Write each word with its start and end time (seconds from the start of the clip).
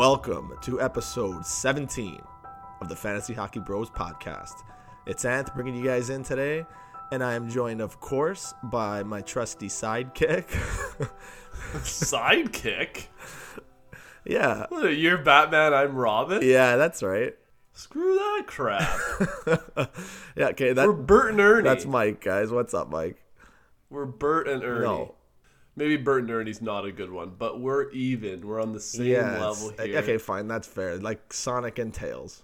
Welcome 0.00 0.56
to 0.62 0.80
episode 0.80 1.44
17 1.44 2.22
of 2.80 2.88
the 2.88 2.96
Fantasy 2.96 3.34
Hockey 3.34 3.60
Bros 3.60 3.90
podcast. 3.90 4.62
It's 5.04 5.24
Anth 5.24 5.54
bringing 5.54 5.74
you 5.74 5.84
guys 5.84 6.08
in 6.08 6.22
today, 6.22 6.64
and 7.12 7.22
I 7.22 7.34
am 7.34 7.50
joined, 7.50 7.82
of 7.82 8.00
course, 8.00 8.54
by 8.62 9.02
my 9.02 9.20
trusty 9.20 9.68
sidekick. 9.68 10.46
Sidekick? 11.84 13.08
yeah, 14.24 14.64
What 14.70 14.86
are 14.86 14.90
you, 14.90 15.18
Batman? 15.18 15.74
I'm 15.74 15.94
Robin? 15.94 16.40
yeah, 16.42 16.76
that's 16.76 17.02
right. 17.02 17.34
Screw 17.74 18.14
that 18.14 18.44
crap. 18.46 18.98
yeah, 20.34 20.46
okay, 20.46 20.72
We're 20.72 20.94
Bert 20.94 21.32
and 21.32 21.40
Ernie. 21.42 21.64
that's 21.64 21.84
Mike, 21.84 22.24
guys. 22.24 22.50
What's 22.50 22.72
up, 22.72 22.88
Mike? 22.88 23.22
We're 23.90 24.06
Bert 24.06 24.48
and 24.48 24.64
Ernie. 24.64 24.80
No. 24.86 25.14
Maybe 25.80 25.96
Bert 25.96 26.24
and 26.24 26.30
Ernie's 26.30 26.60
not 26.60 26.84
a 26.84 26.92
good 26.92 27.10
one, 27.10 27.32
but 27.38 27.58
we're 27.58 27.88
even. 27.92 28.46
We're 28.46 28.60
on 28.60 28.74
the 28.74 28.80
same 28.80 29.14
level 29.14 29.72
here. 29.82 29.96
Okay, 29.96 30.18
fine, 30.18 30.46
that's 30.46 30.68
fair. 30.68 30.98
Like 30.98 31.32
Sonic 31.32 31.78
and 31.78 31.94
Tails. 31.94 32.42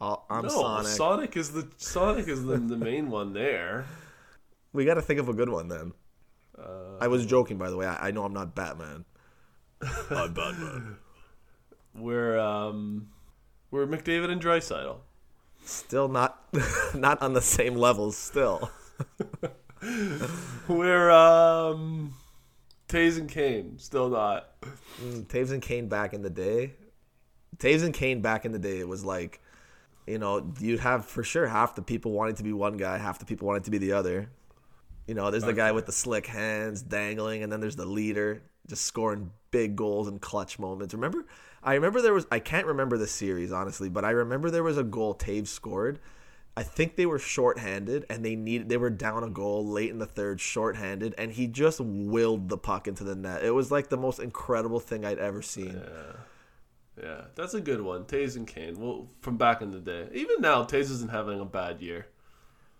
I'll, 0.00 0.26
I'm 0.28 0.42
No, 0.42 0.48
Sonic. 0.48 0.86
Sonic. 0.88 1.36
is 1.36 1.52
the 1.52 1.68
Sonic 1.76 2.26
is 2.26 2.44
the, 2.44 2.56
the 2.56 2.76
main 2.76 3.10
one 3.10 3.32
there. 3.32 3.84
we 4.72 4.84
got 4.84 4.94
to 4.94 5.02
think 5.02 5.20
of 5.20 5.28
a 5.28 5.32
good 5.32 5.48
one 5.48 5.68
then. 5.68 5.92
Uh, 6.58 6.98
I 7.00 7.06
was 7.06 7.26
joking, 7.26 7.58
by 7.58 7.70
the 7.70 7.76
way. 7.76 7.86
I, 7.86 8.08
I 8.08 8.10
know 8.10 8.24
I'm 8.24 8.34
not 8.34 8.56
Batman. 8.56 9.04
I'm 10.10 10.34
Batman. 10.34 10.96
We're 11.94 12.40
um, 12.40 13.06
we're 13.70 13.86
McDavid 13.86 14.30
and 14.32 14.42
Draisaitl. 14.42 14.96
Still 15.64 16.08
not, 16.08 16.42
not 16.94 17.22
on 17.22 17.34
the 17.34 17.40
same 17.40 17.76
levels. 17.76 18.16
Still. 18.16 18.68
We're 20.68 21.10
um, 21.10 22.14
Toews 22.88 23.18
and 23.18 23.28
Kane. 23.28 23.78
Still 23.78 24.08
not. 24.08 24.60
Mm, 25.02 25.26
Toews 25.26 25.52
and 25.52 25.62
Kane 25.62 25.88
back 25.88 26.12
in 26.12 26.22
the 26.22 26.30
day. 26.30 26.74
Toews 27.58 27.84
and 27.84 27.94
Kane 27.94 28.20
back 28.20 28.44
in 28.44 28.52
the 28.52 28.58
day, 28.58 28.78
it 28.78 28.88
was 28.88 29.04
like, 29.04 29.40
you 30.06 30.18
know, 30.18 30.52
you'd 30.60 30.80
have 30.80 31.06
for 31.06 31.22
sure 31.22 31.46
half 31.46 31.74
the 31.74 31.82
people 31.82 32.12
wanting 32.12 32.34
to 32.36 32.42
be 32.42 32.52
one 32.52 32.76
guy, 32.76 32.98
half 32.98 33.18
the 33.18 33.24
people 33.24 33.46
wanting 33.46 33.62
to 33.62 33.70
be 33.70 33.78
the 33.78 33.92
other. 33.92 34.30
You 35.06 35.14
know, 35.14 35.30
there's 35.30 35.44
the 35.44 35.52
guy 35.52 35.72
with 35.72 35.86
the 35.86 35.92
slick 35.92 36.26
hands 36.26 36.82
dangling, 36.82 37.42
and 37.42 37.52
then 37.52 37.60
there's 37.60 37.76
the 37.76 37.86
leader 37.86 38.42
just 38.68 38.84
scoring 38.84 39.30
big 39.50 39.76
goals 39.76 40.08
and 40.08 40.20
clutch 40.20 40.58
moments. 40.58 40.94
Remember, 40.94 41.26
I 41.62 41.74
remember 41.74 42.00
there 42.00 42.14
was 42.14 42.26
I 42.30 42.38
can't 42.38 42.66
remember 42.66 42.96
the 42.96 43.06
series 43.06 43.52
honestly, 43.52 43.88
but 43.88 44.04
I 44.04 44.10
remember 44.10 44.50
there 44.50 44.62
was 44.62 44.78
a 44.78 44.84
goal 44.84 45.14
Toews 45.14 45.48
scored. 45.48 45.98
I 46.56 46.62
think 46.62 46.94
they 46.94 47.06
were 47.06 47.18
shorthanded 47.18 48.06
and 48.08 48.24
they 48.24 48.36
needed 48.36 48.68
they 48.68 48.76
were 48.76 48.90
down 48.90 49.24
a 49.24 49.30
goal 49.30 49.66
late 49.66 49.90
in 49.90 49.98
the 49.98 50.06
third, 50.06 50.40
shorthanded, 50.40 51.14
and 51.18 51.32
he 51.32 51.48
just 51.48 51.80
willed 51.80 52.48
the 52.48 52.58
puck 52.58 52.86
into 52.86 53.02
the 53.02 53.16
net. 53.16 53.42
It 53.42 53.50
was 53.50 53.72
like 53.72 53.88
the 53.88 53.96
most 53.96 54.20
incredible 54.20 54.78
thing 54.78 55.04
I'd 55.04 55.18
ever 55.18 55.42
seen. 55.42 55.82
Yeah, 57.02 57.22
that's 57.34 57.54
a 57.54 57.60
good 57.60 57.80
one. 57.80 58.04
Toews 58.04 58.36
and 58.36 58.46
Kane. 58.46 58.78
Well, 58.78 59.08
from 59.20 59.36
back 59.36 59.62
in 59.62 59.72
the 59.72 59.80
day. 59.80 60.08
Even 60.12 60.40
now, 60.40 60.62
Toews 60.62 60.90
isn't 60.90 61.10
having 61.10 61.40
a 61.40 61.44
bad 61.44 61.80
year. 61.80 62.06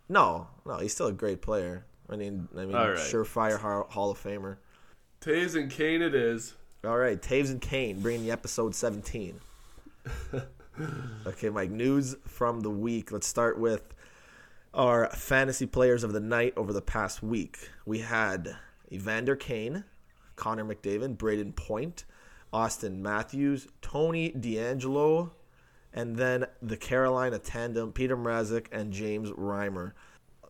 No, 0.08 0.46
no, 0.64 0.78
he's 0.78 0.92
still 0.92 1.08
a 1.08 1.12
great 1.12 1.42
player. 1.42 1.84
I 2.08 2.16
mean, 2.16 2.48
I 2.54 2.60
mean, 2.60 2.72
right. 2.72 2.96
surefire 2.96 3.58
Hall 3.58 4.10
of 4.10 4.22
Famer. 4.22 4.58
Toews 5.20 5.56
and 5.56 5.70
Kane 5.70 6.02
it 6.02 6.14
is. 6.14 6.54
All 6.84 6.98
right, 6.98 7.20
Toews 7.20 7.50
and 7.50 7.60
Kane 7.60 8.00
bringing 8.00 8.26
you 8.26 8.32
episode 8.32 8.74
17. 8.74 9.40
okay, 11.26 11.50
Mike, 11.50 11.70
news 11.70 12.16
from 12.26 12.60
the 12.60 12.70
week. 12.70 13.12
Let's 13.12 13.26
start 13.26 13.58
with 13.58 13.94
our 14.72 15.08
fantasy 15.10 15.66
players 15.66 16.02
of 16.02 16.12
the 16.12 16.20
night 16.20 16.52
over 16.56 16.72
the 16.72 16.82
past 16.82 17.22
week. 17.22 17.70
We 17.86 18.00
had 18.00 18.56
Evander 18.90 19.36
Kane, 19.36 19.84
Connor 20.36 20.64
McDavid, 20.64 21.16
Brayden 21.16 21.54
Point, 21.54 22.04
Auston 22.52 22.98
Matthews, 22.98 23.68
Tony 23.82 24.32
DeAngelo, 24.32 25.30
and 25.92 26.16
then 26.16 26.46
the 26.60 26.76
Carolina 26.76 27.38
tandem, 27.38 27.92
Peter 27.92 28.16
Mrazek 28.16 28.66
and 28.72 28.92
James 28.92 29.30
Reimer. 29.30 29.92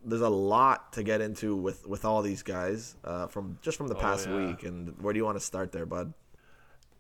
There's 0.05 0.23
a 0.23 0.29
lot 0.29 0.93
to 0.95 1.03
get 1.03 1.21
into 1.21 1.57
with, 1.57 1.87
with 1.87 2.05
all 2.05 2.23
these 2.23 2.43
guys 2.43 2.97
uh, 3.05 3.27
from 3.27 3.59
just 3.63 3.77
from 3.77 3.89
the 3.89 3.95
past 3.95 4.29
yeah. 4.29 4.37
week. 4.37 4.63
And 4.65 4.95
where 5.01 5.13
do 5.13 5.19
you 5.19 5.25
want 5.25 5.39
to 5.39 5.45
start 5.45 5.73
there, 5.73 5.87
bud? 5.87 6.13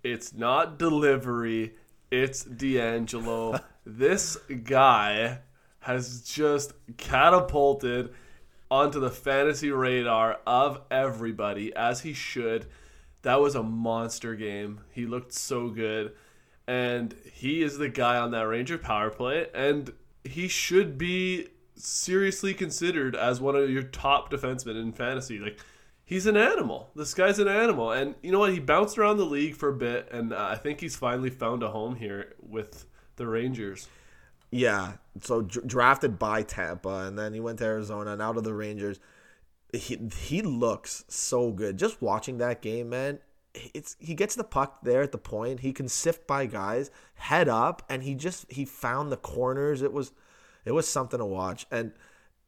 It's 0.03 0.34
not 0.34 0.79
delivery. 0.79 1.75
It's 2.23 2.45
DeAngelo. 2.45 3.61
this 3.85 4.37
guy 4.63 5.41
has 5.81 6.21
just 6.21 6.73
catapulted 6.97 8.15
onto 8.71 9.01
the 9.01 9.11
fantasy 9.11 9.73
radar 9.73 10.39
of 10.47 10.81
everybody, 10.93 11.75
as 11.75 12.03
he 12.03 12.13
should. 12.13 12.67
That 13.23 13.41
was 13.41 13.57
a 13.57 13.65
monster 13.65 14.37
game. 14.37 14.83
He 14.93 15.07
looked 15.07 15.33
so 15.33 15.71
good. 15.71 16.13
And 16.69 17.17
he 17.33 17.65
is 17.65 17.79
the 17.79 17.89
guy 17.89 18.17
on 18.17 18.31
that 18.31 18.47
Ranger 18.47 18.79
power 18.79 19.11
play. 19.11 19.49
And 19.53 19.93
he 20.23 20.47
should 20.47 20.97
be 20.97 21.49
seriously 21.75 22.55
considered 22.55 23.17
as 23.17 23.41
one 23.41 23.57
of 23.57 23.69
your 23.69 23.83
top 23.83 24.31
defensemen 24.31 24.81
in 24.81 24.93
fantasy. 24.93 25.41
Like, 25.41 25.59
he's 26.04 26.26
an 26.26 26.37
animal. 26.37 26.91
This 26.94 27.15
guy's 27.15 27.38
an 27.38 27.48
animal. 27.48 27.91
And 27.92 28.15
you 28.22 28.32
know 28.32 28.41
what? 28.41 28.53
He 28.53 28.60
bounced 28.60 28.98
around 28.98 29.16
the 29.16 29.25
league 29.25 29.56
for 29.56 29.69
a 29.69 29.75
bit. 29.75 30.09
And 30.12 30.32
uh, 30.32 30.48
I 30.50 30.56
think 30.56 30.81
he's 30.81 30.97
finally 30.97 31.31
found 31.31 31.62
a 31.62 31.70
home 31.70 31.97
here 31.97 32.34
with 32.41 32.87
the 33.16 33.26
Rangers. 33.26 33.88
Yeah, 34.50 34.92
so 35.20 35.42
dr- 35.42 35.66
drafted 35.66 36.16
by 36.16 36.42
Tampa, 36.42 37.06
and 37.06 37.19
then 37.19 37.34
he 37.34 37.41
went 37.41 37.59
to 37.59 37.65
Arizona 37.65 38.12
and 38.12 38.22
out 38.22 38.37
of 38.37 38.44
the 38.44 38.54
Rangers. 38.54 39.00
He 39.72 39.98
he 40.16 40.42
looks 40.42 41.04
so 41.09 41.50
good. 41.50 41.76
Just 41.76 42.00
watching 42.00 42.38
that 42.38 42.62
game, 42.62 42.91
man. 42.91 43.19
It's 43.53 43.97
he 43.98 44.15
gets 44.15 44.36
the 44.36 44.44
puck 44.44 44.78
there 44.84 45.03
at 45.03 45.10
the 45.10 45.19
point. 45.19 45.59
He 45.60 45.72
can 45.72 45.88
sift 45.88 46.28
by 46.28 46.47
guys, 46.47 46.92
head 47.15 47.48
up, 47.48 47.82
and 47.88 48.04
he 48.04 48.15
just 48.15 48.47
he 48.48 48.65
found 48.65 49.10
the 49.10 49.16
corners. 49.16 49.82
It 49.82 49.92
was 49.92 50.12
it 50.65 50.71
was 50.71 50.86
something 50.86 51.19
to 51.19 51.26
watch. 51.26 51.66
And 51.72 51.91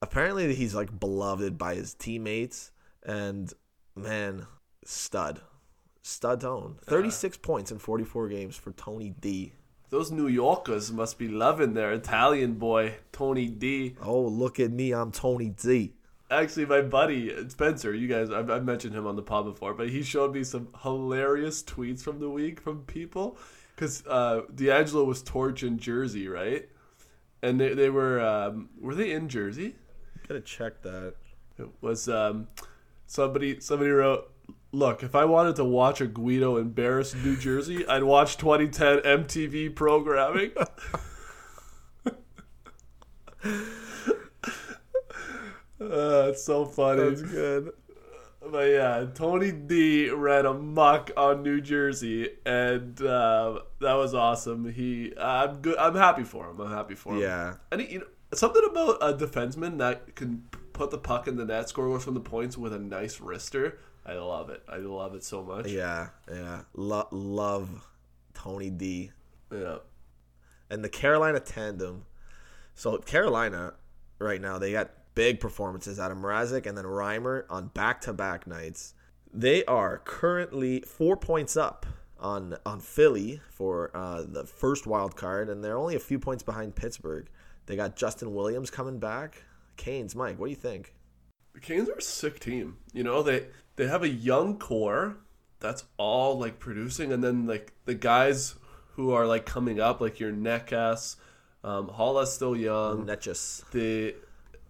apparently 0.00 0.54
he's 0.54 0.76
like 0.76 1.00
beloved 1.00 1.58
by 1.58 1.74
his 1.74 1.92
teammates. 1.92 2.70
And 3.06 3.52
man, 3.94 4.46
stud, 4.84 5.40
stud 6.02 6.40
tone. 6.40 6.76
Thirty 6.82 7.10
six 7.10 7.36
points 7.36 7.70
in 7.70 7.78
forty 7.78 8.04
four 8.04 8.28
games 8.28 8.56
for 8.56 8.72
Tony 8.72 9.14
D. 9.20 9.52
Those 9.88 10.10
New 10.10 10.26
Yorkers 10.26 10.90
must 10.90 11.16
be 11.16 11.28
loving 11.28 11.74
their 11.74 11.92
Italian 11.92 12.54
boy, 12.54 12.96
Tony 13.12 13.46
D. 13.46 13.94
Oh, 14.02 14.22
look 14.22 14.58
at 14.58 14.72
me, 14.72 14.92
I'm 14.92 15.12
Tony 15.12 15.50
D. 15.50 15.92
Actually, 16.28 16.66
my 16.66 16.80
buddy 16.80 17.48
Spencer, 17.48 17.94
you 17.94 18.08
guys, 18.08 18.32
I've, 18.32 18.50
I've 18.50 18.64
mentioned 18.64 18.96
him 18.96 19.06
on 19.06 19.14
the 19.14 19.22
pod 19.22 19.44
before, 19.44 19.74
but 19.74 19.88
he 19.88 20.02
showed 20.02 20.34
me 20.34 20.42
some 20.42 20.68
hilarious 20.82 21.62
tweets 21.62 22.02
from 22.02 22.18
the 22.18 22.28
week 22.28 22.60
from 22.60 22.82
people 22.82 23.38
because 23.76 24.02
uh, 24.08 24.40
DeAngelo 24.52 25.06
was 25.06 25.22
torching 25.22 25.78
Jersey, 25.78 26.26
right? 26.26 26.68
And 27.42 27.60
they, 27.60 27.74
they 27.74 27.90
were 27.90 28.20
um, 28.20 28.70
were 28.80 28.96
they 28.96 29.12
in 29.12 29.28
Jersey? 29.28 29.76
Gotta 30.26 30.40
check 30.40 30.82
that. 30.82 31.14
It 31.58 31.68
was 31.80 32.08
um, 32.08 32.48
somebody 33.06 33.60
somebody 33.60 33.90
wrote, 33.90 34.30
"Look, 34.72 35.02
if 35.02 35.14
I 35.14 35.24
wanted 35.24 35.56
to 35.56 35.64
watch 35.64 36.00
a 36.00 36.06
Guido 36.06 36.56
embarrass 36.56 37.14
New 37.14 37.36
Jersey, 37.36 37.86
I'd 37.86 38.04
watch 38.04 38.36
2010 38.36 38.98
MTV 39.00 39.74
programming." 39.74 40.53
Uh, 45.78 46.28
it's 46.30 46.42
so 46.42 46.64
funny. 46.64 47.03
That's 47.03 47.22
good. 47.22 47.72
But 48.50 48.68
yeah, 48.70 49.06
Tony 49.14 49.52
D 49.52 50.09
ran 50.10 50.47
amok 50.47 51.10
on 51.16 51.42
New 51.42 51.60
Jersey, 51.60 52.30
and 52.47 53.00
uh, 53.02 53.60
that 53.80 53.94
was 53.94 54.14
awesome. 54.14 54.70
He, 54.72 55.12
I'm 55.20 55.56
good. 55.60 55.76
I'm 55.76 55.94
happy 55.94 56.22
for 56.22 56.48
him. 56.48 56.60
I'm 56.60 56.70
happy 56.70 56.94
for 56.94 57.14
him. 57.14 57.20
Yeah. 57.20 57.54
and 57.70 57.80
he, 57.82 57.94
you 57.94 57.98
know 58.00 58.06
something 58.32 58.62
about 58.70 58.98
a 59.00 59.14
defenseman 59.14 59.78
that 59.78 60.14
can 60.16 60.44
put 60.76 60.90
the 60.90 60.98
puck 60.98 61.26
in 61.26 61.36
the 61.36 61.44
net, 61.44 61.68
score 61.68 61.86
goals 61.86 62.04
from 62.04 62.14
the 62.14 62.20
points 62.20 62.56
with 62.56 62.72
a 62.72 62.78
nice 62.78 63.18
wrister. 63.18 63.76
I 64.04 64.14
love 64.14 64.50
it. 64.50 64.62
I 64.68 64.76
love 64.76 65.14
it 65.14 65.24
so 65.24 65.42
much. 65.42 65.66
Yeah, 65.68 66.08
yeah. 66.30 66.62
Lo- 66.74 67.08
love 67.10 67.88
Tony 68.34 68.70
D. 68.70 69.10
Yeah. 69.50 69.78
And 70.70 70.84
the 70.84 70.88
Carolina 70.88 71.40
tandem. 71.40 72.04
So 72.74 72.98
Carolina 72.98 73.74
right 74.18 74.40
now, 74.40 74.58
they 74.58 74.72
got 74.72 74.90
big 75.14 75.40
performances 75.40 75.98
out 75.98 76.10
of 76.10 76.18
Mrazek 76.18 76.66
and 76.66 76.76
then 76.76 76.84
Reimer 76.84 77.44
on 77.48 77.68
back-to-back 77.68 78.46
nights. 78.46 78.94
They 79.32 79.64
are 79.64 79.98
currently 80.04 80.82
four 80.82 81.16
points 81.16 81.56
up 81.56 81.86
on 82.18 82.56
on 82.64 82.80
Philly 82.80 83.40
for 83.50 83.90
uh, 83.94 84.22
the 84.26 84.44
first 84.44 84.86
wild 84.86 85.16
card, 85.16 85.48
and 85.48 85.64
they're 85.64 85.76
only 85.76 85.96
a 85.96 86.00
few 86.00 86.18
points 86.18 86.42
behind 86.42 86.74
Pittsburgh. 86.74 87.26
They 87.66 87.76
got 87.76 87.96
Justin 87.96 88.34
Williams 88.34 88.70
coming 88.70 88.98
back. 88.98 89.42
Canes, 89.76 90.14
Mike, 90.14 90.38
what 90.38 90.46
do 90.46 90.50
you 90.50 90.56
think? 90.56 90.94
The 91.54 91.60
Canes 91.60 91.88
are 91.88 91.94
a 91.94 92.02
sick 92.02 92.38
team. 92.40 92.76
You 92.92 93.04
know, 93.04 93.22
they 93.22 93.46
they 93.76 93.86
have 93.86 94.02
a 94.02 94.08
young 94.08 94.58
core 94.58 95.16
that's 95.60 95.84
all 95.96 96.38
like 96.38 96.58
producing, 96.58 97.12
and 97.12 97.22
then 97.24 97.46
like 97.46 97.72
the 97.86 97.94
guys 97.94 98.54
who 98.94 99.12
are 99.12 99.26
like 99.26 99.46
coming 99.46 99.80
up, 99.80 100.00
like 100.00 100.20
your 100.20 100.32
Necas, 100.32 101.16
um, 101.64 101.88
Haula's 101.88 102.32
still 102.32 102.56
young. 102.56 103.06
Netchus. 103.06 103.68
The 103.70 104.14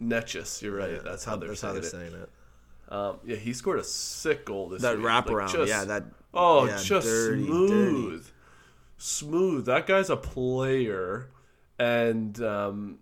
Netchus, 0.03 0.63
you're 0.63 0.77
right. 0.77 1.03
that's 1.03 1.25
how 1.25 1.37
they're 1.37 1.49
That's 1.49 1.61
how 1.63 1.71
saying 1.73 1.81
they're 1.81 1.89
it. 2.05 2.11
saying 2.11 2.23
it. 2.23 2.93
Um, 2.93 3.17
yeah, 3.25 3.37
he 3.37 3.53
scored 3.53 3.81
a 3.81 3.85
sick 3.85 4.45
goal 4.45 4.69
this 4.69 4.83
That 4.83 4.97
week. 4.99 5.05
Like, 5.07 5.27
wraparound, 5.27 5.53
just- 5.53 5.69
yeah, 5.69 5.85
that 5.87 6.05
Oh, 6.35 6.67
yeah, 6.67 6.77
just 6.83 7.07
dirty, 7.07 7.45
smooth. 7.45 8.29
smooth. 8.99 9.65
That 9.67 9.87
guy's 9.87 10.11
a 10.11 10.17
player, 10.17 11.29
and 11.79 12.41
um, 12.43 12.99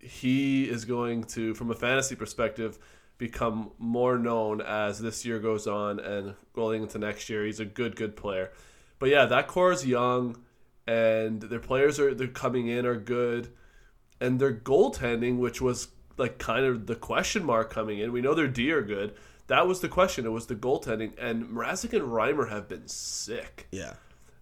he 0.00 0.68
is 0.68 0.84
going 0.84 1.24
to, 1.24 1.54
from 1.54 1.70
a 1.70 1.74
fantasy 1.74 2.16
perspective, 2.16 2.78
become 3.18 3.70
more 3.78 4.18
known 4.18 4.60
as 4.62 4.98
this 4.98 5.26
year 5.26 5.38
goes 5.38 5.66
on 5.66 6.00
and 6.00 6.34
going 6.54 6.82
into 6.82 6.98
next 6.98 7.28
year. 7.28 7.44
He's 7.44 7.60
a 7.60 7.66
good, 7.66 7.94
good 7.94 8.16
player. 8.16 8.50
But 8.98 9.10
yeah, 9.10 9.26
that 9.26 9.46
core 9.46 9.72
is 9.72 9.86
young, 9.86 10.38
and 10.86 11.40
their 11.42 11.60
players 11.60 12.00
are 12.00 12.14
they're 12.14 12.28
coming 12.28 12.68
in 12.68 12.86
are 12.86 12.96
good, 12.96 13.52
and 14.20 14.40
their 14.40 14.52
goaltending, 14.52 15.38
which 15.38 15.60
was 15.60 15.88
like 16.16 16.38
kind 16.38 16.64
of 16.64 16.86
the 16.86 16.96
question 16.96 17.44
mark 17.44 17.70
coming 17.70 17.98
in. 17.98 18.12
We 18.12 18.20
know 18.20 18.34
their 18.34 18.48
D 18.48 18.70
are 18.72 18.82
good. 18.82 19.14
That 19.46 19.66
was 19.66 19.80
the 19.80 19.88
question. 19.88 20.26
It 20.26 20.30
was 20.30 20.46
the 20.46 20.54
goaltending, 20.54 21.12
and 21.18 21.46
Mrazek 21.46 21.92
and 21.92 22.08
Reimer 22.08 22.50
have 22.50 22.68
been 22.68 22.88
sick. 22.88 23.68
Yeah. 23.70 23.94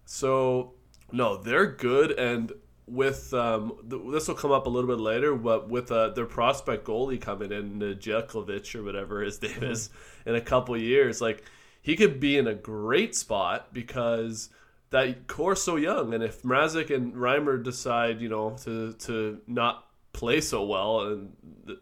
So 0.04 0.74
no, 1.12 1.36
they're 1.36 1.66
good, 1.66 2.12
and 2.12 2.52
with 2.90 3.32
um, 3.34 3.78
th- 3.88 4.02
this 4.10 4.28
will 4.28 4.34
come 4.34 4.52
up 4.52 4.66
a 4.66 4.70
little 4.70 4.88
bit 4.88 5.00
later, 5.00 5.34
but 5.34 5.68
with 5.68 5.90
uh, 5.92 6.10
their 6.10 6.26
prospect 6.26 6.86
goalie 6.86 7.20
coming 7.20 7.52
in, 7.52 7.78
Nedeljkovic 7.78 8.74
or 8.74 8.82
whatever 8.82 9.22
his 9.22 9.40
name 9.42 9.62
is, 9.62 9.90
in 10.26 10.34
a 10.34 10.40
couple 10.40 10.76
years, 10.76 11.20
like 11.20 11.44
he 11.82 11.96
could 11.96 12.20
be 12.20 12.36
in 12.36 12.46
a 12.46 12.54
great 12.54 13.14
spot 13.14 13.72
because 13.72 14.50
that 14.90 15.26
core's 15.26 15.62
so 15.62 15.76
young, 15.76 16.14
and 16.14 16.22
if 16.22 16.42
Mrazek 16.42 16.94
and 16.94 17.14
Reimer 17.14 17.62
decide, 17.62 18.20
you 18.20 18.28
know, 18.28 18.56
to 18.64 18.92
to 18.94 19.40
not 19.46 19.84
play 20.12 20.40
so 20.40 20.64
well 20.64 21.02
and, 21.02 21.32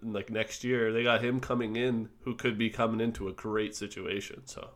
and 0.02 0.12
like 0.12 0.30
next 0.30 0.62
year, 0.64 0.92
they 0.92 1.02
got 1.02 1.24
him 1.24 1.40
coming 1.40 1.76
in 1.76 2.08
who 2.22 2.34
could 2.34 2.58
be 2.58 2.68
coming 2.68 3.00
into 3.00 3.28
a 3.28 3.32
great 3.32 3.74
situation. 3.74 4.42
So, 4.46 4.70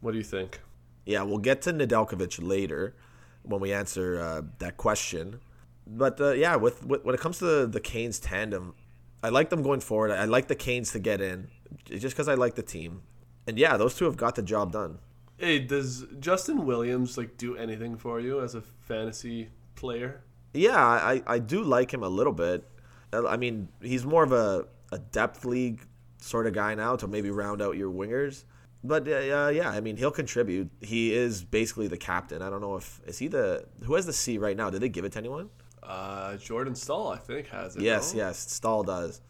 what 0.00 0.12
do 0.12 0.18
you 0.18 0.24
think? 0.24 0.60
Yeah, 1.04 1.22
we'll 1.22 1.38
get 1.38 1.62
to 1.62 1.72
Nedeljkovic 1.72 2.46
later 2.46 2.94
when 3.42 3.60
we 3.60 3.72
answer 3.72 4.20
uh, 4.20 4.42
that 4.58 4.76
question. 4.76 5.40
But 5.86 6.20
uh, 6.20 6.32
yeah, 6.32 6.56
with, 6.56 6.84
with, 6.84 7.04
when 7.04 7.14
it 7.14 7.20
comes 7.20 7.38
to 7.38 7.66
the, 7.66 7.80
Canes 7.80 8.18
tandem, 8.18 8.74
I 9.22 9.28
like 9.28 9.50
them 9.50 9.62
going 9.62 9.80
forward. 9.80 10.10
I 10.10 10.24
like 10.24 10.48
the 10.48 10.54
Canes 10.54 10.92
to 10.92 10.98
get 10.98 11.20
in, 11.20 11.48
just 11.84 12.16
because 12.16 12.28
I 12.28 12.34
like 12.34 12.54
the 12.54 12.62
team. 12.62 13.02
And 13.46 13.58
yeah, 13.58 13.76
those 13.76 13.94
two 13.94 14.04
have 14.06 14.16
got 14.16 14.34
the 14.34 14.42
job 14.42 14.72
done. 14.72 14.98
Hey, 15.38 15.58
does 15.60 16.04
Justin 16.18 16.66
Williams 16.66 17.16
like 17.16 17.36
do 17.36 17.56
anything 17.56 17.96
for 17.96 18.20
you 18.20 18.40
as 18.40 18.54
a 18.54 18.62
fantasy 18.80 19.50
player? 19.74 20.22
Yeah, 20.54 20.76
I, 20.76 21.22
I 21.26 21.38
do 21.38 21.62
like 21.62 21.92
him 21.92 22.02
a 22.02 22.08
little 22.08 22.32
bit. 22.32 22.66
I 23.12 23.36
mean, 23.36 23.68
he's 23.80 24.04
more 24.04 24.24
of 24.24 24.32
a, 24.32 24.66
a 24.90 24.98
depth 24.98 25.44
league 25.44 25.82
sort 26.18 26.46
of 26.46 26.54
guy 26.54 26.74
now 26.74 26.96
to 26.96 27.06
maybe 27.06 27.30
round 27.30 27.62
out 27.62 27.76
your 27.76 27.92
wingers. 27.92 28.44
But 28.82 29.06
uh, 29.08 29.50
yeah, 29.52 29.70
I 29.70 29.80
mean, 29.80 29.96
he'll 29.96 30.10
contribute. 30.10 30.70
He 30.80 31.12
is 31.12 31.44
basically 31.44 31.88
the 31.88 31.98
captain. 31.98 32.42
I 32.42 32.50
don't 32.50 32.60
know 32.60 32.76
if 32.76 33.00
is 33.06 33.18
he 33.18 33.28
the 33.28 33.66
who 33.84 33.94
has 33.94 34.06
the 34.06 34.12
C 34.12 34.38
right 34.38 34.56
now. 34.56 34.70
Did 34.70 34.80
they 34.80 34.88
give 34.88 35.04
it 35.04 35.12
to 35.12 35.18
anyone? 35.18 35.50
Uh, 35.86 36.36
Jordan 36.36 36.74
Staal, 36.74 37.08
I 37.08 37.18
think, 37.18 37.48
has 37.48 37.76
it. 37.76 37.82
Yes, 37.82 38.12
no? 38.12 38.18
yes, 38.18 38.38
Staal 38.52 38.82
does. 38.82 39.20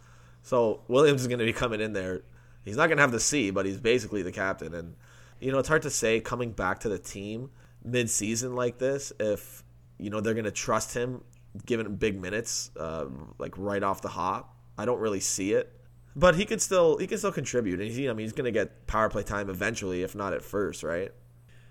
So 0.42 0.80
Williams 0.88 1.22
is 1.22 1.28
going 1.28 1.38
to 1.38 1.44
be 1.44 1.52
coming 1.52 1.80
in 1.80 1.92
there. 1.92 2.22
He's 2.64 2.76
not 2.76 2.86
going 2.86 2.96
to 2.96 3.02
have 3.02 3.12
the 3.12 3.20
C, 3.20 3.50
but 3.50 3.66
he's 3.66 3.78
basically 3.78 4.22
the 4.22 4.32
captain. 4.32 4.74
And 4.74 4.94
you 5.40 5.52
know, 5.52 5.58
it's 5.58 5.68
hard 5.68 5.82
to 5.82 5.90
say 5.90 6.20
coming 6.20 6.52
back 6.52 6.80
to 6.80 6.88
the 6.88 6.98
team 6.98 7.50
mid-season 7.84 8.56
like 8.56 8.78
this 8.78 9.12
if 9.20 9.62
you 9.98 10.10
know 10.10 10.20
they're 10.20 10.34
going 10.34 10.44
to 10.44 10.50
trust 10.50 10.94
him, 10.94 11.22
giving 11.66 11.86
him 11.86 11.96
big 11.96 12.20
minutes, 12.20 12.70
uh, 12.78 13.06
like 13.38 13.56
right 13.56 13.82
off 13.82 14.02
the 14.02 14.08
hop. 14.08 14.56
I 14.78 14.84
don't 14.84 14.98
really 14.98 15.20
see 15.20 15.52
it 15.52 15.72
but 16.16 16.34
he 16.34 16.46
could 16.46 16.62
still 16.62 16.96
he 16.96 17.06
can 17.06 17.18
still 17.18 17.30
contribute. 17.30 17.78
And 17.78 17.90
he, 17.90 18.08
I 18.08 18.12
mean, 18.14 18.24
he's 18.24 18.32
going 18.32 18.46
to 18.46 18.50
get 18.50 18.86
power 18.86 19.10
play 19.10 19.22
time 19.22 19.50
eventually, 19.50 20.02
if 20.02 20.14
not 20.16 20.32
at 20.32 20.42
first, 20.42 20.82
right? 20.82 21.12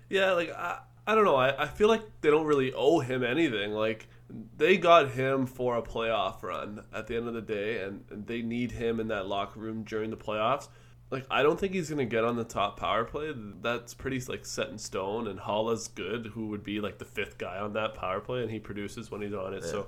Yeah, 0.08 0.32
like 0.32 0.52
I, 0.52 0.78
I 1.06 1.14
don't 1.14 1.24
know. 1.24 1.36
I, 1.36 1.64
I 1.64 1.66
feel 1.66 1.88
like 1.88 2.02
they 2.20 2.30
don't 2.30 2.46
really 2.46 2.72
owe 2.72 2.98
him 2.98 3.22
anything. 3.22 3.72
Like 3.72 4.08
they 4.56 4.76
got 4.76 5.10
him 5.10 5.46
for 5.46 5.76
a 5.76 5.82
playoff 5.82 6.42
run 6.42 6.82
at 6.92 7.06
the 7.06 7.16
end 7.16 7.28
of 7.28 7.34
the 7.34 7.42
day, 7.42 7.82
and, 7.82 8.04
and 8.10 8.26
they 8.26 8.42
need 8.42 8.72
him 8.72 8.98
in 8.98 9.08
that 9.08 9.26
locker 9.26 9.60
room 9.60 9.84
during 9.84 10.10
the 10.10 10.16
playoffs. 10.16 10.68
Like 11.10 11.24
I 11.30 11.44
don't 11.44 11.58
think 11.60 11.74
he's 11.74 11.88
going 11.88 11.98
to 11.98 12.04
get 12.04 12.24
on 12.24 12.34
the 12.34 12.44
top 12.44 12.80
power 12.80 13.04
play. 13.04 13.32
That's 13.62 13.94
pretty 13.94 14.20
like 14.20 14.44
set 14.44 14.68
in 14.68 14.78
stone. 14.78 15.28
And 15.28 15.38
Haula's 15.38 15.86
good, 15.88 16.26
who 16.34 16.48
would 16.48 16.64
be 16.64 16.80
like 16.80 16.98
the 16.98 17.04
fifth 17.04 17.38
guy 17.38 17.58
on 17.58 17.74
that 17.74 17.94
power 17.94 18.20
play, 18.20 18.42
and 18.42 18.50
he 18.50 18.58
produces 18.58 19.10
when 19.10 19.22
he's 19.22 19.34
on 19.34 19.54
it. 19.54 19.62
Yeah. 19.64 19.70
So 19.70 19.86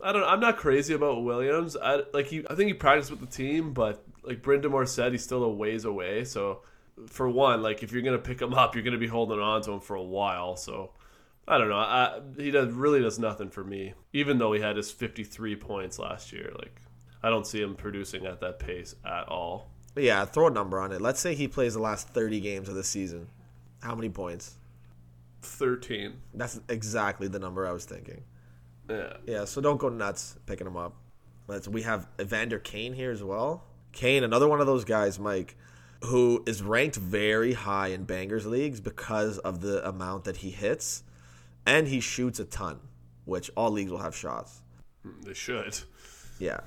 I 0.00 0.12
don't. 0.12 0.22
I'm 0.22 0.40
not 0.40 0.56
crazy 0.56 0.94
about 0.94 1.24
Williams. 1.24 1.76
I 1.76 2.02
like 2.12 2.26
he. 2.26 2.44
I 2.48 2.54
think 2.54 2.68
he 2.68 2.74
practiced 2.74 3.10
with 3.10 3.20
the 3.20 3.26
team, 3.26 3.72
but 3.72 4.04
like 4.22 4.42
Brind'Amour 4.42 4.86
said, 4.86 5.10
he's 5.10 5.24
still 5.24 5.42
a 5.42 5.50
ways 5.50 5.84
away. 5.84 6.22
So 6.22 6.62
for 7.06 7.28
one, 7.28 7.62
like 7.62 7.82
if 7.82 7.92
you're 7.92 8.02
gonna 8.02 8.18
pick 8.18 8.40
him 8.40 8.54
up, 8.54 8.74
you're 8.74 8.84
gonna 8.84 8.98
be 8.98 9.06
holding 9.06 9.40
on 9.40 9.62
to 9.62 9.72
him 9.72 9.80
for 9.80 9.96
a 9.96 10.02
while. 10.02 10.56
So 10.56 10.92
I 11.46 11.58
don't 11.58 11.68
know. 11.68 11.76
I, 11.76 12.20
he 12.36 12.50
does 12.50 12.72
really 12.72 13.00
does 13.00 13.18
nothing 13.18 13.50
for 13.50 13.64
me. 13.64 13.94
Even 14.12 14.38
though 14.38 14.52
he 14.52 14.60
had 14.60 14.76
his 14.76 14.90
53 14.90 15.56
points 15.56 15.98
last 15.98 16.32
year, 16.32 16.52
like 16.58 16.80
I 17.22 17.30
don't 17.30 17.46
see 17.46 17.60
him 17.60 17.74
producing 17.74 18.26
at 18.26 18.40
that 18.40 18.58
pace 18.58 18.94
at 19.04 19.28
all. 19.28 19.70
Yeah, 19.96 20.24
throw 20.24 20.46
a 20.46 20.50
number 20.50 20.78
on 20.78 20.92
it. 20.92 21.00
Let's 21.00 21.20
say 21.20 21.34
he 21.34 21.48
plays 21.48 21.74
the 21.74 21.80
last 21.80 22.08
30 22.10 22.40
games 22.40 22.68
of 22.68 22.74
the 22.74 22.84
season. 22.84 23.28
How 23.82 23.94
many 23.94 24.08
points? 24.08 24.56
13. 25.42 26.14
That's 26.34 26.60
exactly 26.68 27.28
the 27.28 27.38
number 27.38 27.66
I 27.66 27.72
was 27.72 27.84
thinking. 27.84 28.22
Yeah. 28.88 29.14
Yeah, 29.26 29.44
so 29.44 29.60
don't 29.60 29.78
go 29.78 29.88
nuts 29.88 30.36
picking 30.46 30.66
him 30.66 30.76
up. 30.76 30.94
Let's, 31.46 31.66
we 31.66 31.82
have 31.82 32.06
Evander 32.20 32.58
Kane 32.58 32.92
here 32.92 33.10
as 33.10 33.22
well. 33.22 33.64
Kane, 33.92 34.22
another 34.22 34.48
one 34.48 34.60
of 34.60 34.66
those 34.66 34.84
guys, 34.84 35.18
Mike, 35.18 35.56
who 36.04 36.42
is 36.46 36.62
ranked 36.62 36.96
very 36.96 37.52
high 37.52 37.88
in 37.88 38.04
bangers 38.04 38.46
leagues 38.46 38.80
because 38.80 39.38
of 39.38 39.60
the 39.60 39.86
amount 39.86 40.24
that 40.24 40.38
he 40.38 40.50
hits, 40.50 41.02
and 41.66 41.88
he 41.88 42.00
shoots 42.00 42.38
a 42.38 42.44
ton, 42.44 42.80
which 43.24 43.50
all 43.56 43.70
leagues 43.70 43.90
will 43.90 43.98
have 43.98 44.14
shots. 44.14 44.62
Hmm, 45.02 45.20
they 45.22 45.34
should. 45.34 45.78
Yeah. 46.38 46.60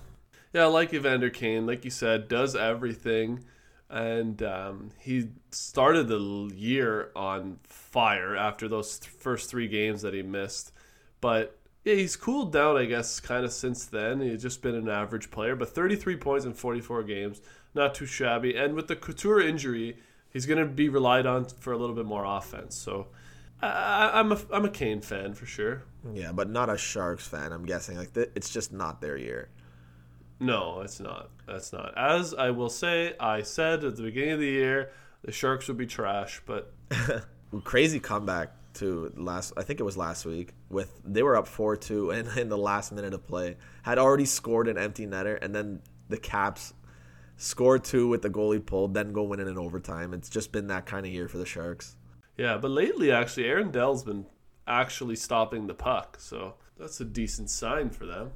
Yeah, 0.53 0.65
like 0.65 0.93
Evander 0.93 1.29
Kane. 1.29 1.65
Like 1.65 1.85
you 1.85 1.91
said, 1.91 2.27
does 2.27 2.55
everything. 2.55 3.45
And 3.89 4.41
um, 4.43 4.91
he 4.99 5.29
started 5.51 6.07
the 6.07 6.49
year 6.55 7.11
on 7.15 7.59
fire 7.63 8.35
after 8.37 8.67
those 8.67 8.99
th- 8.99 9.11
first 9.11 9.49
three 9.49 9.67
games 9.67 10.01
that 10.01 10.13
he 10.13 10.21
missed. 10.21 10.71
But 11.19 11.57
yeah, 11.83 11.95
he's 11.95 12.15
cooled 12.15 12.53
down, 12.53 12.77
I 12.77 12.85
guess, 12.85 13.19
kind 13.19 13.43
of 13.43 13.51
since 13.51 13.85
then. 13.85 14.21
He's 14.21 14.41
just 14.41 14.61
been 14.61 14.75
an 14.75 14.87
average 14.87 15.29
player, 15.31 15.55
but 15.55 15.69
33 15.69 16.15
points 16.17 16.45
in 16.45 16.53
44 16.53 17.03
games, 17.03 17.41
not 17.73 17.95
too 17.95 18.05
shabby. 18.05 18.55
And 18.55 18.73
with 18.73 18.87
the 18.87 18.95
Couture 18.95 19.41
injury, 19.41 19.97
he's 20.29 20.45
going 20.45 20.59
to 20.59 20.65
be 20.65 20.89
relied 20.89 21.25
on 21.25 21.45
for 21.45 21.73
a 21.73 21.77
little 21.77 21.95
bit 21.95 22.05
more 22.05 22.25
offense. 22.25 22.75
So 22.75 23.07
I, 23.61 24.19
am 24.19 24.31
a 24.31 24.39
I'm 24.51 24.65
a 24.65 24.69
Kane 24.69 25.01
fan 25.01 25.33
for 25.33 25.45
sure. 25.45 25.83
Yeah, 26.13 26.31
but 26.31 26.49
not 26.49 26.69
a 26.69 26.77
Sharks 26.77 27.27
fan. 27.27 27.51
I'm 27.51 27.65
guessing 27.65 27.97
like 27.97 28.15
it's 28.15 28.49
just 28.49 28.71
not 28.71 29.01
their 29.01 29.17
year. 29.17 29.49
No, 30.39 30.81
it's 30.81 30.99
not. 30.99 31.29
That's 31.47 31.71
not. 31.71 31.95
As 31.95 32.33
I 32.33 32.49
will 32.49 32.69
say, 32.69 33.13
I 33.19 33.43
said 33.43 33.83
at 33.83 33.95
the 33.95 34.01
beginning 34.01 34.31
of 34.31 34.39
the 34.39 34.47
year, 34.47 34.91
the 35.23 35.31
Sharks 35.31 35.67
would 35.67 35.77
be 35.77 35.85
trash, 35.85 36.41
but 36.47 36.73
crazy 37.63 37.99
comeback 37.99 38.51
to 38.73 39.11
last 39.15 39.53
I 39.57 39.63
think 39.63 39.79
it 39.79 39.83
was 39.83 39.97
last 39.97 40.25
week 40.25 40.53
with 40.69 40.89
they 41.03 41.23
were 41.23 41.35
up 41.35 41.47
4-2 41.47 42.17
and 42.17 42.37
in 42.37 42.49
the 42.49 42.57
last 42.57 42.91
minute 42.91 43.13
of 43.13 43.27
play 43.27 43.57
had 43.83 43.97
already 43.97 44.25
scored 44.25 44.67
an 44.67 44.77
empty 44.77 45.05
netter 45.05 45.37
and 45.41 45.53
then 45.53 45.81
the 46.07 46.17
Caps 46.17 46.73
scored 47.41 47.83
two 47.83 48.07
with 48.07 48.21
the 48.21 48.29
goalie 48.29 48.63
pulled 48.63 48.93
then 48.93 49.11
go 49.11 49.23
win 49.23 49.39
it 49.39 49.47
in 49.47 49.57
overtime. 49.57 50.13
It's 50.13 50.29
just 50.29 50.51
been 50.51 50.67
that 50.67 50.85
kind 50.85 51.05
of 51.05 51.11
year 51.11 51.27
for 51.27 51.39
the 51.39 51.45
Sharks. 51.45 51.95
Yeah, 52.37 52.57
but 52.57 52.69
lately 52.71 53.11
actually 53.11 53.45
Aaron 53.45 53.71
Dell's 53.71 54.03
been 54.03 54.25
actually 54.67 55.15
stopping 55.15 55.67
the 55.67 55.73
puck, 55.73 56.17
so 56.19 56.55
that's 56.77 57.01
a 57.01 57.05
decent 57.05 57.49
sign 57.49 57.89
for 57.89 58.05
them. 58.05 58.31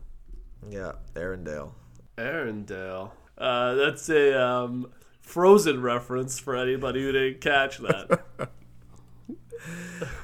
Yeah, 0.69 0.93
Aaron 1.15 1.43
Dale. 1.43 1.75
Aaron 2.17 2.65
Dale. 2.65 3.13
Uh, 3.37 3.75
that's 3.75 4.09
a 4.09 4.41
um, 4.41 4.91
Frozen 5.21 5.81
reference 5.81 6.39
for 6.39 6.55
anybody 6.55 7.01
who 7.01 7.11
didn't 7.11 7.41
catch 7.41 7.77
that. 7.77 8.25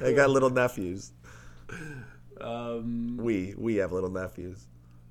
I 0.00 0.12
got 0.12 0.30
little 0.30 0.50
nephews. 0.50 1.12
Um, 2.40 3.16
we 3.20 3.54
we 3.56 3.76
have 3.76 3.92
little 3.92 4.10
nephews. 4.10 4.66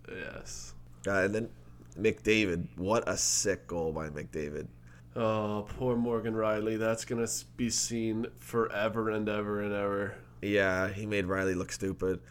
Yes. 0.09 0.73
Uh, 1.07 1.23
and 1.23 1.35
then 1.35 1.49
McDavid, 1.99 2.67
what 2.77 3.07
a 3.07 3.17
sick 3.17 3.67
goal 3.67 3.91
by 3.91 4.09
McDavid. 4.09 4.67
Oh, 5.15 5.67
poor 5.77 5.97
Morgan 5.97 6.33
Rielly. 6.33 6.79
That's 6.79 7.03
gonna 7.03 7.27
be 7.57 7.69
seen 7.69 8.27
forever 8.39 9.09
and 9.09 9.27
ever 9.27 9.61
and 9.61 9.73
ever. 9.73 10.15
Yeah, 10.41 10.87
he 10.87 11.05
made 11.05 11.25
Rielly 11.25 11.55
look 11.55 11.71
stupid. 11.71 12.21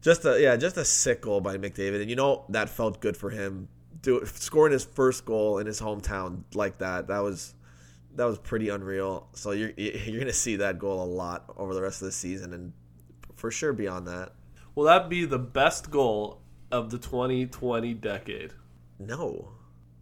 Just 0.00 0.24
a 0.24 0.40
yeah, 0.40 0.56
just 0.56 0.76
a 0.76 0.84
sick 0.84 1.22
goal 1.22 1.40
by 1.40 1.58
McDavid, 1.58 2.00
and 2.00 2.08
you 2.08 2.16
know 2.16 2.44
that 2.48 2.70
felt 2.70 3.00
good 3.00 3.16
for 3.16 3.30
him. 3.30 3.68
Do 4.00 4.24
scoring 4.24 4.72
his 4.72 4.84
first 4.84 5.24
goal 5.24 5.58
in 5.58 5.66
his 5.66 5.80
hometown 5.80 6.44
like 6.54 6.78
that. 6.78 7.08
That 7.08 7.18
was 7.18 7.54
that 8.14 8.24
was 8.24 8.38
pretty 8.38 8.70
unreal. 8.70 9.28
So 9.34 9.50
you're 9.50 9.70
you're 9.76 10.20
gonna 10.20 10.32
see 10.32 10.56
that 10.56 10.78
goal 10.78 11.02
a 11.04 11.10
lot 11.10 11.44
over 11.56 11.74
the 11.74 11.82
rest 11.82 12.00
of 12.00 12.06
the 12.06 12.12
season, 12.12 12.54
and 12.54 12.72
for 13.34 13.50
sure 13.50 13.72
beyond 13.72 14.06
that. 14.08 14.32
Will 14.74 14.84
that 14.84 15.08
be 15.10 15.24
the 15.24 15.38
best 15.38 15.90
goal 15.90 16.40
of 16.70 16.90
the 16.90 16.98
2020 16.98 17.94
decade? 17.94 18.52
No, 18.98 19.50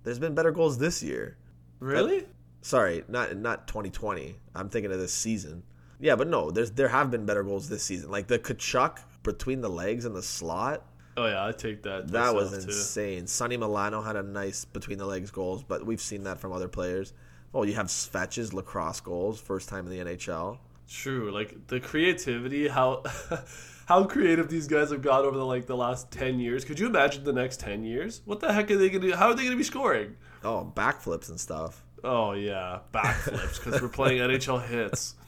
there's 0.03 0.19
been 0.19 0.35
better 0.35 0.51
goals 0.53 0.79
this 0.79 1.03
year. 1.03 1.37
Really? 1.81 2.27
sorry, 2.63 3.05
not 3.09 3.37
not 3.37 3.69
2020. 3.69 4.37
I'm 4.55 4.69
thinking 4.69 4.93
of 4.93 4.99
this 4.99 5.13
season. 5.13 5.63
Yeah, 6.01 6.17
but 6.17 6.29
no, 6.29 6.51
there's 6.51 6.73
there 6.73 6.89
have 6.89 7.11
been 7.11 7.25
better 7.27 7.43
goals 7.43 7.69
this 7.69 7.83
season. 7.83 8.11
Like 8.11 8.27
the 8.27 8.39
Tkachuk 8.39 8.99
between 9.23 9.61
the 9.61 9.69
legs 9.71 10.05
and 10.05 10.15
the 10.15 10.23
slot. 10.23 10.85
Oh 11.17 11.27
yeah, 11.27 11.47
I 11.47 11.53
take 11.53 11.83
that. 11.85 12.09
That 12.09 12.35
was 12.35 12.51
myself, 12.51 12.65
too. 12.65 12.71
insane. 12.71 13.27
Sonny 13.27 13.57
Milano 13.57 14.03
had 14.03 14.17
a 14.17 14.23
nice 14.23 14.65
between 14.65 14.99
the 14.99 15.07
legs 15.07 15.31
goals, 15.31 15.63
but 15.63 15.87
we've 15.87 16.01
seen 16.01 16.25
that 16.25 16.39
from 16.39 16.53
other 16.53 16.69
players. 16.69 17.13
Oh, 17.55 17.63
you 17.63 17.75
have 17.75 17.87
Svech's 17.87 18.53
lacrosse 18.53 19.01
goals, 19.01 19.41
first 19.41 19.69
time 19.69 19.87
in 19.87 19.93
the 19.93 20.05
NHL. 20.13 20.59
True, 20.89 21.31
like 21.33 21.67
the 21.69 21.81
creativity, 21.81 22.69
how 22.69 23.03
how 23.87 24.05
creative 24.05 24.49
these 24.49 24.69
guys 24.69 24.91
have 24.91 25.03
got 25.03 25.25
over 25.25 25.37
the 25.37 25.45
like 25.45 25.67
the 25.67 25.77
last 25.77 26.11
ten 26.11 26.39
years. 26.39 26.65
Could 26.65 26.79
you 26.79 26.87
imagine 26.87 27.25
the 27.25 27.33
next 27.33 27.59
ten 27.61 27.83
years? 27.85 28.21
What 28.25 28.41
the 28.41 28.53
heck 28.53 28.71
are 28.71 28.77
they 28.77 28.89
gonna? 28.91 29.09
do? 29.09 29.15
How 29.15 29.29
are 29.29 29.35
they 29.35 29.45
gonna 29.45 29.57
be 29.57 29.63
scoring? 29.63 30.17
Oh, 30.45 30.71
backflips 30.77 31.29
and 31.31 31.41
stuff. 31.41 31.83
Oh 32.05 32.33
yeah, 32.33 32.81
backflips 32.93 33.63
because 33.65 33.81
we're 33.83 33.89
playing 33.89 34.19
NHL 34.19 34.65
Hitz. 34.67 35.15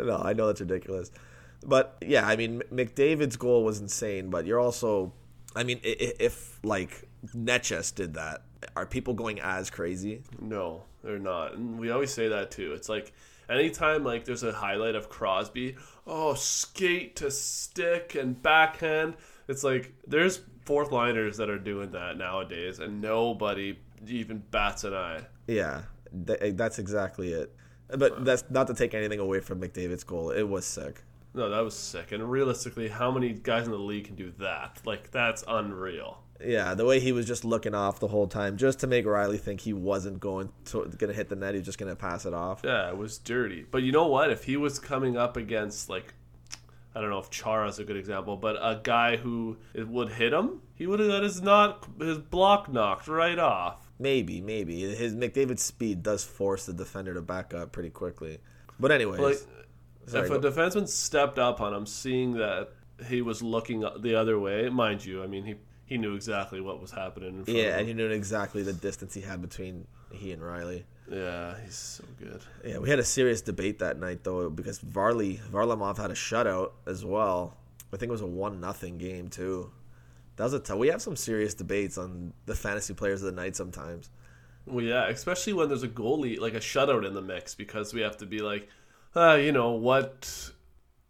No, 0.00 0.16
I 0.18 0.32
know 0.32 0.46
that's 0.48 0.60
ridiculous. 0.60 1.10
But 1.64 1.96
yeah, 2.04 2.26
I 2.26 2.36
mean, 2.36 2.62
McDavid's 2.72 3.36
goal 3.36 3.64
was 3.64 3.80
insane, 3.80 4.28
but 4.28 4.44
you're 4.44 4.58
also, 4.58 5.12
I 5.54 5.62
mean, 5.62 5.80
i- 5.84 5.88
i- 6.00 6.12
if 6.18 6.58
like 6.64 7.06
Netchess 7.34 7.94
did 7.94 8.14
that, 8.14 8.42
are 8.76 8.86
people 8.86 9.14
going 9.14 9.40
as 9.40 9.70
crazy? 9.70 10.22
No, 10.40 10.82
they're 11.02 11.18
not. 11.18 11.54
And 11.54 11.78
we 11.78 11.90
always 11.90 12.12
say 12.12 12.28
that 12.28 12.50
too. 12.50 12.72
It's 12.72 12.88
like 12.88 13.12
anytime 13.48 14.04
like 14.04 14.24
there's 14.24 14.42
a 14.42 14.52
highlight 14.52 14.94
of 14.94 15.08
Crosby, 15.08 15.76
oh 16.06 16.34
skate 16.34 17.16
to 17.16 17.30
stick 17.30 18.14
and 18.14 18.40
backhand. 18.42 19.16
It's 19.48 19.64
like 19.64 19.94
there's 20.06 20.40
fourth 20.64 20.92
liners 20.92 21.36
that 21.36 21.50
are 21.50 21.58
doing 21.58 21.90
that 21.92 22.16
nowadays, 22.16 22.78
and 22.78 23.00
nobody 23.00 23.78
even 24.06 24.42
bats 24.50 24.84
an 24.84 24.94
eye. 24.94 25.26
Yeah, 25.46 25.82
th- 26.26 26.38
eh, 26.40 26.52
that's 26.54 26.78
exactly 26.78 27.32
it. 27.32 27.54
But 27.88 28.24
that's 28.24 28.44
not 28.50 28.66
to 28.68 28.74
take 28.74 28.94
anything 28.94 29.20
away 29.20 29.40
from 29.40 29.60
McDavid's 29.60 30.04
goal. 30.04 30.30
It 30.30 30.48
was 30.48 30.64
sick. 30.64 31.02
No, 31.34 31.50
that 31.50 31.60
was 31.60 31.76
sick. 31.76 32.12
And 32.12 32.30
realistically, 32.30 32.88
how 32.88 33.10
many 33.10 33.32
guys 33.32 33.66
in 33.66 33.72
the 33.72 33.78
league 33.78 34.06
can 34.06 34.14
do 34.14 34.32
that? 34.38 34.80
Like 34.84 35.10
that's 35.10 35.44
unreal. 35.46 36.23
Yeah, 36.46 36.74
the 36.74 36.84
way 36.84 37.00
he 37.00 37.12
was 37.12 37.26
just 37.26 37.44
looking 37.44 37.74
off 37.74 38.00
the 38.00 38.08
whole 38.08 38.26
time, 38.26 38.56
just 38.56 38.80
to 38.80 38.86
make 38.86 39.04
Rielly 39.06 39.38
think 39.40 39.60
he 39.60 39.72
wasn't 39.72 40.20
going 40.20 40.50
to 40.66 40.90
gonna 40.98 41.12
hit 41.12 41.28
the 41.28 41.36
net, 41.36 41.54
he 41.54 41.58
was 41.58 41.66
just 41.66 41.78
gonna 41.78 41.96
pass 41.96 42.26
it 42.26 42.34
off. 42.34 42.60
Yeah, 42.64 42.88
it 42.88 42.96
was 42.96 43.18
dirty. 43.18 43.64
But 43.70 43.82
you 43.82 43.92
know 43.92 44.06
what? 44.06 44.30
If 44.30 44.44
he 44.44 44.56
was 44.56 44.78
coming 44.78 45.16
up 45.16 45.36
against 45.36 45.88
like 45.88 46.14
I 46.96 47.00
don't 47.00 47.10
know 47.10 47.18
if 47.18 47.28
Chara's 47.30 47.78
a 47.80 47.84
good 47.84 47.96
example, 47.96 48.36
but 48.36 48.56
a 48.60 48.80
guy 48.82 49.16
who 49.16 49.56
it 49.74 49.88
would 49.88 50.10
hit 50.10 50.32
him, 50.32 50.60
he 50.76 50.86
would 50.86 51.00
have 51.00 51.08
got 51.08 51.22
his 51.24 51.42
knock 51.42 51.88
his 52.00 52.18
block 52.18 52.72
knocked 52.72 53.08
right 53.08 53.38
off. 53.38 53.88
Maybe, 53.98 54.40
maybe 54.40 54.80
his 54.94 55.14
McDavid's 55.14 55.62
speed 55.62 56.02
does 56.02 56.24
force 56.24 56.66
the 56.66 56.72
defender 56.72 57.14
to 57.14 57.22
back 57.22 57.54
up 57.54 57.72
pretty 57.72 57.90
quickly. 57.90 58.38
But 58.78 58.90
anyways, 58.92 59.20
Like 59.20 59.36
sorry, 60.06 60.26
if 60.26 60.32
a 60.32 60.38
go- 60.38 60.50
defenseman 60.50 60.88
stepped 60.88 61.38
up 61.38 61.60
on 61.60 61.72
him, 61.74 61.86
seeing 61.86 62.32
that 62.34 62.70
he 63.08 63.22
was 63.22 63.42
looking 63.42 63.84
the 64.00 64.14
other 64.14 64.38
way, 64.38 64.68
mind 64.68 65.04
you, 65.04 65.22
I 65.22 65.26
mean 65.26 65.44
he 65.44 65.54
he 65.86 65.98
knew 65.98 66.14
exactly 66.14 66.60
what 66.60 66.80
was 66.80 66.90
happening. 66.90 67.30
In 67.38 67.44
front 67.44 67.58
yeah, 67.58 67.78
and 67.78 67.86
he 67.88 67.94
knew 67.94 68.08
exactly 68.10 68.62
the 68.62 68.72
distance 68.72 69.14
he 69.14 69.20
had 69.20 69.40
between 69.42 69.86
he 70.12 70.32
and 70.32 70.42
Rielly. 70.42 70.84
yeah, 71.10 71.54
he's 71.64 71.74
so 71.74 72.04
good. 72.18 72.40
Yeah, 72.64 72.78
we 72.78 72.88
had 72.88 72.98
a 72.98 73.04
serious 73.04 73.40
debate 73.42 73.80
that 73.80 73.98
night 73.98 74.24
though 74.24 74.48
because 74.50 74.78
Varley 74.78 75.40
Varlamov 75.52 75.98
had 75.98 76.10
a 76.10 76.14
shutout 76.14 76.72
as 76.86 77.04
well. 77.04 77.56
I 77.92 77.96
think 77.96 78.08
it 78.08 78.12
was 78.12 78.20
a 78.22 78.26
one 78.26 78.60
nothing 78.60 78.98
game 78.98 79.28
too. 79.28 79.70
That 80.36 80.44
was 80.44 80.52
a 80.54 80.58
tough. 80.58 80.78
We 80.78 80.88
have 80.88 81.00
some 81.02 81.14
serious 81.16 81.54
debates 81.54 81.96
on 81.96 82.32
the 82.46 82.54
fantasy 82.54 82.92
players 82.94 83.22
of 83.22 83.26
the 83.26 83.40
night 83.40 83.54
sometimes. 83.54 84.10
Well, 84.66 84.84
yeah, 84.84 85.08
especially 85.08 85.52
when 85.52 85.68
there's 85.68 85.82
a 85.82 85.88
goalie 85.88 86.40
like 86.40 86.54
a 86.54 86.58
shutout 86.60 87.06
in 87.06 87.14
the 87.14 87.22
mix, 87.22 87.54
because 87.54 87.92
we 87.92 88.00
have 88.00 88.16
to 88.18 88.26
be 88.26 88.38
like, 88.40 88.68
uh, 89.14 89.34
you 89.34 89.52
know 89.52 89.72
what? 89.72 90.50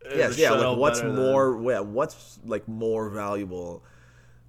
Yes, 0.05 0.37
yeah. 0.37 0.51
Like, 0.51 0.77
what's 0.77 1.01
better 1.01 1.13
than- 1.13 1.25
more? 1.33 1.63
Yeah, 1.73 1.81
what's 1.81 2.39
like 2.45 2.69
more 2.69 3.09
valuable? 3.09 3.83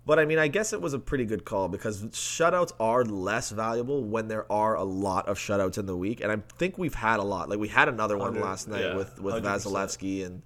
But 0.06 0.20
I 0.20 0.26
mean, 0.26 0.38
I 0.38 0.48
guess 0.48 0.72
it 0.72 0.82
was 0.82 0.94
a 0.94 1.00
pretty 1.00 1.26
good 1.26 1.46
call 1.46 1.68
because 1.68 2.04
shutouts 2.06 2.72
are 2.80 3.04
less 3.04 3.50
valuable 3.50 4.04
when 4.04 4.28
there 4.28 4.50
are 4.52 4.76
a 4.76 4.84
lot 4.84 5.28
of 5.28 5.40
shutouts 5.40 5.80
in 5.80 5.88
the 5.88 5.98
week, 5.98 6.22
and 6.22 6.32
I 6.32 6.38
think 6.58 6.78
we've 6.78 6.94
had 6.94 7.20
a 7.20 7.24
lot. 7.24 7.50
Like 7.50 7.60
we 7.60 7.70
had 7.70 7.90
another 7.90 8.18
one 8.18 8.40
last 8.40 8.68
night 8.68 8.82
yeah, 8.82 8.96
with 8.96 9.20
with 9.20 9.36
100%. 9.36 9.42
Vasilevskiy 9.42 10.26
and 10.26 10.44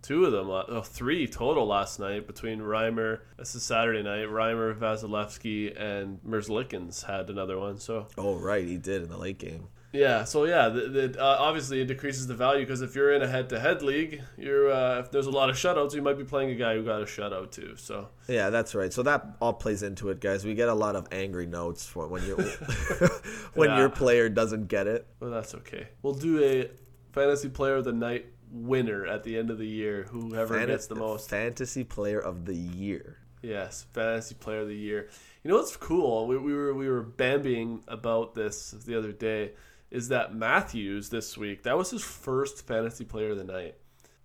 Two 0.00 0.24
of 0.24 0.32
them, 0.32 0.48
uh, 0.48 0.62
oh, 0.68 0.80
three 0.82 1.26
total 1.26 1.66
last 1.66 1.98
night 1.98 2.26
between 2.26 2.60
Reimer. 2.60 3.20
This 3.36 3.54
is 3.54 3.64
Saturday 3.64 4.02
night. 4.02 4.28
Reimer, 4.28 4.74
Vasilevskiy, 4.74 5.78
and 5.78 6.20
Merzlikins 6.22 7.04
had 7.04 7.28
another 7.30 7.58
one. 7.58 7.78
So 7.78 8.06
oh 8.16 8.36
right, 8.36 8.66
he 8.66 8.76
did 8.76 9.02
in 9.02 9.08
the 9.08 9.18
late 9.18 9.38
game. 9.38 9.68
Yeah, 9.92 10.24
so 10.24 10.44
yeah, 10.44 10.68
the, 10.68 10.80
the, 11.08 11.22
uh, 11.22 11.36
obviously 11.40 11.80
it 11.80 11.86
decreases 11.86 12.26
the 12.26 12.34
value 12.34 12.64
because 12.64 12.82
if 12.82 12.94
you're 12.94 13.12
in 13.14 13.22
a 13.22 13.26
head-to-head 13.28 13.82
league, 13.82 14.22
you're 14.36 14.70
uh, 14.70 14.98
if 15.00 15.10
there's 15.10 15.26
a 15.26 15.30
lot 15.30 15.48
of 15.50 15.56
shutouts, 15.56 15.94
you 15.94 16.02
might 16.02 16.18
be 16.18 16.24
playing 16.24 16.50
a 16.50 16.54
guy 16.54 16.74
who 16.74 16.84
got 16.84 17.00
a 17.00 17.04
shutout 17.06 17.50
too. 17.52 17.74
So 17.76 18.08
Yeah, 18.28 18.50
that's 18.50 18.74
right. 18.74 18.92
So 18.92 19.02
that 19.04 19.36
all 19.40 19.54
plays 19.54 19.82
into 19.82 20.10
it, 20.10 20.20
guys. 20.20 20.44
We 20.44 20.54
get 20.54 20.68
a 20.68 20.74
lot 20.74 20.94
of 20.96 21.08
angry 21.12 21.46
notes 21.46 21.86
for 21.86 22.06
when 22.06 22.24
you 22.26 22.36
when 23.54 23.70
Yeah. 23.70 23.78
your 23.78 23.88
player 23.88 24.28
doesn't 24.28 24.66
get 24.68 24.86
it. 24.86 25.06
well, 25.20 25.30
that's 25.30 25.54
okay. 25.54 25.88
We'll 26.02 26.14
do 26.14 26.42
a 26.42 26.70
fantasy 27.12 27.48
player 27.48 27.76
of 27.76 27.84
the 27.84 27.92
night 27.92 28.26
winner 28.50 29.06
at 29.06 29.24
the 29.24 29.38
end 29.38 29.50
of 29.50 29.58
the 29.58 29.66
year. 29.66 30.04
Whoever 30.10 30.58
Fan- 30.58 30.68
gets 30.68 30.86
the 30.86 30.94
most. 30.94 31.28
fantasy 31.30 31.84
player 31.84 32.18
of 32.20 32.44
the 32.44 32.54
year. 32.54 33.18
Yes, 33.42 33.86
fantasy 33.92 34.34
player 34.34 34.60
of 34.60 34.68
the 34.68 34.74
year. 34.76 35.08
You 35.44 35.50
know 35.50 35.56
what's 35.58 35.76
cool? 35.76 36.26
We, 36.26 36.36
we 36.38 36.52
were 36.52 36.74
we 36.74 36.88
were 36.88 37.04
bambying 37.04 37.82
about 37.86 38.34
this 38.34 38.72
the 38.72 38.98
other 38.98 39.12
day. 39.12 39.52
Is 39.90 40.08
that 40.08 40.34
Matthews 40.34 41.08
this 41.08 41.36
week? 41.38 41.62
That 41.62 41.76
was 41.76 41.90
his 41.90 42.04
first 42.04 42.66
fantasy 42.66 43.04
player 43.04 43.30
of 43.30 43.38
the 43.38 43.44
night, 43.44 43.76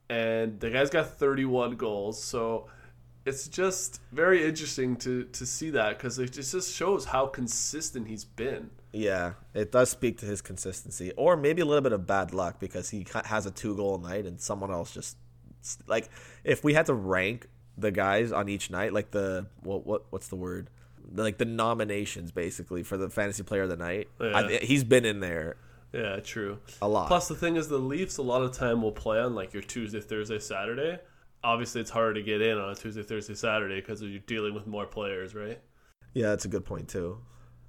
and 0.09 0.59
the 0.59 0.69
guy's 0.69 0.89
got 0.89 1.17
31 1.17 1.75
goals. 1.75 2.21
So 2.21 2.67
it's 3.25 3.47
just 3.47 4.01
very 4.11 4.45
interesting 4.45 4.95
to 4.97 5.23
to 5.25 5.45
see 5.45 5.69
that 5.71 5.97
because 5.97 6.19
it 6.19 6.31
just 6.33 6.75
shows 6.75 7.05
how 7.05 7.27
consistent 7.27 8.07
he's 8.07 8.25
been. 8.25 8.69
Yeah, 8.91 9.33
it 9.53 9.71
does 9.71 9.89
speak 9.89 10.19
to 10.19 10.25
his 10.25 10.41
consistency, 10.41 11.11
or 11.17 11.37
maybe 11.37 11.61
a 11.61 11.65
little 11.65 11.81
bit 11.81 11.93
of 11.93 12.05
bad 12.05 12.33
luck 12.33 12.59
because 12.59 12.89
he 12.89 13.07
has 13.25 13.45
a 13.45 13.51
two 13.51 13.75
goal 13.75 13.97
night 13.97 14.25
and 14.25 14.39
someone 14.39 14.71
else 14.71 14.93
just 14.93 15.17
like 15.87 16.09
if 16.43 16.63
we 16.63 16.73
had 16.73 16.85
to 16.87 16.93
rank 16.93 17.47
the 17.77 17.91
guys 17.91 18.31
on 18.31 18.49
each 18.49 18.69
night, 18.69 18.93
like 18.93 19.11
the 19.11 19.47
what 19.61 19.85
what 19.85 20.05
what's 20.09 20.27
the 20.27 20.35
word, 20.35 20.69
like 21.13 21.37
the 21.37 21.45
nominations 21.45 22.31
basically 22.31 22.83
for 22.83 22.97
the 22.97 23.09
fantasy 23.09 23.43
player 23.43 23.63
of 23.63 23.69
the 23.69 23.77
night. 23.77 24.07
I, 24.19 24.59
he's 24.61 24.83
been 24.83 25.05
in 25.05 25.19
there 25.19 25.57
Yeah, 25.91 26.19
true. 26.19 26.59
a 26.81 26.87
lot. 26.87 27.07
Plus, 27.07 27.27
the 27.27 27.35
thing 27.35 27.55
is, 27.55 27.67
the 27.67 27.77
Leafs 27.77 28.17
a 28.17 28.21
lot 28.21 28.41
of 28.43 28.51
time 28.53 28.81
will 28.81 28.91
play 28.91 29.19
on 29.19 29.35
like 29.35 29.53
your 29.53 29.63
Tuesday, 29.63 30.01
Thursday, 30.01 30.39
Saturday. 30.39 30.99
Obviously, 31.43 31.81
it's 31.81 31.89
harder 31.91 32.13
to 32.13 32.21
get 32.23 32.41
in 32.41 32.57
on 32.57 32.69
a 32.69 32.75
Tuesday, 32.75 33.03
Thursday, 33.03 33.33
Saturday 33.35 33.75
because 33.81 34.01
you're 34.01 34.19
dealing 34.27 34.53
with 34.53 34.65
more 34.65 34.85
players, 34.85 35.35
right? 35.35 35.59
Yeah, 36.13 36.29
that's 36.29 36.45
a 36.45 36.47
good 36.49 36.63
point 36.65 36.87
too. 36.87 37.17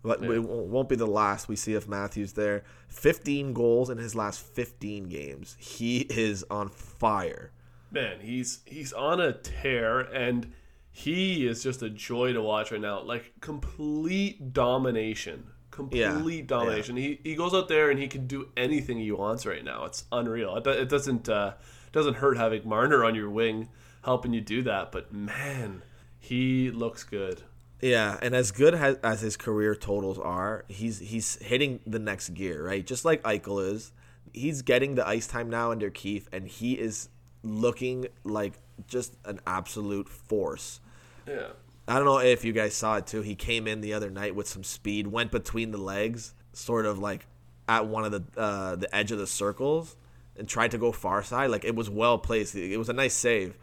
But 0.02 0.22
Yeah. 0.22 0.32
it 0.32 0.38
won't 0.44 0.66
won't 0.68 0.88
be 0.88 0.96
the 0.96 1.06
last 1.06 1.48
we 1.48 1.56
see 1.56 1.74
of 1.74 1.88
Matthews 1.88 2.34
there. 2.34 2.62
15 2.88 3.52
goals 3.54 3.90
in 3.90 3.98
his 3.98 4.14
last 4.14 4.40
15 4.40 5.04
games. 5.08 5.56
He 5.58 6.00
is 6.00 6.44
on 6.50 6.68
fire. 6.68 7.50
Man, 7.90 8.20
he's 8.20 8.60
he's 8.66 8.92
on 8.92 9.20
a 9.20 9.32
tear, 9.32 10.00
and 10.00 10.52
he 10.96 11.44
is 11.44 11.60
just 11.60 11.82
a 11.82 11.90
joy 11.90 12.32
to 12.32 12.40
watch 12.40 12.70
right 12.70 12.80
now. 12.80 13.02
Like 13.02 13.32
complete 13.40 14.52
domination, 14.52 15.48
complete 15.72 16.46
domination. 16.46 16.96
He 16.96 17.18
he 17.24 17.34
goes 17.34 17.52
out 17.52 17.66
there 17.66 17.90
and 17.90 17.98
he 17.98 18.06
can 18.06 18.28
do 18.28 18.48
anything 18.56 18.98
he 18.98 19.10
wants 19.10 19.44
right 19.44 19.64
now. 19.64 19.86
It's 19.86 20.04
unreal. 20.12 20.56
It, 20.56 20.66
it 20.68 20.88
doesn't 20.88 21.28
uh, 21.28 21.54
doesn't 21.90 22.14
hurt 22.14 22.36
having 22.36 22.66
Marner 22.66 23.04
on 23.04 23.16
your 23.16 23.28
wing 23.28 23.68
helping 24.04 24.32
you 24.32 24.40
do 24.40 24.62
that, 24.62 24.92
but 24.92 25.12
man, 25.12 25.82
he 26.18 26.70
looks 26.70 27.02
good. 27.02 27.42
Yeah, 27.80 28.16
and 28.22 28.32
as 28.32 28.52
good 28.52 28.74
as, 28.74 28.96
as 29.02 29.20
his 29.20 29.36
career 29.36 29.74
totals 29.74 30.20
are, 30.20 30.64
he's 30.68 31.00
he's 31.00 31.42
hitting 31.42 31.80
the 31.84 31.98
next 31.98 32.30
gear, 32.34 32.64
right? 32.64 32.86
Just 32.86 33.04
like 33.04 33.20
Eichel 33.24 33.72
is. 33.72 33.90
He's 34.32 34.62
getting 34.62 34.94
the 34.94 35.06
ice 35.06 35.26
time 35.26 35.50
now 35.50 35.72
under 35.72 35.90
Keith, 35.90 36.28
and 36.32 36.46
he 36.46 36.74
is 36.74 37.08
looking 37.42 38.06
like 38.22 38.54
just 38.86 39.16
an 39.24 39.40
absolute 39.44 40.08
force. 40.08 40.80
Yeah. 41.26 41.48
I 41.86 41.96
don't 41.96 42.04
know 42.06 42.18
if 42.18 42.44
you 42.44 42.52
guys 42.52 42.74
saw 42.74 42.96
it 42.96 43.06
too. 43.06 43.20
He 43.22 43.34
came 43.34 43.66
in 43.66 43.80
the 43.80 43.92
other 43.92 44.10
night 44.10 44.34
with 44.34 44.48
some 44.48 44.64
speed, 44.64 45.06
went 45.06 45.30
between 45.30 45.70
the 45.70 45.78
legs, 45.78 46.34
sort 46.52 46.86
of 46.86 46.98
like 46.98 47.26
at 47.68 47.86
one 47.86 48.04
of 48.04 48.12
the 48.12 48.40
uh, 48.40 48.76
the 48.76 48.94
edge 48.94 49.12
of 49.12 49.18
the 49.18 49.26
circles, 49.26 49.96
and 50.36 50.48
tried 50.48 50.70
to 50.70 50.78
go 50.78 50.92
far 50.92 51.22
side. 51.22 51.50
Like 51.50 51.64
it 51.64 51.74
was 51.74 51.90
well 51.90 52.16
placed. 52.18 52.54
It 52.54 52.76
was 52.78 52.88
a 52.88 52.94
nice 52.94 53.14
save, 53.14 53.58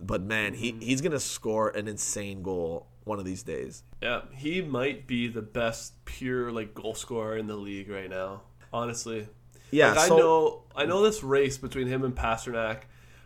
but 0.00 0.20
man, 0.22 0.54
he 0.54 0.72
he's 0.80 1.00
gonna 1.00 1.20
score 1.20 1.68
an 1.68 1.86
insane 1.86 2.42
goal 2.42 2.88
one 3.04 3.18
of 3.20 3.24
these 3.24 3.42
days. 3.44 3.82
Yeah, 4.02 4.22
he 4.34 4.62
might 4.62 5.06
be 5.06 5.28
the 5.28 5.42
best 5.42 6.04
pure 6.04 6.50
like 6.50 6.74
goal 6.74 6.94
scorer 6.94 7.36
in 7.36 7.46
the 7.46 7.56
league 7.56 7.88
right 7.88 8.10
now. 8.10 8.42
Honestly, 8.72 9.26
Yeah, 9.70 9.92
Like, 9.94 10.08
so- 10.08 10.16
I 10.16 10.18
know, 10.18 10.62
I 10.76 10.84
know 10.86 11.02
this 11.02 11.22
race 11.22 11.58
between 11.58 11.86
him 11.86 12.02
and 12.04 12.14
Pastrnak. 12.14 12.82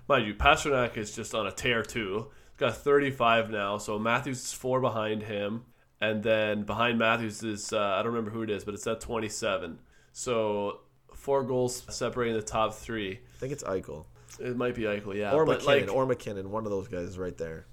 Mind 0.09 0.27
you, 0.27 0.35
Pastrnak 0.35 0.97
is 0.99 1.15
just 1.17 1.35
on 1.35 1.47
a 1.47 1.53
tear 1.53 1.83
too. 1.83 2.27
Got 2.57 2.77
35 2.77 3.51
now, 3.51 3.79
so 3.79 3.99
Matthews 3.99 4.43
is 4.45 4.53
four 4.53 4.81
behind 4.81 5.25
him, 5.25 5.65
and 6.01 6.23
then 6.23 6.63
behind 6.63 6.99
Matthews 6.99 7.43
is 7.43 7.73
uh, 7.73 7.79
I 7.81 7.97
don't 7.99 8.13
remember 8.13 8.31
who 8.31 8.43
it 8.43 8.51
is, 8.51 8.65
but 8.65 8.75
it's 8.75 8.87
at 8.87 9.01
27. 9.01 9.79
So 10.13 10.81
four 11.15 11.43
goals 11.43 11.83
separating 11.89 12.35
the 12.37 12.43
top 12.43 12.75
three. 12.75 13.13
I 13.13 13.39
think 13.39 13.53
it's 13.53 13.65
Eichel 13.65 14.05
It 14.39 14.57
might 14.57 14.75
be 14.77 14.83
Eichel, 14.83 15.15
yeah, 15.17 15.33
or 15.33 15.45
but 15.45 15.61
MacKinnon 15.65 15.89
like, 15.89 15.97
or 15.97 16.07
MacKinnon. 16.07 16.51
One 16.51 16.65
of 16.65 16.71
those 16.71 16.87
guys 16.89 17.09
is 17.09 17.19
right 17.19 17.37
there. 17.37 17.67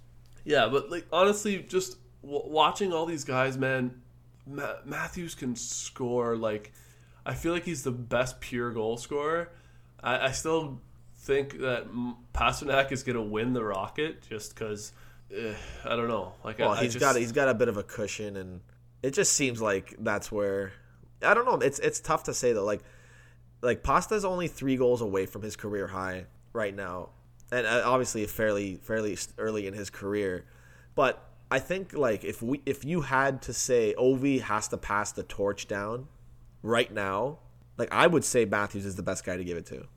yeah, 0.45 0.67
but 0.67 0.89
like 0.89 1.05
honestly, 1.13 1.59
just 1.59 1.97
w- 2.23 2.43
watching 2.45 2.91
all 2.91 3.05
these 3.05 3.23
guys, 3.23 3.57
man, 3.57 4.01
Ma- 4.47 4.77
Matthews 4.85 5.35
can 5.35 5.55
score. 5.55 6.35
Like, 6.35 6.71
I 7.23 7.35
feel 7.35 7.53
like 7.53 7.65
he's 7.65 7.83
the 7.83 7.91
best 7.91 8.39
pure 8.41 8.71
goal 8.71 8.97
scorer. 8.97 9.51
I, 10.03 10.27
I 10.27 10.31
still 10.31 10.81
think 11.21 11.59
that 11.59 11.87
Pastrnak 12.33 12.91
is 12.91 13.03
going 13.03 13.15
to 13.15 13.21
win 13.21 13.53
the 13.53 13.63
Rocket 13.63 14.27
just 14.27 14.53
because. 14.55 14.91
I 15.85 15.95
don't 15.95 16.09
know. 16.09 16.33
Like, 16.43 16.59
Well, 16.59 16.71
I, 16.71 16.79
I 16.79 16.83
he's 16.83 16.93
just, 16.93 17.01
got 17.01 17.15
he's 17.15 17.31
got 17.31 17.47
a 17.47 17.53
bit 17.53 17.69
of 17.69 17.77
a 17.77 17.83
cushion, 17.83 18.35
and 18.35 18.59
it 19.01 19.11
just 19.11 19.31
seems 19.31 19.61
like 19.61 19.95
that's 19.99 20.29
where 20.29 20.73
I 21.23 21.33
don't 21.33 21.45
know. 21.45 21.55
It's 21.55 21.79
it's 21.79 21.99
tough 21.99 22.23
to 22.23 22.33
say 22.33 22.53
though. 22.53 22.65
Like 22.65 22.81
like 23.61 23.83
Pasta's 23.83 24.25
only 24.25 24.47
three 24.47 24.75
goals 24.75 25.01
away 25.01 25.25
from 25.25 25.41
his 25.41 25.55
career 25.55 25.87
high 25.87 26.25
right 26.53 26.75
now, 26.75 27.09
and 27.51 27.65
uh, 27.65 27.83
obviously 27.85 28.25
fairly 28.25 28.75
fairly 28.83 29.17
early 29.37 29.67
in 29.67 29.73
his 29.73 29.89
career. 29.89 30.45
But 30.95 31.23
I 31.49 31.59
think 31.59 31.93
like 31.93 32.23
if 32.23 32.41
we 32.41 32.61
if 32.65 32.83
you 32.83 33.01
had 33.01 33.41
to 33.43 33.53
say 33.53 33.95
Ovi 33.97 34.41
has 34.41 34.67
to 34.69 34.77
pass 34.77 35.11
the 35.11 35.23
torch 35.23 35.67
down 35.67 36.07
right 36.61 36.91
now, 36.91 37.39
like 37.77 37.89
I 37.91 38.07
would 38.07 38.25
say 38.25 38.45
Matthews 38.45 38.85
is 38.85 38.95
the 38.95 39.03
best 39.03 39.25
guy 39.25 39.37
to 39.37 39.43
give 39.43 39.57
it 39.57 39.65
to. 39.67 39.87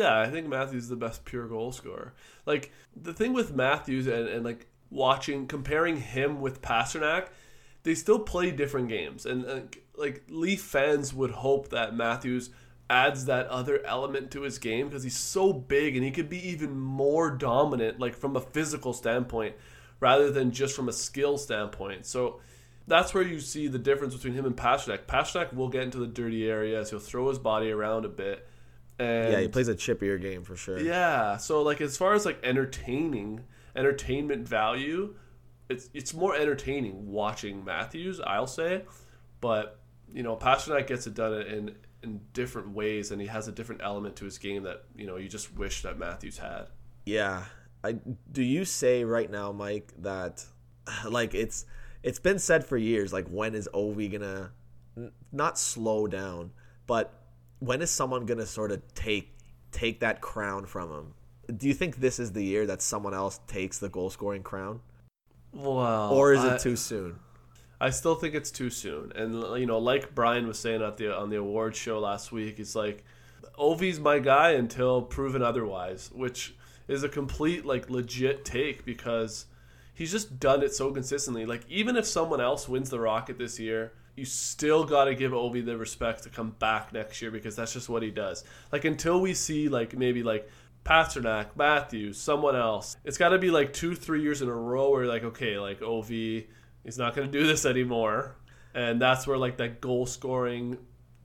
Yeah, 0.00 0.18
I 0.18 0.30
think 0.30 0.48
Matthews 0.48 0.84
is 0.84 0.88
the 0.88 0.96
best 0.96 1.26
pure 1.26 1.46
goal 1.46 1.72
scorer. 1.72 2.14
Like 2.46 2.72
the 2.96 3.12
thing 3.12 3.34
with 3.34 3.54
Matthews 3.54 4.06
and, 4.06 4.28
and 4.28 4.46
like 4.46 4.66
watching 4.88 5.46
comparing 5.46 5.98
him 5.98 6.40
with 6.40 6.62
Pastrnak, 6.62 7.28
they 7.82 7.94
still 7.94 8.18
play 8.18 8.50
different 8.50 8.88
games. 8.88 9.26
And 9.26 9.44
uh, 9.44 9.60
like 9.98 10.24
Leaf 10.30 10.62
fans 10.62 11.12
would 11.12 11.32
hope 11.32 11.68
that 11.68 11.94
Matthews 11.94 12.48
adds 12.88 13.26
that 13.26 13.46
other 13.48 13.84
element 13.84 14.30
to 14.30 14.40
his 14.40 14.58
game 14.58 14.88
because 14.88 15.02
he's 15.02 15.18
so 15.18 15.52
big 15.52 15.96
and 15.96 16.04
he 16.04 16.10
could 16.10 16.30
be 16.30 16.48
even 16.48 16.80
more 16.80 17.30
dominant 17.30 18.00
like 18.00 18.14
from 18.14 18.36
a 18.36 18.40
physical 18.40 18.94
standpoint 18.94 19.54
rather 20.00 20.30
than 20.30 20.50
just 20.50 20.74
from 20.74 20.88
a 20.88 20.94
skill 20.94 21.36
standpoint. 21.36 22.06
So 22.06 22.40
that's 22.86 23.12
where 23.12 23.22
you 23.22 23.38
see 23.38 23.68
the 23.68 23.78
difference 23.78 24.14
between 24.14 24.32
him 24.32 24.46
and 24.46 24.56
Pastrnak. 24.56 25.04
Pastrnak 25.04 25.52
will 25.52 25.68
get 25.68 25.82
into 25.82 25.98
the 25.98 26.06
dirty 26.06 26.48
areas. 26.48 26.88
He'll 26.88 27.00
throw 27.00 27.28
his 27.28 27.38
body 27.38 27.70
around 27.70 28.06
a 28.06 28.08
bit. 28.08 28.46
And 29.00 29.32
Yeah, 29.32 29.40
he 29.40 29.48
plays 29.48 29.68
a 29.68 29.74
chippier 29.74 30.20
game 30.20 30.44
for 30.44 30.56
sure. 30.56 30.78
yeah. 30.78 31.36
So 31.38 31.62
like 31.62 31.80
as 31.80 31.96
far 31.96 32.14
as 32.14 32.26
like 32.26 32.38
entertaining, 32.44 33.44
entertainment 33.74 34.46
value, 34.46 35.14
it's 35.68 35.88
it's 35.94 36.12
more 36.12 36.34
entertaining 36.36 37.10
watching 37.10 37.64
Matthews, 37.64 38.20
I'll 38.20 38.46
say. 38.46 38.84
But, 39.40 39.78
you 40.12 40.22
know, 40.22 40.36
Pastrnak 40.36 40.86
gets 40.86 41.06
it 41.06 41.14
done 41.14 41.32
in 41.42 41.76
in 42.02 42.20
different 42.32 42.70
ways 42.70 43.10
and 43.10 43.20
he 43.20 43.26
has 43.26 43.48
a 43.48 43.52
different 43.52 43.80
element 43.82 44.16
to 44.16 44.24
his 44.24 44.38
game 44.38 44.62
that, 44.64 44.84
you 44.96 45.06
know, 45.06 45.16
you 45.16 45.28
just 45.28 45.54
wish 45.56 45.82
that 45.82 45.98
Matthews 45.98 46.38
had. 46.38 46.66
Yeah. 47.06 47.44
I 47.82 47.92
do 48.30 48.42
you 48.42 48.64
say 48.66 49.04
right 49.04 49.30
now, 49.30 49.52
Mike, 49.52 49.92
that 49.98 50.44
like 51.08 51.34
it's 51.34 51.64
it's 52.02 52.18
been 52.18 52.38
said 52.38 52.64
for 52.66 52.76
years, 52.76 53.12
like 53.12 53.28
when 53.28 53.54
is 53.54 53.68
Ovi 53.72 54.10
gonna 54.12 54.50
not 55.32 55.58
slow 55.58 56.06
down, 56.06 56.50
but 56.86 57.14
when 57.60 57.80
is 57.82 57.90
someone 57.90 58.26
gonna 58.26 58.46
sort 58.46 58.72
of 58.72 58.82
take 58.94 59.36
take 59.70 60.00
that 60.00 60.20
crown 60.20 60.66
from 60.66 60.90
him? 60.92 61.14
Do 61.56 61.68
you 61.68 61.74
think 61.74 61.96
this 61.96 62.18
is 62.18 62.32
the 62.32 62.42
year 62.44 62.66
that 62.66 62.82
someone 62.82 63.14
else 63.14 63.40
takes 63.46 63.78
the 63.78 63.88
goal 63.88 64.10
scoring 64.10 64.42
crown? 64.42 64.80
Well, 65.52 66.12
Or 66.12 66.32
is 66.32 66.42
it 66.44 66.52
I- 66.54 66.58
too 66.58 66.76
soon? 66.76 67.18
I 67.80 67.90
still 67.90 68.14
think 68.14 68.34
it's 68.34 68.50
too 68.50 68.68
soon. 68.68 69.10
And 69.14 69.34
you 69.58 69.64
know, 69.66 69.78
like 69.78 70.14
Brian 70.14 70.46
was 70.46 70.58
saying 70.58 70.82
at 70.82 70.96
the 70.98 71.16
on 71.16 71.30
the 71.30 71.36
awards 71.36 71.78
show 71.78 71.98
last 71.98 72.30
week, 72.30 72.58
it's 72.58 72.74
like 72.74 73.04
Ovi's 73.58 73.98
my 73.98 74.18
guy 74.18 74.50
until 74.50 75.00
proven 75.02 75.42
otherwise, 75.42 76.10
which 76.12 76.54
is 76.88 77.02
a 77.02 77.08
complete 77.08 77.64
like 77.64 77.88
legit 77.88 78.44
take 78.44 78.84
because 78.84 79.46
he's 79.94 80.10
just 80.12 80.38
done 80.38 80.62
it 80.62 80.74
so 80.74 80.90
consistently. 80.92 81.46
Like 81.46 81.64
even 81.70 81.96
if 81.96 82.04
someone 82.06 82.40
else 82.40 82.68
wins 82.68 82.90
the 82.90 83.00
Rocket 83.00 83.38
this 83.38 83.58
year, 83.58 83.92
you 84.16 84.24
still 84.24 84.84
got 84.84 85.04
to 85.04 85.14
give 85.14 85.32
Ovi 85.32 85.64
the 85.64 85.76
respect 85.76 86.24
to 86.24 86.30
come 86.30 86.50
back 86.58 86.92
next 86.92 87.22
year 87.22 87.30
because 87.30 87.56
that's 87.56 87.72
just 87.72 87.88
what 87.88 88.02
he 88.02 88.10
does. 88.10 88.44
Like 88.72 88.84
until 88.84 89.20
we 89.20 89.34
see 89.34 89.68
like 89.68 89.96
maybe 89.96 90.22
like 90.22 90.48
Pastrnak, 90.84 91.56
Matthews, 91.56 92.18
someone 92.18 92.56
else, 92.56 92.96
it's 93.04 93.18
got 93.18 93.30
to 93.30 93.38
be 93.38 93.50
like 93.50 93.72
two, 93.72 93.94
three 93.94 94.22
years 94.22 94.42
in 94.42 94.48
a 94.48 94.54
row 94.54 94.90
where 94.90 95.04
you're 95.04 95.12
like 95.12 95.24
okay, 95.24 95.58
like 95.58 95.80
Ovi, 95.80 96.46
he's 96.84 96.98
not 96.98 97.14
going 97.14 97.30
to 97.30 97.38
do 97.38 97.46
this 97.46 97.64
anymore, 97.66 98.36
and 98.74 99.00
that's 99.00 99.26
where 99.26 99.38
like 99.38 99.56
that 99.58 99.80
goal 99.80 100.06
scoring 100.06 100.78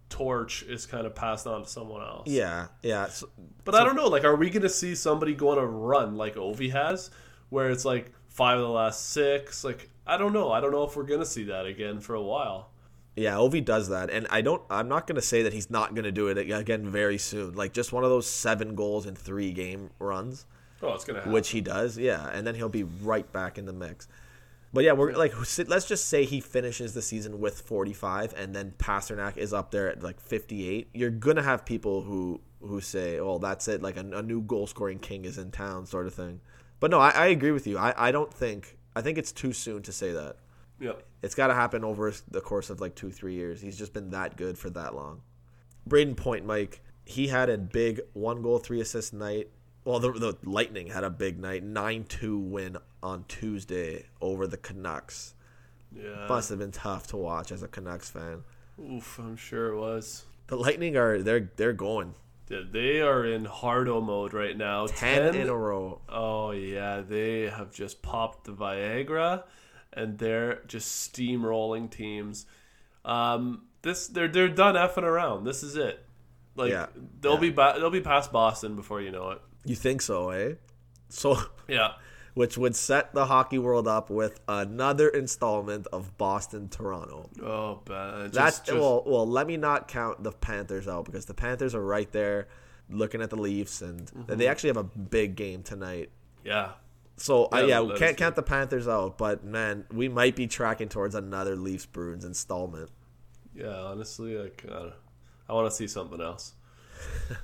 torch 0.10 0.64
is 0.64 0.86
kind 0.86 1.06
of 1.06 1.16
passed 1.16 1.48
on 1.48 1.64
to 1.64 1.70
someone 1.70 2.02
else. 2.02 2.28
Yeah, 2.28 2.68
yeah. 2.84 3.08
So, 3.08 3.30
But 3.64 3.76
I 3.76 3.84
don't 3.84 3.96
know. 3.96 4.08
Like, 4.08 4.24
are 4.24 4.36
we 4.36 4.50
going 4.50 4.62
to 4.64 4.70
see 4.70 4.96
somebody 4.96 5.34
go 5.34 5.50
on 5.50 5.58
a 5.58 5.66
run 5.66 6.16
like 6.16 6.36
Ovi 6.36 6.72
has, 6.72 7.12
where 7.50 7.70
it's 7.70 7.86
like 7.86 8.12
five 8.30 8.58
of 8.58 8.64
the 8.64 8.70
last 8.70 9.10
six? 9.10 9.64
Like, 9.64 9.90
I 10.08 10.18
don't 10.18 10.34
know. 10.34 10.52
I 10.52 10.60
don't 10.62 10.72
know 10.72 10.84
if 10.84 10.96
we're 10.96 11.04
going 11.04 11.22
to 11.22 11.26
see 11.26 11.46
that 11.46 11.66
again 11.66 12.00
for 12.00 12.16
a 12.16 12.22
while. 12.22 12.72
Yeah, 13.16 13.36
Ovi 13.36 13.64
does 13.64 13.90
that, 13.90 14.10
and 14.10 14.28
I 14.30 14.42
don't. 14.42 14.62
I'm 14.70 14.90
not 14.90 15.08
going 15.08 15.16
to 15.16 15.22
say 15.22 15.44
that 15.44 15.54
he's 15.54 15.70
not 15.70 15.94
going 15.96 16.04
to 16.04 16.12
do 16.12 16.28
it 16.28 16.38
again 16.38 16.90
very 16.90 17.18
soon. 17.18 17.54
Like 17.54 17.72
just 17.72 17.94
one 17.94 18.04
of 18.04 18.10
those 18.10 18.30
seven 18.30 18.76
goals 18.76 19.06
in 19.06 19.16
three 19.16 19.54
game 19.54 19.90
runs, 20.00 20.46
Oh, 20.82 20.94
it's 20.94 21.06
going 21.06 21.16
to 21.16 21.22
happen. 21.22 21.32
which 21.32 21.50
he 21.50 21.62
does. 21.62 21.98
Yeah, 21.98 22.28
and 22.30 22.46
then 22.46 22.56
he'll 22.56 22.68
be 22.68 22.84
right 22.84 23.32
back 23.32 23.58
in 23.58 23.66
the 23.66 23.72
mix. 23.74 24.08
But 24.74 24.84
yeah, 24.84 24.92
we're 24.92 25.14
like, 25.14 25.34
let's 25.70 25.86
just 25.88 26.10
say 26.10 26.26
he 26.26 26.42
finishes 26.42 26.94
the 26.94 27.02
season 27.02 27.40
with 27.40 27.62
45, 27.62 28.34
and 28.36 28.54
then 28.54 28.74
Pastrnak 28.78 29.38
is 29.38 29.54
up 29.54 29.72
there 29.72 29.90
at 29.90 30.04
like 30.04 30.20
58. 30.20 30.90
You're 30.94 31.10
gonna 31.10 31.44
have 31.44 31.66
people 31.66 32.02
who 32.02 32.42
who 32.60 32.82
say, 32.82 33.22
"Well, 33.22 33.40
that's 33.40 33.70
it. 33.70 33.82
Like 33.82 33.96
a, 33.96 34.02
a 34.02 34.22
new 34.24 34.42
goal 34.42 34.68
scoring 34.68 35.00
king 35.00 35.24
is 35.24 35.38
in 35.38 35.52
town," 35.52 35.86
sort 35.86 36.06
of 36.08 36.14
thing. 36.14 36.42
But 36.82 36.92
no, 36.92 37.00
I, 37.00 37.12
I 37.12 37.26
agree 37.28 37.52
with 37.52 37.66
you. 37.66 37.78
I, 37.78 37.94
I 37.96 38.12
don't 38.12 38.34
think. 38.34 38.78
I 38.94 39.02
think 39.02 39.18
it's 39.18 39.32
too 39.32 39.54
soon 39.54 39.82
to 39.84 39.94
say 39.94 40.12
that. 40.12 40.36
Yep. 40.80 41.06
It's 41.22 41.36
got 41.36 41.48
to 41.48 41.54
happen 41.54 41.84
over 41.84 42.14
the 42.30 42.42
course 42.42 42.70
of 42.70 42.82
like 42.82 42.96
two, 42.96 43.12
three 43.12 43.34
years. 43.34 43.62
He's 43.62 43.78
just 43.78 43.94
been 43.94 44.10
that 44.12 44.38
good 44.38 44.58
for 44.58 44.70
that 44.72 44.94
long. 44.96 45.22
Brayden 45.88 46.18
Point, 46.18 46.46
Mike, 46.46 46.82
he 47.06 47.28
had 47.28 47.50
a 47.50 47.58
big 47.58 48.02
one 48.14 48.42
goal, 48.42 48.60
three 48.60 48.82
assist 48.82 49.14
night. 49.14 49.50
Well, 49.84 50.00
the, 50.00 50.12
the 50.12 50.38
Lightning 50.44 50.88
had 50.88 51.04
a 51.04 51.12
big 51.12 51.40
night, 51.40 51.64
9 51.64 52.06
2 52.06 52.40
win 52.40 52.78
on 53.04 53.26
Tuesday 53.28 54.08
over 54.20 54.48
the 54.48 54.58
Canucks. 54.58 55.36
Yeah. 55.96 56.26
Must 56.28 56.50
have 56.50 56.60
been 56.60 56.72
tough 56.72 57.08
to 57.08 57.18
watch 57.18 57.52
as 57.52 57.62
a 57.64 57.68
Canucks 57.68 58.10
fan. 58.10 58.44
Oof, 58.80 59.20
I'm 59.20 59.38
sure 59.38 59.68
it 59.68 59.78
was. 59.78 60.26
The 60.48 60.58
Lightning 60.58 60.98
are 60.98 61.22
they're 61.22 61.52
they're 61.56 61.74
going 61.74 62.14
Yeah, 62.50 62.62
They 62.70 63.02
are 63.02 63.26
in 63.26 63.46
hardo 63.46 64.02
mode 64.02 64.34
right 64.34 64.58
now. 64.58 64.88
10 64.88 65.36
in 65.36 65.48
a 65.48 65.56
row. 65.56 66.02
Oh 66.10 66.52
yeah, 66.52 67.02
they 67.02 67.44
have 67.44 67.72
just 67.74 68.02
popped 68.02 68.46
the 68.46 68.54
Viagra, 68.54 69.44
and 69.96 70.18
they're 70.18 70.62
just 70.68 71.14
steamrolling 71.14 71.90
teams. 71.90 72.46
Um, 73.04 73.64
this 73.82 74.08
they're 74.08 74.28
they're 74.28 74.50
done 74.50 74.76
effing 74.76 75.04
around. 75.04 75.44
This 75.44 75.64
is 75.64 75.76
it. 75.76 76.04
Like 76.56 76.72
Yeah. 76.72 76.88
they'll 77.22 77.34
Yeah. 77.36 77.40
be 77.40 77.50
ba- 77.52 77.76
they'll 77.78 77.90
be 77.90 78.02
past 78.02 78.32
Boston 78.32 78.76
before 78.76 79.02
you 79.02 79.12
know 79.12 79.32
it. 79.32 79.42
You 79.66 79.76
think 79.76 80.02
so, 80.02 80.30
eh? 80.30 80.54
So 81.10 81.38
Yeah, 81.68 81.94
which 82.34 82.58
would 82.58 82.76
set 82.76 83.14
the 83.14 83.26
hockey 83.28 83.58
world 83.60 83.88
up 83.88 84.10
with 84.10 84.40
another 84.48 85.10
installment 85.10 85.88
of 85.94 86.18
Boston 86.18 86.70
Toronto. 86.70 87.30
Oh, 87.44 87.82
bad. 87.86 88.24
Just, 88.26 88.34
That's 88.34 88.60
just- 88.62 88.78
well. 88.78 89.04
Well, 89.06 89.28
let 89.28 89.48
me 89.48 89.58
not 89.58 89.88
count 89.88 90.24
the 90.24 90.32
Panthers 90.32 90.88
out 90.88 91.06
because 91.06 91.26
the 91.26 91.34
Panthers 91.34 91.76
are 91.76 91.84
right 91.86 92.12
there, 92.12 92.48
looking 92.90 93.22
at 93.22 93.30
the 93.30 93.36
Leafs, 93.38 93.82
and 93.82 94.08
Mm-hmm. 94.08 94.36
they 94.38 94.48
actually 94.48 94.70
have 94.70 94.78
a 94.78 94.84
big 94.84 95.36
game 95.36 95.62
tonight. 95.64 96.10
yeah. 96.44 96.72
So 97.18 97.46
uh, 97.46 97.60
Yeah, 97.60 97.66
yeah, 97.66 97.82
we 97.82 97.98
can't 97.98 98.18
count 98.18 98.36
the 98.36 98.44
Panthers 98.44 98.88
out, 98.88 99.18
but 99.18 99.44
man, 99.44 99.86
we 99.92 100.10
might 100.10 100.36
be 100.36 100.48
tracking 100.48 100.90
towards 100.90 101.16
another 101.16 101.56
Leafs 101.56 101.86
Bruins 101.86 102.26
installment. 102.26 102.90
Yeah, 103.54 103.76
honestly, 103.76 104.38
like 104.38 104.66
uh, 104.70 104.90
I 105.48 105.54
want 105.54 105.70
to 105.70 105.76
see 105.76 105.88
something 105.88 106.22
else. 106.22 106.54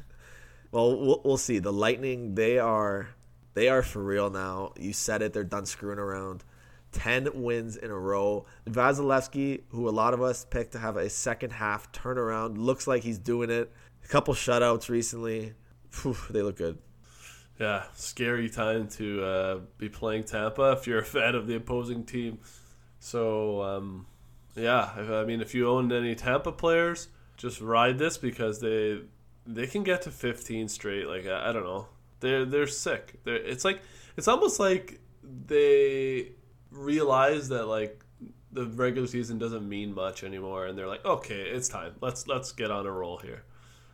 Well, 0.72 0.98
we'll 0.98 1.22
we'll 1.26 1.38
see. 1.38 1.60
The 1.60 1.74
Lightning, 1.74 2.36
they 2.36 2.58
are 2.58 3.10
they 3.54 3.68
are 3.68 3.82
for 3.82 4.02
real 4.02 4.30
now. 4.30 4.72
You 4.80 4.94
said 4.94 5.22
it; 5.22 5.34
they're 5.34 5.44
done 5.44 5.66
screwing 5.66 6.00
around. 6.00 6.44
Ten 6.94 7.28
wins 7.34 7.78
in 7.78 7.92
a 7.92 7.98
row. 7.98 8.46
Vasilevskiy, 8.68 9.64
who 9.70 9.88
a 9.88 9.92
lot 9.92 10.14
of 10.14 10.22
us 10.22 10.46
picked 10.46 10.74
to 10.74 10.80
have 10.80 10.98
a 10.98 11.10
second 11.10 11.52
half 11.52 11.92
turnaround, 11.92 12.58
looks 12.58 12.88
like 12.88 13.04
he's 13.04 13.18
doing 13.18 13.50
it. 13.50 13.72
A 14.04 14.08
couple 14.08 14.34
shutouts 14.34 14.90
recently. 14.90 15.54
Phew, 15.90 16.16
they 16.30 16.42
look 16.42 16.58
good. 16.58 16.78
Yeah, 17.62 17.84
scary 17.94 18.50
time 18.50 18.88
to 18.88 19.24
uh, 19.24 19.60
be 19.78 19.88
playing 19.88 20.24
Tampa 20.24 20.72
if 20.72 20.88
you're 20.88 20.98
a 20.98 21.06
fan 21.06 21.36
of 21.36 21.46
the 21.46 21.58
opposing 21.58 22.06
team. 22.06 22.40
So, 23.00 23.62
um, 23.62 24.08
yeah, 24.56 24.90
I 24.96 25.26
mean, 25.26 25.42
if 25.42 25.54
you 25.54 25.70
owned 25.70 25.92
any 25.92 26.16
Tampa 26.16 26.52
players, 26.52 27.10
just 27.38 27.62
ride 27.62 28.00
this 28.00 28.18
because 28.18 28.62
they 28.62 29.02
they 29.46 29.68
can 29.68 29.84
get 29.84 30.02
to 30.04 30.12
15 30.12 30.70
straight. 30.70 31.06
Like 31.06 31.28
I, 31.28 31.50
I 31.50 31.52
don't 31.54 31.64
know, 31.64 31.86
they're 32.20 32.46
they're 32.46 32.66
sick. 32.66 33.20
They're, 33.26 33.36
it's 33.36 33.64
like 33.64 33.84
it's 34.18 34.28
almost 34.28 34.60
like 34.60 35.00
they 35.24 36.32
realize 36.72 37.50
that 37.50 37.68
like 37.68 38.04
the 38.52 38.66
regular 38.66 39.08
season 39.08 39.38
doesn't 39.38 39.70
mean 39.70 39.94
much 39.94 40.24
anymore, 40.24 40.66
and 40.66 40.76
they're 40.76 40.88
like, 40.88 41.06
okay, 41.06 41.42
it's 41.42 41.70
time. 41.70 41.94
Let's 42.02 42.26
let's 42.26 42.54
get 42.54 42.72
on 42.72 42.88
a 42.88 42.92
roll 42.92 43.20
here. 43.20 43.44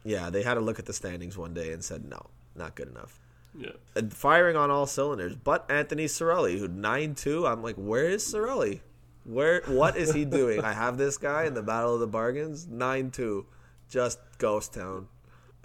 Yeah, 0.05 0.29
they 0.29 0.43
had 0.43 0.55
a 0.55 0.61
look 0.61 0.79
at 0.79 0.85
the 0.85 0.93
standings 0.93 1.37
one 1.37 1.53
day 1.53 1.73
and 1.73 1.83
said 1.83 2.05
no, 2.05 2.29
not 2.55 2.73
good 2.73 2.87
enough. 2.87 3.19
Yeah. 3.55 3.71
And 3.95 4.13
firing 4.13 4.55
on 4.55 4.71
all 4.71 4.85
cylinders, 4.85 5.35
but 5.35 5.69
Anthony 5.69 6.05
Cirelli, 6.05 6.59
who 6.59 6.67
nine 6.67 7.15
two. 7.15 7.45
I'm 7.45 7.63
like, 7.63 7.75
where 7.75 8.05
is 8.05 8.23
Cirelli? 8.23 8.81
Where? 9.23 9.61
What 9.65 9.97
is 9.97 10.13
he 10.13 10.25
doing? 10.25 10.63
I 10.63 10.73
have 10.73 10.97
this 10.97 11.17
guy 11.17 11.45
in 11.45 11.53
the 11.53 11.63
Battle 11.63 11.95
of 11.95 11.99
the 11.99 12.07
Bargains, 12.07 12.67
nine 12.67 13.11
two, 13.11 13.45
just 13.89 14.19
ghost 14.37 14.73
town. 14.73 15.07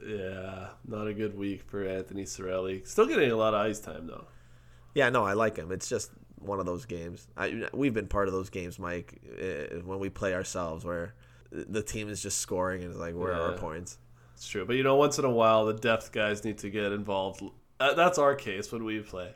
Yeah, 0.04 0.68
not 0.86 1.06
a 1.06 1.14
good 1.14 1.36
week 1.36 1.62
for 1.62 1.86
Anthony 1.86 2.24
Cirelli. 2.24 2.86
Still 2.86 3.06
getting 3.06 3.30
a 3.30 3.36
lot 3.36 3.54
of 3.54 3.60
ice 3.60 3.78
time 3.78 4.06
though. 4.06 4.26
Yeah, 4.94 5.08
no, 5.10 5.24
I 5.24 5.34
like 5.34 5.56
him. 5.56 5.70
It's 5.72 5.88
just 5.88 6.10
one 6.38 6.60
of 6.60 6.66
those 6.66 6.84
games. 6.86 7.28
I, 7.36 7.68
we've 7.72 7.94
been 7.94 8.08
part 8.08 8.28
of 8.28 8.34
those 8.34 8.50
games, 8.50 8.78
Mike, 8.78 9.20
eh, 9.38 9.76
when 9.84 9.98
we 9.98 10.10
play 10.10 10.34
ourselves, 10.34 10.84
where 10.84 11.14
the 11.50 11.82
team 11.82 12.08
is 12.08 12.22
just 12.22 12.38
scoring 12.38 12.82
and 12.82 12.90
it's 12.90 13.00
like, 13.00 13.14
where 13.14 13.32
are 13.32 13.52
our 13.52 13.58
points? 13.58 13.98
It's 14.34 14.48
true, 14.48 14.64
but 14.64 14.76
you 14.76 14.82
know, 14.82 14.96
once 14.96 15.18
in 15.18 15.24
a 15.24 15.30
while, 15.30 15.66
the 15.66 15.74
depth 15.74 16.10
guys 16.10 16.44
need 16.44 16.58
to 16.58 16.70
get 16.70 16.90
involved. 16.92 17.42
Uh, 17.82 17.94
that's 17.94 18.16
our 18.16 18.36
case 18.36 18.70
when 18.70 18.84
we 18.84 19.00
play. 19.00 19.34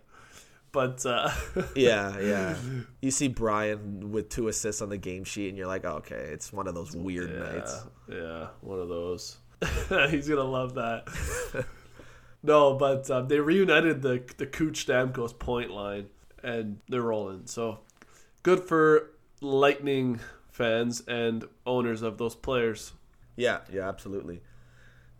But 0.71 1.05
uh, 1.05 1.31
Yeah, 1.75 2.19
yeah. 2.21 2.57
You 3.03 3.11
see 3.11 3.27
Brian 3.27 4.13
with 4.13 4.29
two 4.29 4.47
assists 4.49 4.83
on 4.83 4.89
the 4.89 4.99
game 4.99 5.25
sheet, 5.25 5.49
and 5.49 5.59
you're 5.59 5.67
like, 5.67 5.85
oh, 5.85 5.97
okay, 5.97 6.29
it's 6.33 6.53
one 6.53 6.69
of 6.69 6.75
those 6.75 6.95
weird 6.95 7.31
yeah, 7.33 7.39
nights. 7.39 7.85
yeah, 8.09 8.47
one 8.61 8.79
of 8.79 8.89
those. 8.89 9.39
He's 10.11 10.29
gonna 10.29 10.45
love 10.45 10.75
that. 10.75 11.67
no, 12.43 12.75
but 12.75 13.11
um, 13.11 13.27
they 13.27 13.41
reunited 13.41 14.03
the 14.03 14.23
the 14.37 14.47
Cooch 14.47 14.87
Stamkos 14.87 15.37
point 15.37 15.71
line, 15.71 16.07
and 16.43 16.79
they're 16.89 17.03
rolling. 17.03 17.47
So 17.47 17.81
good 18.43 18.61
for 18.61 19.11
Lightning 19.41 20.21
fans 20.53 21.03
and 21.09 21.45
owners 21.65 22.03
of 22.03 22.19
those 22.19 22.35
players. 22.35 22.93
Yeah, 23.35 23.61
yeah, 23.73 23.89
absolutely. 23.89 24.43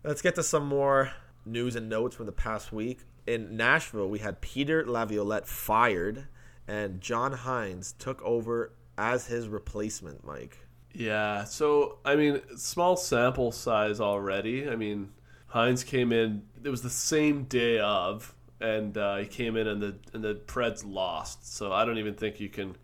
Let's 0.03 0.21
get 0.21 0.35
to 0.35 0.43
some 0.43 0.67
more 0.67 1.11
news 1.45 1.75
and 1.75 1.89
notes 1.89 2.15
from 2.15 2.27
the 2.27 2.31
past 2.31 2.71
week. 2.71 2.99
In 3.27 3.57
Nashville, 3.57 4.09
we 4.09 4.19
had 4.19 4.41
Peter 4.41 4.85
Laviolette 4.85 5.47
fired, 5.47 6.27
and 6.67 7.01
John 7.01 7.33
Hynes 7.33 7.93
took 7.99 8.21
over 8.23 8.71
as 8.97 9.27
his 9.27 9.47
replacement, 9.47 10.25
Mike. 10.25 10.57
Yeah, 10.93 11.43
so 11.43 11.99
I 12.05 12.15
mean, 12.15 12.41
small 12.55 12.95
sample 12.95 13.51
size 13.51 13.99
already. 13.99 14.69
I 14.69 14.75
mean, 14.75 15.09
Hynes 15.53 15.85
came 15.85 16.11
in. 16.11 16.43
It 16.63 16.69
was 16.69 16.81
the 16.81 16.89
same 16.89 17.43
day 17.43 17.79
of, 17.79 18.33
and 18.59 18.97
uh, 18.97 19.17
he 19.17 19.25
came 19.27 19.57
in, 19.57 19.67
and 19.67 19.81
the 19.81 19.95
and 20.13 20.23
the 20.23 20.35
Preds 20.35 20.83
lost. 20.85 21.55
So 21.55 21.71
I 21.71 21.85
don't 21.85 21.97
even 21.97 22.15
think 22.15 22.39
you 22.39 22.49
can 22.49 22.75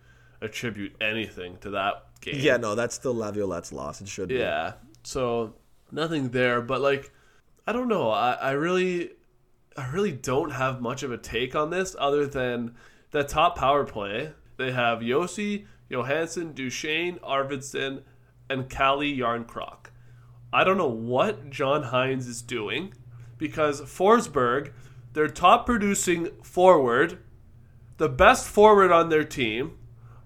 attribute 0.42 0.96
anything 1.02 1.58
to 1.62 1.72
that 1.72 2.06
game. 2.22 2.36
Yeah, 2.38 2.58
no, 2.58 2.76
that's 2.76 2.94
still 2.94 3.16
Laviolette's 3.16 3.72
loss. 3.74 4.02
It 4.02 4.08
should 4.08 4.28
be. 4.30 4.36
Yeah. 4.36 4.74
So 5.04 5.56
nothing 5.92 6.30
there, 6.30 6.62
but 6.62 6.82
like, 6.82 7.12
I 7.66 7.72
don't 7.72 7.88
know. 7.88 8.12
I, 8.12 8.34
I 8.34 8.52
really, 8.52 9.12
I 9.76 9.90
really 9.90 10.12
don't 10.12 10.52
have 10.52 10.82
much 10.82 11.04
of 11.04 11.12
a 11.12 11.18
take 11.18 11.56
on 11.56 11.70
this 11.70 11.96
other 11.98 12.28
than 12.28 12.76
the 13.12 13.24
top 13.24 13.58
power 13.58 13.84
play. 13.84 14.32
They 14.58 14.72
have 14.72 15.00
Josi, 15.00 15.66
Johansen, 15.90 16.54
Duchene, 16.54 17.20
Arvidsson, 17.20 18.04
and 18.50 18.70
Calle 18.70 19.18
Jarnkrok. 19.18 19.88
I 20.52 20.64
don't 20.64 20.78
know 20.78 20.88
what 20.88 21.50
John 21.50 21.86
Hynes 21.86 22.28
is 22.28 22.42
doing 22.42 22.94
because 23.38 23.82
Forsberg, 23.82 24.72
their 25.14 25.28
top 25.28 25.66
producing 25.66 26.30
forward, 26.44 27.18
the 27.98 28.10
best 28.10 28.48
forward 28.48 28.92
on 28.92 29.10
their 29.10 29.24
team, 29.24 29.78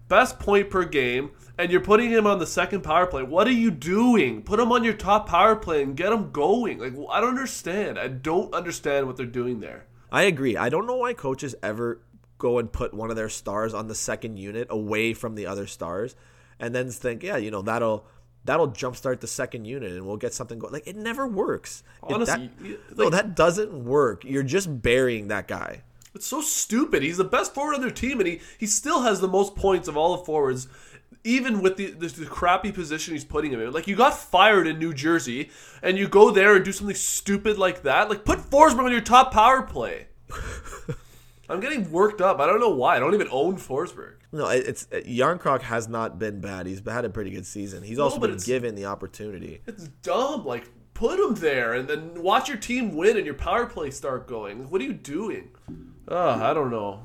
best 0.10 0.40
point 0.40 0.70
per 0.70 0.84
game, 0.84 1.32
and 1.58 1.72
you're 1.72 1.82
putting 1.82 2.10
him 2.10 2.28
on 2.28 2.40
the 2.40 2.48
second 2.48 2.82
power 2.82 3.06
play. 3.08 3.24
What 3.24 3.48
are 3.48 3.52
you 3.52 3.72
doing? 3.72 4.42
Put 4.44 4.60
him 4.60 4.72
on 4.72 4.84
your 4.84 4.94
top 4.94 5.28
power 5.28 5.56
play 5.56 5.82
and 5.84 5.96
get 5.98 6.12
him 6.14 6.32
going. 6.32 6.80
Like 6.80 6.94
I 7.12 7.20
don't 7.20 7.30
understand. 7.30 7.98
I 8.00 8.08
don't 8.08 8.54
understand 8.54 9.08
what 9.08 9.18
they're 9.18 9.26
doing 9.26 9.60
there. 9.60 9.86
I 10.12 10.24
agree. 10.24 10.56
I 10.56 10.70
don't 10.70 10.88
know 10.88 10.96
why 10.98 11.14
coaches 11.14 11.56
ever 11.62 12.02
go 12.38 12.60
and 12.60 12.72
put 12.72 12.94
one 12.94 13.10
of 13.10 13.16
their 13.16 13.30
stars 13.30 13.74
on 13.74 13.88
the 13.88 13.96
second 13.96 14.38
unit 14.38 14.68
away 14.70 15.14
from 15.14 15.36
the 15.36 15.48
other 15.48 15.66
stars, 15.68 16.16
and 16.60 16.74
then 16.76 16.90
think, 16.92 17.24
yeah, 17.24 17.38
you 17.38 17.52
know, 17.52 17.62
that'll 17.62 18.06
that'll 18.46 18.70
jumpstart 18.70 19.20
the 19.20 19.28
second 19.28 19.66
unit 19.66 19.92
and 19.92 20.06
we'll 20.08 20.16
get 20.16 20.34
something 20.34 20.58
going. 20.60 20.72
Like 20.72 20.88
it 20.88 20.96
never 20.96 21.28
works. 21.28 21.84
Honestly, 22.02 22.50
that- 22.60 22.66
you- 22.66 22.80
no, 22.96 23.10
that 23.10 23.36
doesn't 23.36 23.74
work. 23.86 24.24
You're 24.24 24.44
just 24.44 24.82
burying 24.82 25.28
that 25.28 25.48
guy. 25.48 25.82
It's 26.16 26.26
so 26.26 26.42
stupid. 26.42 27.04
He's 27.04 27.18
the 27.18 27.24
best 27.26 27.54
forward 27.54 27.76
on 27.76 27.82
their 27.82 27.92
team, 27.92 28.20
and 28.20 28.28
he, 28.28 28.40
he 28.58 28.66
still 28.66 29.02
has 29.04 29.20
the 29.20 29.28
most 29.28 29.56
points 29.56 29.88
of 29.88 29.96
all 29.98 30.18
the 30.18 30.24
forwards, 30.24 30.68
even 31.28 31.62
with 31.62 31.76
the, 31.76 31.92
the, 31.92 32.08
the 32.08 32.26
crappy 32.26 32.72
position 32.72 33.14
he's 33.14 33.26
putting 33.26 33.52
him 33.52 33.60
in. 33.60 33.74
Like, 33.74 33.86
you 33.86 33.98
got 33.98 34.18
fired 34.18 34.66
in 34.66 34.80
New 34.80 34.94
Jersey, 34.94 35.50
and 35.84 35.98
you 35.98 36.08
go 36.08 36.32
there 36.32 36.56
and 36.56 36.64
do 36.64 36.72
something 36.72 36.96
stupid 36.96 37.58
like 37.58 37.84
that. 37.84 38.10
Like, 38.10 38.24
put 38.24 38.40
Forsberg 38.40 38.86
on 38.86 38.92
your 38.92 39.02
top 39.02 39.34
power 39.34 39.62
play. 39.62 40.08
I'm 41.50 41.60
getting 41.60 41.92
worked 41.92 42.22
up. 42.22 42.40
I 42.40 42.46
don't 42.46 42.62
know 42.62 42.70
why. 42.70 42.96
I 42.96 43.00
don't 43.00 43.14
even 43.14 43.28
own 43.30 43.58
Forsberg. 43.58 44.16
No, 44.32 44.48
it's 44.48 44.88
it, 44.92 45.06
Jarnkrok 45.06 45.62
has 45.64 45.88
not 45.88 46.18
been 46.18 46.40
bad. 46.40 46.66
He's 46.66 46.82
had 46.86 47.06
a 47.06 47.10
pretty 47.10 47.32
good 47.32 47.46
season. 47.46 47.84
He's 47.84 48.00
also 48.00 48.20
but 48.20 48.30
been 48.30 48.40
given 48.40 48.76
the 48.76 48.86
opportunity. 48.86 49.62
It's 49.68 49.88
dumb. 50.02 50.46
Like, 50.46 50.70
put 50.94 51.20
him 51.20 51.36
there, 51.36 51.74
and 51.74 51.90
then 51.90 52.22
watch 52.22 52.48
your 52.48 52.58
team 52.58 52.96
win 52.96 53.18
and 53.18 53.26
your 53.26 53.36
power 53.36 53.66
play 53.66 53.92
start 53.92 54.28
going. 54.28 54.70
What 54.70 54.80
are 54.82 54.86
you 54.86 54.94
doing? 54.94 55.50
Oh, 56.08 56.30
I 56.30 56.54
don't 56.54 56.72
know. 56.72 57.04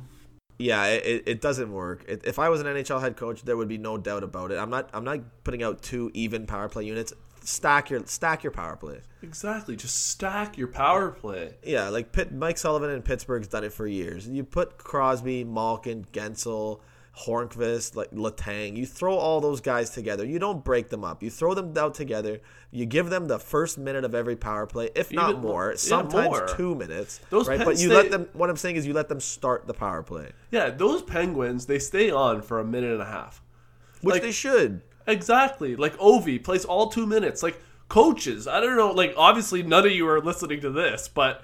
Yeah, 0.62 0.86
it, 0.86 1.24
it, 1.26 1.40
doesn't 1.40 1.72
work. 1.72 2.04
It, 2.06 2.22
if 2.24 2.38
I 2.38 2.48
was 2.48 2.60
an 2.60 2.66
NHL 2.66 3.00
head 3.00 3.16
coach, 3.16 3.42
there 3.42 3.56
would 3.56 3.68
be 3.68 3.78
no 3.78 3.98
doubt 3.98 4.22
about 4.22 4.52
it. 4.52 4.58
I'm 4.58 4.70
not 4.70 4.88
I'm 4.92 5.04
not 5.04 5.20
putting 5.44 5.62
out 5.62 5.82
two 5.82 6.10
even 6.14 6.46
power 6.46 6.68
play 6.68 6.84
units. 6.84 7.12
Stack 7.44 7.90
your 7.90 8.06
stack 8.06 8.44
your 8.44 8.52
power 8.52 8.76
play. 8.76 9.00
Exactly. 9.22 9.74
Just 9.76 10.06
stack 10.06 10.56
your 10.56 10.68
power 10.68 11.10
play. 11.10 11.54
Yeah, 11.64 11.88
like 11.88 12.12
Pitt, 12.12 12.32
Mike 12.32 12.58
Sullivan 12.58 12.90
in 12.90 13.02
Pittsburgh's 13.02 13.48
done 13.48 13.64
it 13.64 13.72
for 13.72 13.86
years. 13.86 14.28
You 14.28 14.44
put 14.44 14.78
Crosby, 14.78 15.42
Malkin, 15.42 16.06
Guentzel, 16.12 16.80
Hornqvist, 17.26 17.94
like 17.94 18.10
Letang. 18.12 18.76
You 18.76 18.86
throw 18.86 19.14
all 19.16 19.40
those 19.40 19.60
guys 19.60 19.90
together. 19.90 20.24
You 20.24 20.38
don't 20.38 20.64
break 20.64 20.88
them 20.88 21.04
up. 21.04 21.22
You 21.22 21.30
throw 21.30 21.54
them 21.54 21.76
out 21.76 21.94
together. 21.94 22.40
You 22.70 22.86
give 22.86 23.10
them 23.10 23.28
the 23.28 23.38
first 23.38 23.76
minute 23.78 24.04
of 24.04 24.14
every 24.14 24.34
power 24.36 24.66
play, 24.66 24.88
if 24.94 25.12
not 25.12 25.30
Even 25.30 25.42
more. 25.42 25.70
Yeah, 25.72 25.76
Sometimes 25.76 26.28
more. 26.30 26.48
two 26.48 26.74
minutes. 26.74 27.20
Those 27.30 27.48
right, 27.48 27.62
but 27.64 27.78
you 27.78 27.88
they- 27.90 27.94
let 27.94 28.10
them. 28.10 28.28
What 28.32 28.48
I'm 28.48 28.56
saying 28.56 28.76
is, 28.76 28.86
you 28.86 28.94
let 28.94 29.08
them 29.08 29.20
start 29.20 29.66
the 29.66 29.74
power 29.74 30.02
play, 30.02 30.32
Yeah, 30.50 30.70
those 30.70 31.02
penguins 31.02 31.66
they 31.66 31.78
stay 31.78 32.10
on 32.10 32.40
for 32.42 32.58
a 32.60 32.64
minute 32.64 32.92
and 32.92 33.02
a 33.02 33.06
half. 33.06 33.42
which 34.00 34.14
Like- 34.14 34.22
they 34.22 34.32
should. 34.32 34.80
Exactly. 35.06 35.76
Like 35.76 35.96
Ovi 35.98 36.42
plays 36.42 36.64
all 36.64 36.88
two 36.88 37.06
minutes. 37.06 37.42
Like 37.42 37.60
coaches, 37.88 38.48
I 38.48 38.60
don't 38.60 38.76
know. 38.76 38.90
Like 38.90 39.14
obviously 39.16 39.62
none 39.62 39.84
of 39.84 39.92
you 39.92 40.08
are 40.08 40.20
listening 40.20 40.60
to 40.62 40.70
this, 40.70 41.08
but 41.12 41.42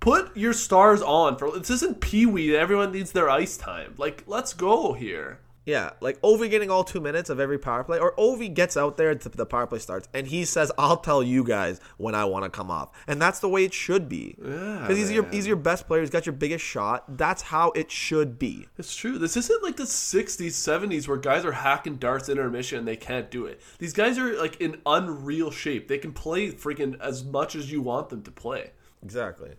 put 0.00 0.36
your 0.36 0.52
stars 0.52 1.02
on 1.02 1.36
for 1.36 1.58
this 1.58 1.70
isn't 1.70 2.00
Pee 2.00 2.26
Wee. 2.26 2.56
Everyone 2.56 2.92
needs 2.92 3.12
their 3.12 3.30
ice 3.30 3.56
time. 3.56 3.94
Like 3.96 4.24
let's 4.26 4.52
go 4.52 4.92
here. 4.92 5.40
Yeah, 5.68 5.90
like 6.00 6.18
Ovi 6.22 6.48
getting 6.48 6.70
all 6.70 6.82
two 6.82 6.98
minutes 6.98 7.28
of 7.28 7.38
every 7.38 7.58
power 7.58 7.84
play, 7.84 7.98
or 7.98 8.16
Ovi 8.16 8.52
gets 8.52 8.74
out 8.74 8.96
there 8.96 9.14
the 9.14 9.44
power 9.44 9.66
play 9.66 9.78
starts, 9.78 10.08
and 10.14 10.26
he 10.26 10.46
says, 10.46 10.72
"I'll 10.78 10.96
tell 10.96 11.22
you 11.22 11.44
guys 11.44 11.78
when 11.98 12.14
I 12.14 12.24
want 12.24 12.46
to 12.46 12.50
come 12.50 12.70
off," 12.70 12.90
and 13.06 13.20
that's 13.20 13.40
the 13.40 13.50
way 13.50 13.64
it 13.64 13.74
should 13.74 14.08
be. 14.08 14.34
Yeah, 14.42 14.78
because 14.80 14.96
he's 14.96 15.12
your 15.12 15.28
he's 15.28 15.46
your 15.46 15.56
best 15.56 15.86
player. 15.86 16.00
He's 16.00 16.08
got 16.08 16.24
your 16.24 16.32
biggest 16.32 16.64
shot. 16.64 17.18
That's 17.18 17.42
how 17.42 17.72
it 17.72 17.90
should 17.90 18.38
be. 18.38 18.66
It's 18.78 18.96
true. 18.96 19.18
This 19.18 19.36
isn't 19.36 19.62
like 19.62 19.76
the 19.76 19.82
60s, 19.82 20.52
70s 20.52 21.06
where 21.06 21.18
guys 21.18 21.44
are 21.44 21.52
hacking 21.52 21.96
darts 21.96 22.30
in 22.30 22.38
intermission 22.38 22.78
and 22.78 22.88
they 22.88 22.96
can't 22.96 23.30
do 23.30 23.44
it. 23.44 23.60
These 23.78 23.92
guys 23.92 24.16
are 24.16 24.38
like 24.38 24.58
in 24.62 24.80
unreal 24.86 25.50
shape. 25.50 25.86
They 25.86 25.98
can 25.98 26.14
play 26.14 26.50
freaking 26.50 26.98
as 26.98 27.22
much 27.22 27.54
as 27.54 27.70
you 27.70 27.82
want 27.82 28.08
them 28.08 28.22
to 28.22 28.30
play. 28.30 28.70
Exactly. 29.02 29.50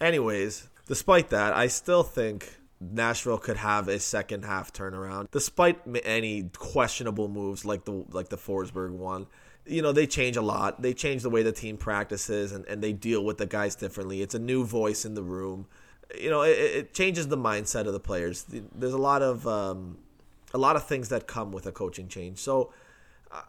Anyways, 0.00 0.68
despite 0.86 1.30
that, 1.30 1.54
I 1.54 1.66
still 1.66 2.02
think 2.02 2.56
Nashville 2.80 3.38
could 3.38 3.58
have 3.58 3.88
a 3.88 3.98
second 3.98 4.44
half 4.44 4.72
turnaround, 4.72 5.30
despite 5.30 5.80
any 6.04 6.50
questionable 6.56 7.28
moves 7.28 7.64
like 7.64 7.84
the 7.84 8.04
like 8.10 8.28
the 8.30 8.38
Forsberg 8.38 8.92
one. 8.92 9.26
You 9.66 9.82
know, 9.82 9.92
they 9.92 10.06
change 10.06 10.36
a 10.36 10.42
lot. 10.42 10.80
They 10.80 10.94
change 10.94 11.22
the 11.22 11.30
way 11.30 11.42
the 11.42 11.52
team 11.52 11.76
practices 11.76 12.52
and, 12.52 12.64
and 12.66 12.82
they 12.82 12.92
deal 12.92 13.22
with 13.22 13.36
the 13.36 13.46
guys 13.46 13.76
differently. 13.76 14.22
It's 14.22 14.34
a 14.34 14.38
new 14.38 14.64
voice 14.64 15.04
in 15.04 15.14
the 15.14 15.22
room. 15.22 15.66
You 16.18 16.30
know, 16.30 16.42
it, 16.42 16.58
it 16.58 16.94
changes 16.94 17.28
the 17.28 17.36
mindset 17.36 17.86
of 17.86 17.92
the 17.92 18.00
players. 18.00 18.46
There's 18.48 18.94
a 18.94 18.98
lot 18.98 19.20
of 19.20 19.46
um, 19.46 19.98
a 20.54 20.58
lot 20.58 20.76
of 20.76 20.86
things 20.86 21.10
that 21.10 21.26
come 21.26 21.52
with 21.52 21.66
a 21.66 21.72
coaching 21.72 22.08
change. 22.08 22.38
So 22.38 22.72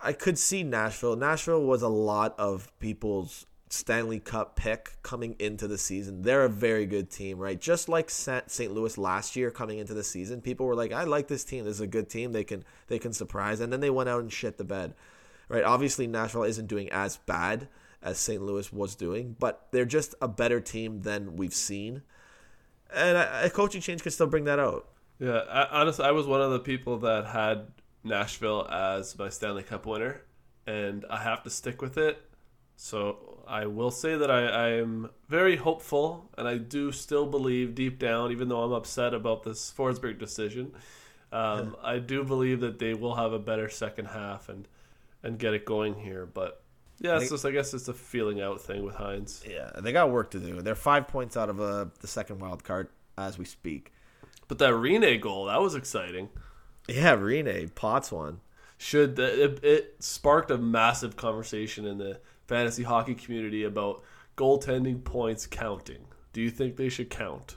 I 0.04 0.14
could 0.14 0.38
see 0.38 0.64
Nashville. 0.64 1.16
Nashville 1.16 1.64
was 1.64 1.82
a 1.82 1.88
lot 1.88 2.38
of 2.38 2.72
people's 2.80 3.46
Stanley 3.72 4.20
Cup 4.20 4.56
pick 4.56 4.98
coming 5.02 5.36
into 5.40 5.68
the 5.68 5.78
season. 5.78 6.24
They're 6.24 6.44
a 6.44 6.50
very 6.50 6.86
good 6.86 7.10
team, 7.10 7.38
right? 7.38 7.60
Just 7.60 7.88
like 7.88 8.10
St. 8.10 8.72
Louis 8.74 8.98
last 8.98 9.36
year 9.36 9.50
coming 9.50 9.80
into 9.80 9.94
the 9.94 10.04
season, 10.04 10.42
people 10.42 10.66
were 10.66 10.76
like, 10.76 10.92
"I 10.92 11.04
like 11.04 11.28
this 11.28 11.44
team. 11.44 11.64
This 11.64 11.76
is 11.76 11.82
a 11.82 11.88
good 11.88 12.10
team. 12.10 12.34
They 12.34 12.44
can 12.44 12.64
they 12.88 13.00
can 13.00 13.14
surprise." 13.14 13.60
And 13.60 13.72
then 13.72 13.80
they 13.80 13.90
went 13.90 14.10
out 14.10 14.22
and 14.22 14.32
shit 14.32 14.58
the 14.58 14.64
bed, 14.64 14.94
right? 15.48 15.64
Obviously, 15.64 16.06
Nashville 16.06 16.44
isn't 16.44 16.68
doing 16.68 16.92
as 16.92 17.18
bad 17.18 17.70
as 18.02 18.18
St. 18.18 18.42
Louis 18.42 18.74
was 18.74 18.96
doing, 18.96 19.36
but 19.40 19.68
they're 19.72 19.86
just 19.86 20.16
a 20.22 20.28
better 20.28 20.60
team 20.60 21.02
than 21.02 21.38
we've 21.38 21.54
seen. 21.54 22.02
And 22.94 23.18
a, 23.18 23.50
coaching 23.50 23.80
change 23.80 24.04
could 24.04 24.12
still 24.12 24.28
bring 24.28 24.44
that 24.46 24.60
out. 24.60 24.90
Yeah, 25.20 25.44
I, 25.50 25.82
honestly, 25.82 26.04
I 26.04 26.12
was 26.12 26.28
one 26.28 26.42
of 26.42 26.52
the 26.52 26.60
people 26.60 26.98
that 27.00 27.28
had 27.28 27.68
Nashville 28.04 28.68
as 28.70 29.18
my 29.18 29.30
Stanley 29.30 29.64
Cup 29.64 29.86
winner, 29.86 30.24
and 30.68 31.06
I 31.10 31.24
have 31.24 31.44
to 31.44 31.50
stick 31.50 31.82
with 31.82 31.98
it. 31.98 32.22
So 32.76 33.31
I 33.52 33.66
will 33.66 33.92
say 33.92 34.16
that 34.16 34.32
I, 34.32 34.48
I 34.48 34.68
am 34.70 35.10
very 35.28 35.58
hopeful, 35.58 36.30
and 36.38 36.48
I 36.48 36.58
do 36.58 36.94
still 36.94 37.26
believe 37.26 37.76
deep 37.76 38.00
down, 38.00 38.32
even 38.32 38.48
though 38.48 38.64
I'm 38.64 38.72
upset 38.72 39.14
about 39.14 39.44
this 39.44 39.74
Forsberg 39.78 40.18
decision, 40.18 40.72
um, 41.34 41.76
I 41.84 42.00
do 42.00 42.24
believe 42.24 42.62
that 42.62 42.80
they 42.80 42.94
will 42.94 43.16
have 43.16 43.34
a 43.34 43.40
better 43.40 43.68
second 43.68 44.06
half 44.06 44.48
and 44.48 44.70
and 45.22 45.38
get 45.38 45.54
it 45.54 45.66
going 45.66 45.96
here. 45.96 46.26
But 46.26 46.64
yeah, 47.00 47.16
it's 47.16 47.24
think- 47.24 47.32
just 47.32 47.46
I 47.46 47.52
guess 47.52 47.74
it's 47.74 47.90
a 47.90 47.94
feeling 47.94 48.40
out 48.40 48.62
thing 48.62 48.86
with 48.86 48.96
Hynes. 48.96 49.46
Yeah, 49.46 49.70
they 49.82 49.92
got 49.92 50.12
work 50.12 50.32
to 50.32 50.40
do. 50.40 50.62
They're 50.62 50.74
five 50.74 51.10
points 51.10 51.36
out 51.36 51.50
of 51.50 51.60
uh, 51.60 51.88
the 52.00 52.08
second 52.08 52.40
wild 52.40 52.64
card 52.64 52.88
as 53.18 53.38
we 53.38 53.44
speak. 53.44 53.92
But 54.48 54.60
that 54.60 54.72
Rinne 54.72 55.20
goal 55.20 55.46
that 55.48 55.62
was 55.62 55.76
exciting. 55.76 56.30
Yeah, 56.88 57.18
Rinne 57.18 57.76
Potts 57.76 58.14
one. 58.14 58.40
Should 58.78 59.20
it, 59.20 59.62
it 59.62 59.96
sparked 60.00 60.52
a 60.52 60.58
massive 60.58 61.18
conversation 61.18 61.86
in 61.86 61.98
the 61.98 62.22
fantasy 62.52 62.84
hockey 62.84 63.16
community 63.16 63.64
about 63.64 64.04
goaltending 64.36 65.02
points 65.02 65.48
counting. 65.48 66.06
Do 66.34 66.42
you 66.42 66.50
think 66.50 66.76
they 66.76 66.90
should 66.90 67.10
count? 67.10 67.56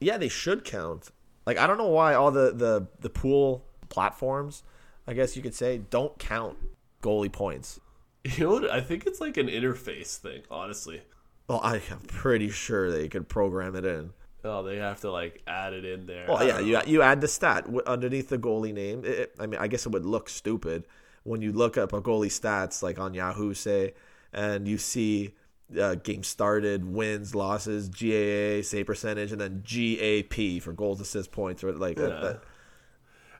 Yeah, 0.00 0.18
they 0.18 0.28
should 0.28 0.64
count. 0.64 1.10
Like 1.46 1.58
I 1.58 1.68
don't 1.68 1.78
know 1.78 1.88
why 1.88 2.14
all 2.14 2.32
the 2.32 2.52
the 2.52 2.88
the 2.98 3.08
pool 3.08 3.64
platforms, 3.88 4.64
I 5.06 5.12
guess 5.14 5.36
you 5.36 5.42
could 5.42 5.54
say, 5.54 5.78
don't 5.78 6.18
count 6.18 6.58
goalie 7.02 7.32
points. 7.32 7.80
You 8.24 8.44
know 8.44 8.52
what? 8.52 8.70
I 8.70 8.80
think 8.80 9.04
it's 9.06 9.20
like 9.20 9.36
an 9.36 9.48
interface 9.48 10.16
thing, 10.16 10.42
honestly. 10.48 11.02
Well, 11.48 11.60
I 11.60 11.82
am 11.90 11.98
pretty 12.06 12.50
sure 12.50 12.88
they 12.88 13.08
could 13.08 13.28
program 13.28 13.74
it 13.74 13.84
in. 13.84 14.12
Oh, 14.44 14.62
they 14.62 14.76
have 14.76 15.00
to 15.00 15.10
like 15.10 15.42
add 15.48 15.72
it 15.72 15.84
in 15.84 16.06
there. 16.06 16.26
Well, 16.28 16.46
yeah, 16.46 16.60
you 16.60 16.80
you 16.86 17.02
add 17.02 17.20
the 17.20 17.26
stat 17.26 17.66
underneath 17.84 18.28
the 18.28 18.38
goalie 18.38 18.72
name. 18.72 19.04
It, 19.04 19.34
I 19.40 19.46
mean, 19.46 19.58
I 19.58 19.66
guess 19.66 19.86
it 19.86 19.88
would 19.88 20.06
look 20.06 20.28
stupid 20.28 20.86
when 21.24 21.42
you 21.42 21.50
look 21.50 21.76
up 21.76 21.92
a 21.92 22.00
goalie 22.00 22.28
stats 22.28 22.80
like 22.80 23.00
on 23.00 23.12
Yahoo, 23.12 23.54
say, 23.54 23.94
and 24.32 24.66
you 24.68 24.78
see 24.78 25.34
uh, 25.80 25.94
game 25.96 26.22
started, 26.22 26.84
wins, 26.84 27.34
losses, 27.34 27.88
GAA, 27.88 28.62
save 28.62 28.84
percentage, 28.86 29.32
and 29.32 29.40
then 29.40 29.62
GAP 29.66 30.60
for 30.62 30.72
goals, 30.72 31.00
assists, 31.00 31.32
points, 31.32 31.62
or 31.64 31.72
like. 31.72 31.98
Yeah. 31.98 32.06
that- 32.06 32.42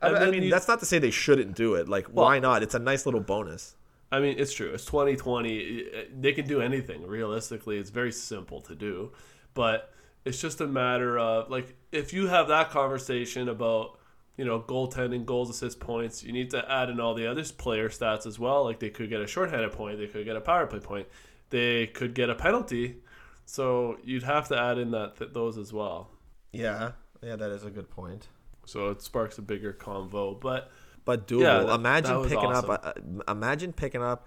I, 0.00 0.08
I 0.26 0.30
mean, 0.32 0.42
you- 0.44 0.50
that's 0.50 0.66
not 0.66 0.80
to 0.80 0.86
say 0.86 0.98
they 0.98 1.12
shouldn't 1.12 1.54
do 1.54 1.74
it. 1.76 1.88
Like, 1.88 2.06
why 2.08 2.40
not? 2.40 2.62
It's 2.64 2.74
a 2.74 2.78
nice 2.80 3.06
little 3.06 3.20
bonus. 3.20 3.76
I 4.10 4.18
mean, 4.20 4.34
it's 4.36 4.52
true. 4.52 4.70
It's 4.74 4.84
2020. 4.84 6.08
They 6.20 6.32
can 6.32 6.46
do 6.46 6.60
anything. 6.60 7.06
Realistically, 7.06 7.78
it's 7.78 7.90
very 7.90 8.10
simple 8.12 8.60
to 8.62 8.74
do. 8.74 9.12
But 9.54 9.92
it's 10.24 10.40
just 10.40 10.60
a 10.60 10.66
matter 10.66 11.18
of, 11.18 11.50
like, 11.50 11.76
if 11.92 12.12
you 12.12 12.26
have 12.26 12.48
that 12.48 12.70
conversation 12.70 13.48
about, 13.48 13.98
you 14.36 14.44
know, 14.44 14.60
goaltending, 14.60 15.24
goals, 15.24 15.50
assists, 15.50 15.78
points, 15.78 16.22
you 16.22 16.32
need 16.32 16.50
to 16.50 16.70
add 16.70 16.88
in 16.90 16.98
all 17.00 17.14
the 17.14 17.26
other 17.26 17.44
player 17.44 17.88
stats 17.88 18.26
as 18.26 18.38
well. 18.38 18.64
Like, 18.64 18.80
they 18.80 18.90
could 18.90 19.10
get 19.10 19.20
a 19.20 19.26
shorthanded 19.26 19.72
point, 19.72 19.98
they 19.98 20.06
could 20.06 20.24
get 20.24 20.36
a 20.36 20.40
power 20.40 20.66
play 20.66 20.80
point, 20.80 21.08
they 21.50 21.86
could 21.88 22.14
get 22.14 22.30
a 22.30 22.34
penalty. 22.34 22.96
So 23.44 23.98
you'd 24.04 24.22
have 24.22 24.48
to 24.48 24.58
add 24.58 24.78
in 24.78 24.92
that 24.92 25.16
th- 25.18 25.32
those 25.32 25.58
as 25.58 25.72
well. 25.72 26.10
Yeah, 26.52 26.92
yeah, 27.22 27.36
that 27.36 27.50
is 27.50 27.64
a 27.64 27.70
good 27.70 27.90
point. 27.90 28.28
So 28.64 28.90
it 28.90 29.02
sparks 29.02 29.36
a 29.38 29.42
bigger 29.42 29.72
convo. 29.72 30.40
But 30.40 30.70
But 31.04 31.26
doable. 31.26 31.40
Yeah, 31.42 31.58
that- 31.64 31.74
imagine 31.74 32.22
that 32.22 32.28
picking 32.28 32.38
awesome. 32.38 32.70
up. 32.70 32.98
A, 33.26 33.30
imagine 33.30 33.72
picking 33.72 34.02
up 34.02 34.26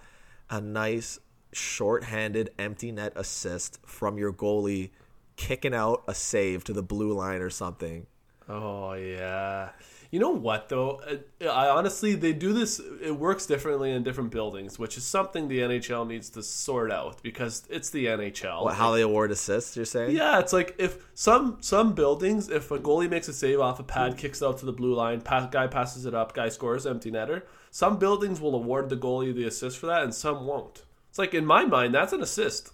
a 0.49 0.59
nice 0.61 1.19
short-handed 1.53 2.51
empty 2.59 2.91
net 2.91 3.13
assist 3.15 3.79
from 3.85 4.17
your 4.17 4.33
goalie, 4.33 4.91
kicking 5.37 5.73
out 5.73 6.03
a 6.07 6.13
save 6.13 6.63
to 6.65 6.73
the 6.73 6.83
blue 6.83 7.13
line 7.13 7.41
or 7.41 7.49
something. 7.49 8.07
Oh 8.47 8.93
yeah. 8.93 9.69
You 10.15 10.21
know 10.21 10.29
what 10.29 10.69
though? 10.69 11.01
Uh, 11.41 11.49
I 11.49 11.67
honestly 11.67 12.15
they 12.15 12.31
do 12.31 12.53
this. 12.53 12.79
It 13.01 13.19
works 13.19 13.45
differently 13.45 13.91
in 13.91 14.01
different 14.03 14.31
buildings, 14.31 14.79
which 14.79 14.95
is 14.95 15.03
something 15.03 15.49
the 15.49 15.59
NHL 15.59 16.07
needs 16.07 16.29
to 16.29 16.41
sort 16.41 16.89
out 16.89 17.21
because 17.21 17.63
it's 17.69 17.89
the 17.89 18.05
NHL. 18.05 18.63
What, 18.63 18.75
how 18.75 18.91
they 18.93 19.01
award 19.01 19.31
assists? 19.31 19.75
You're 19.75 19.83
saying? 19.83 20.15
Yeah, 20.15 20.39
it's 20.39 20.53
like 20.53 20.73
if 20.77 21.05
some 21.15 21.57
some 21.59 21.91
buildings, 21.91 22.49
if 22.49 22.71
a 22.71 22.79
goalie 22.79 23.09
makes 23.09 23.27
a 23.27 23.33
save 23.33 23.59
off 23.59 23.81
a 23.81 23.83
pad, 23.83 24.15
kicks 24.17 24.41
it 24.41 24.45
out 24.45 24.57
to 24.59 24.65
the 24.65 24.71
blue 24.71 24.95
line, 24.95 25.19
pa- 25.19 25.47
guy 25.47 25.67
passes 25.67 26.05
it 26.05 26.13
up, 26.13 26.33
guy 26.33 26.47
scores, 26.47 26.87
empty 26.87 27.11
netter. 27.11 27.41
Some 27.69 27.99
buildings 27.99 28.39
will 28.39 28.55
award 28.55 28.87
the 28.87 28.95
goalie 28.95 29.35
the 29.35 29.43
assist 29.43 29.77
for 29.77 29.87
that, 29.87 30.03
and 30.03 30.15
some 30.15 30.45
won't. 30.45 30.83
It's 31.09 31.19
like 31.19 31.33
in 31.33 31.45
my 31.45 31.65
mind, 31.65 31.93
that's 31.93 32.13
an 32.13 32.21
assist. 32.21 32.71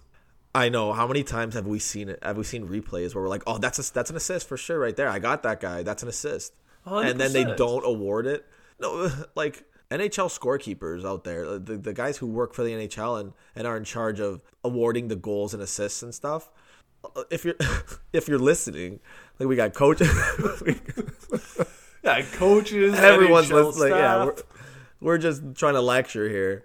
I 0.54 0.68
know. 0.68 0.92
How 0.92 1.08
many 1.08 1.24
times 1.24 1.54
have 1.54 1.66
we 1.66 1.80
seen 1.80 2.08
it? 2.08 2.20
Have 2.22 2.36
we 2.36 2.44
seen 2.44 2.68
replays 2.68 3.16
where 3.16 3.24
we're 3.24 3.28
like, 3.28 3.42
"Oh, 3.48 3.58
that's 3.58 3.80
a, 3.80 3.92
that's 3.92 4.10
an 4.10 4.16
assist 4.16 4.46
for 4.46 4.56
sure, 4.56 4.78
right 4.78 4.94
there. 4.94 5.08
I 5.08 5.18
got 5.18 5.42
that 5.42 5.58
guy. 5.58 5.82
That's 5.82 6.04
an 6.04 6.08
assist." 6.08 6.54
And 6.86 7.20
then 7.20 7.32
they 7.32 7.44
don't 7.56 7.84
award 7.86 8.26
it. 8.26 8.46
No, 8.80 9.10
like 9.34 9.64
NHL 9.90 10.28
scorekeepers 10.36 11.04
out 11.04 11.24
there, 11.24 11.44
uh, 11.44 11.58
the, 11.58 11.76
the 11.76 11.92
guys 11.92 12.16
who 12.18 12.26
work 12.26 12.54
for 12.54 12.64
the 12.64 12.70
NHL 12.72 13.20
and, 13.20 13.32
and 13.54 13.66
are 13.66 13.76
in 13.76 13.84
charge 13.84 14.20
of 14.20 14.42
awarding 14.64 15.08
the 15.08 15.16
goals 15.16 15.52
and 15.54 15.62
assists 15.62 16.02
and 16.02 16.14
stuff. 16.14 16.50
uh, 17.16 17.24
If 17.30 17.44
you're 17.44 17.54
if 18.12 18.26
you're 18.28 18.38
listening, 18.38 19.00
like 19.38 19.48
we 19.48 19.56
got 19.56 19.74
coach, 19.74 20.00
Yeah, 22.04 22.22
coaches, 22.32 22.94
everyone's 22.98 23.48
NHL 23.50 23.66
listening. 23.66 23.90
Yeah, 23.90 24.24
we're, 24.24 24.34
we're 25.00 25.18
just 25.18 25.42
trying 25.54 25.74
to 25.74 25.80
lecture 25.80 26.28
here. 26.28 26.64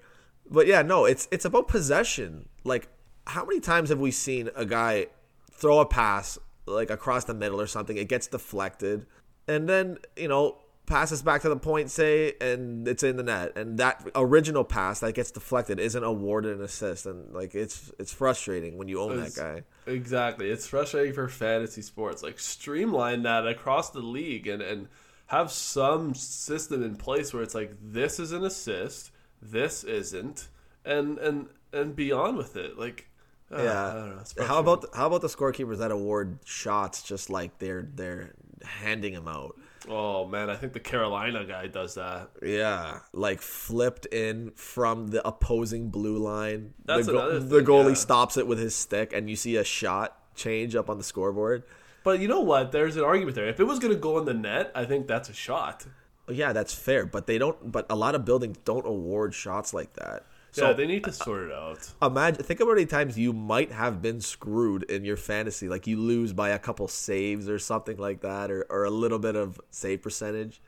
But 0.50 0.66
yeah, 0.66 0.82
no, 0.82 1.06
it's 1.06 1.28
it's 1.32 1.46
about 1.46 1.68
possession. 1.68 2.50
Like, 2.64 2.88
how 3.28 3.46
many 3.46 3.60
times 3.60 3.90
have 3.90 4.00
we 4.00 4.10
seen 4.12 4.50
a 4.56 4.66
guy 4.66 5.08
throw 5.52 5.80
a 5.80 5.86
pass 5.86 6.40
like 6.66 6.90
across 6.90 7.26
the 7.26 7.36
middle 7.36 7.62
or 7.62 7.68
something? 7.68 7.98
It 7.98 8.10
gets 8.10 8.26
deflected, 8.28 9.06
and 9.48 9.68
then 9.68 9.98
you 10.16 10.28
know 10.28 10.58
passes 10.88 11.22
back 11.22 11.42
to 11.42 11.50
the 11.50 11.58
point, 11.58 11.92
say, 11.92 12.34
and 12.40 12.88
it's 12.88 13.04
in 13.04 13.18
the 13.18 13.24
net. 13.24 13.56
And 13.58 13.78
that 13.78 14.10
original 14.16 14.64
pass 14.64 15.02
that 15.02 15.14
gets 15.14 15.30
deflected 15.32 15.80
isn't 15.80 16.04
awarded 16.04 16.58
an 16.58 16.64
assist, 16.64 17.06
and 17.06 17.34
like 17.34 17.54
it's 17.54 17.92
it's 18.00 18.12
frustrating 18.12 18.78
when 18.78 18.88
you 18.88 19.00
own 19.00 19.18
that 19.18 19.36
guy. 19.36 19.64
Exactly. 19.86 20.50
It's 20.50 20.66
frustrating 20.66 21.14
for 21.14 21.28
fantasy 21.28 21.84
sports. 21.84 22.24
Like 22.24 22.40
streamline 22.40 23.24
that 23.24 23.46
across 23.46 23.92
the 23.92 24.00
league 24.00 24.48
and, 24.48 24.62
and 24.62 24.88
have 25.28 25.52
some 25.52 26.16
system 26.16 26.82
in 26.82 26.96
place 26.96 27.34
where 27.34 27.44
it's 27.44 27.54
like 27.56 27.74
this 27.82 28.20
is 28.20 28.32
an 28.32 28.44
assist, 28.44 29.12
this 29.42 29.84
isn't, 29.84 30.48
and 30.86 31.20
and 31.20 31.48
and 31.74 31.96
be 31.96 32.12
on 32.12 32.38
with 32.38 32.56
it. 32.56 32.80
Like 32.80 33.10
uh, 33.52 33.62
Yeah. 33.62 33.88
I 33.88 33.94
don't 33.94 34.38
know. 34.38 34.46
How 34.46 34.60
about 34.60 34.86
how 34.96 35.08
about 35.08 35.22
the 35.22 35.28
scorekeepers 35.28 35.80
that 35.80 35.92
award 35.92 36.40
shots 36.46 37.04
just 37.04 37.30
like 37.30 37.60
they're 37.60 37.88
they're 37.94 38.34
handing 38.64 39.14
him 39.14 39.28
out? 39.28 39.56
Oh 39.90 40.26
man, 40.26 40.50
I 40.50 40.56
think 40.56 40.74
the 40.74 40.80
Carolina 40.80 41.46
guy 41.46 41.68
does 41.68 41.96
that. 41.96 42.30
Yeah, 42.44 43.00
like 43.14 43.42
flipped 43.42 44.06
in 44.08 44.52
from 44.56 45.10
the 45.10 45.26
opposing 45.26 45.90
blue 45.90 46.18
line. 46.18 46.74
That's 46.86 47.06
the, 47.06 47.14
go- 47.14 47.30
another 47.30 47.40
the 47.40 47.62
goalie 47.62 47.90
yeah. 47.90 47.94
stops 47.96 48.38
it 48.38 48.48
with 48.48 48.60
his 48.60 48.76
stick, 48.76 49.14
and 49.14 49.30
you 49.30 49.36
see 49.36 49.56
a 49.56 49.64
shot 49.64 50.18
change 50.36 50.76
up 50.76 50.90
on 50.90 50.98
the 50.98 51.04
scoreboard. 51.04 51.64
But 52.04 52.20
you 52.20 52.28
know 52.28 52.42
what? 52.42 52.72
There's 52.72 52.98
an 52.98 53.04
argument 53.04 53.36
there. 53.36 53.48
If 53.48 53.60
it 53.60 53.66
was 53.66 53.80
gonna 53.80 53.96
go 53.96 54.18
in 54.18 54.26
the 54.26 54.34
net, 54.34 54.72
I 54.76 54.86
think 54.86 55.08
that's 55.08 55.30
a 55.30 55.34
shot. 55.34 55.86
Yeah, 56.30 56.52
that's 56.52 56.74
fair, 56.74 57.06
but 57.06 57.28
they 57.28 57.38
don't. 57.38 57.72
But 57.72 57.86
a 57.90 57.96
lot 57.96 58.16
of 58.16 58.26
buildings 58.26 58.58
don't 58.66 58.86
award 58.86 59.34
shots 59.34 59.74
like 59.74 59.94
that. 59.94 60.26
So 60.52 60.68
yeah, 60.68 60.74
they 60.74 60.88
need 60.88 61.04
to 61.04 61.12
sort 61.12 61.50
it 61.50 61.54
out. 61.54 61.92
imagine, 62.02 62.44
think 62.44 62.60
about 62.60 62.72
how 62.72 62.76
many 62.76 62.86
times 62.86 63.18
you 63.18 63.34
might 63.34 63.72
have 63.72 64.02
been 64.02 64.22
screwed 64.22 64.84
in 64.84 65.06
your 65.06 65.18
fantasy, 65.18 65.70
like 65.70 65.86
you 65.88 65.98
lose 65.98 66.34
by 66.34 66.50
a 66.50 66.60
couple 66.60 66.88
saves 66.88 67.48
or 67.48 67.60
something 67.60 67.98
like 67.98 68.22
that, 68.22 68.50
or, 68.50 68.66
or 68.70 68.86
a 68.86 68.90
little 68.90 69.20
bit 69.20 69.36
of 69.36 69.60
save 69.70 70.02
percentage. 70.02 70.62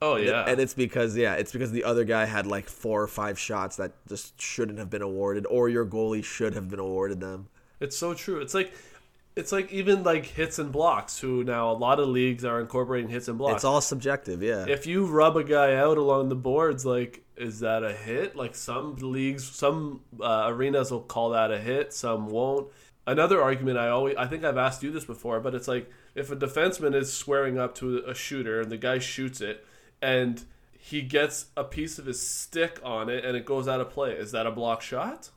Oh 0.00 0.16
yeah, 0.16 0.44
And 0.46 0.60
it's 0.60 0.74
because 0.74 1.16
yeah, 1.16 1.34
it's 1.34 1.52
because 1.52 1.72
the 1.72 1.84
other 1.84 2.04
guy 2.04 2.26
had 2.26 2.46
like 2.46 2.68
four 2.68 3.02
or 3.02 3.06
five 3.06 3.38
shots 3.38 3.76
that 3.76 3.92
just 4.08 4.40
shouldn't 4.40 4.78
have 4.78 4.90
been 4.90 5.02
awarded, 5.02 5.46
or 5.46 5.68
your 5.68 5.86
goalie 5.86 6.24
should 6.24 6.54
have 6.54 6.68
been 6.68 6.78
awarded 6.78 7.20
them. 7.20 7.48
It's 7.80 7.96
so 7.96 8.14
true. 8.14 8.40
It's 8.40 8.54
like 8.54 8.72
it's 9.36 9.52
like 9.52 9.70
even 9.70 10.02
like 10.02 10.24
hits 10.24 10.58
and 10.58 10.72
blocks. 10.72 11.18
Who 11.18 11.44
now 11.44 11.70
a 11.70 11.74
lot 11.74 12.00
of 12.00 12.08
leagues 12.08 12.44
are 12.44 12.60
incorporating 12.60 13.10
hits 13.10 13.28
and 13.28 13.36
blocks. 13.36 13.56
It's 13.56 13.64
all 13.64 13.82
subjective, 13.82 14.42
yeah. 14.42 14.64
if 14.66 14.86
you 14.86 15.06
rub 15.06 15.36
a 15.36 15.44
guy 15.44 15.74
out 15.74 15.98
along 15.98 16.30
the 16.30 16.34
boards, 16.34 16.84
like 16.86 17.22
is 17.36 17.60
that 17.60 17.84
a 17.84 17.92
hit? 17.92 18.34
Like 18.34 18.54
some 18.54 18.96
leagues, 18.96 19.44
some 19.44 20.00
uh, 20.20 20.46
arenas 20.48 20.90
will 20.90 21.02
call 21.02 21.30
that 21.30 21.50
a 21.50 21.58
hit, 21.58 21.92
some 21.92 22.28
won't. 22.28 22.68
Another 23.06 23.40
argument 23.40 23.78
I 23.78 23.88
always 23.88 24.16
I 24.16 24.26
think 24.26 24.42
I've 24.42 24.56
asked 24.56 24.82
you 24.82 24.90
this 24.90 25.04
before, 25.04 25.38
but 25.40 25.54
it's 25.54 25.68
like 25.68 25.90
if 26.14 26.30
a 26.32 26.36
defenseman 26.36 26.94
is 26.94 27.12
squaring 27.12 27.58
up 27.58 27.74
to 27.76 27.98
a 28.06 28.14
shooter 28.14 28.60
and 28.62 28.72
the 28.72 28.78
guy 28.78 28.98
shoots 28.98 29.40
it 29.42 29.64
and 30.00 30.42
he 30.72 31.02
gets 31.02 31.46
a 31.56 31.64
piece 31.64 31.98
of 31.98 32.06
his 32.06 32.26
stick 32.26 32.80
on 32.82 33.08
it 33.10 33.24
and 33.24 33.36
it 33.36 33.44
goes 33.44 33.68
out 33.68 33.80
of 33.80 33.90
play, 33.90 34.12
is 34.12 34.32
that 34.32 34.46
a 34.46 34.50
block 34.50 34.80
shot? 34.80 35.30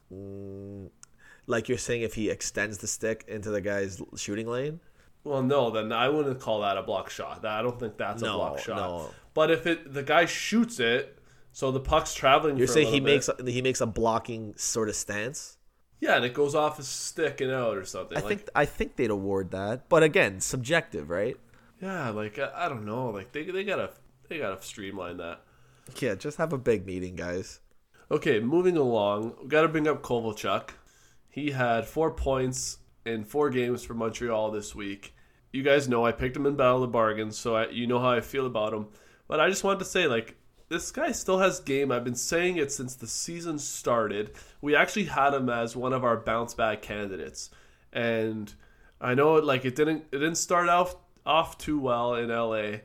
Like 1.50 1.68
you're 1.68 1.78
saying, 1.78 2.04
if 2.04 2.14
he 2.14 2.30
extends 2.30 2.78
the 2.78 2.88
stick 2.88 3.26
into 3.28 3.50
the 3.50 3.60
guy's 3.62 4.02
shooting 4.16 4.48
lane, 4.48 4.80
Well, 5.24 5.44
no, 5.44 5.70
then 5.72 5.92
I 5.92 6.08
wouldn't 6.08 6.40
call 6.40 6.62
that 6.62 6.78
a 6.78 6.84
block 6.84 7.10
shot. 7.10 7.44
I 7.44 7.62
don't 7.62 7.78
think 7.80 7.98
that's 7.98 8.22
a 8.22 8.26
block 8.32 8.60
shot. 8.60 8.78
no. 8.78 9.10
But 9.34 9.52
if 9.52 9.68
it 9.68 9.94
the 9.94 10.04
guy 10.04 10.26
shoots 10.26 10.80
it, 10.80 11.18
so 11.52 11.72
the 11.72 11.80
puck's 11.80 12.14
traveling. 12.14 12.58
you're 12.58 12.68
saying 12.68 12.88
he 12.88 13.00
little 13.02 13.16
makes 13.16 13.30
a, 13.30 13.52
he 13.52 13.62
makes 13.62 13.82
a 13.82 13.86
blocking 13.86 14.54
sort 14.56 14.88
of 14.90 14.96
stance. 14.96 15.58
yeah, 16.00 16.16
and 16.16 16.24
it 16.26 16.34
goes 16.34 16.56
off 16.56 16.78
his 16.78 16.88
stick 16.88 17.42
and 17.42 17.52
out 17.52 17.76
or 17.76 17.84
something. 17.86 18.18
I 18.18 18.22
like, 18.22 18.30
think 18.30 18.50
I 18.56 18.66
think 18.66 18.96
they'd 18.96 19.10
award 19.10 19.52
that, 19.52 19.90
but 19.90 20.04
again, 20.04 20.40
subjective, 20.40 21.10
right? 21.10 21.36
yeah, 21.82 22.10
like 22.10 22.38
I, 22.40 22.52
I 22.66 22.70
don't 22.70 22.86
know, 22.86 23.10
like 23.10 23.32
they 23.32 23.44
they 23.44 23.64
gotta 23.64 23.92
they 24.28 24.38
gotta 24.38 24.62
streamline 24.62 25.18
that. 25.18 25.42
Yeah, 26.00 26.16
just 26.16 26.38
have 26.38 26.54
a 26.54 26.58
big 26.58 26.86
meeting, 26.86 27.16
guys. 27.16 27.60
Okay, 28.12 28.40
moving 28.40 28.78
along, 28.78 29.36
we 29.42 29.48
got 29.48 29.62
to 29.64 29.68
bring 29.68 29.88
up 29.88 30.02
Kovalchuk. 30.02 30.70
He 31.40 31.52
had 31.52 31.86
four 31.86 32.12
points 32.12 32.80
in 33.06 33.24
four 33.24 33.50
games 33.50 33.86
for 33.86 33.94
Montreal 33.94 34.52
this 34.52 34.76
week. 34.76 35.16
You 35.54 35.64
guys 35.64 35.88
know 35.88 36.06
I 36.06 36.12
picked 36.12 36.36
him 36.36 36.46
in 36.46 36.58
Battle 36.58 36.76
of 36.76 36.82
the 36.82 36.88
Bargains, 36.88 37.38
so 37.38 37.56
I, 37.56 37.70
you 37.70 37.88
know 37.88 38.00
how 38.00 38.12
I 38.12 38.20
feel 38.20 38.46
about 38.46 38.74
him. 38.74 38.88
But 39.26 39.40
I 39.40 39.50
just 39.50 39.64
wanted 39.64 39.80
to 39.80 39.86
say, 39.86 40.06
like, 40.06 40.36
this 40.68 40.92
guy 40.92 41.14
still 41.14 41.40
has 41.40 41.62
game. 41.62 41.94
I've 41.94 42.04
been 42.04 42.14
saying 42.14 42.58
it 42.58 42.74
since 42.74 42.94
the 42.96 43.08
season 43.08 43.58
started. 43.58 44.32
We 44.60 44.76
actually 44.76 45.06
had 45.06 45.34
him 45.34 45.50
as 45.50 45.78
one 45.78 45.94
of 45.94 46.04
our 46.04 46.18
bounce 46.18 46.54
back 46.54 46.82
candidates, 46.82 47.52
and 47.94 48.54
I 49.00 49.16
know 49.16 49.36
like 49.36 49.64
it 49.64 49.76
didn't 49.76 50.04
it 50.12 50.18
didn't 50.18 50.36
start 50.36 50.68
off 50.68 50.96
off 51.26 51.58
too 51.58 51.80
well 51.80 52.16
in 52.16 52.28
LA 52.30 52.80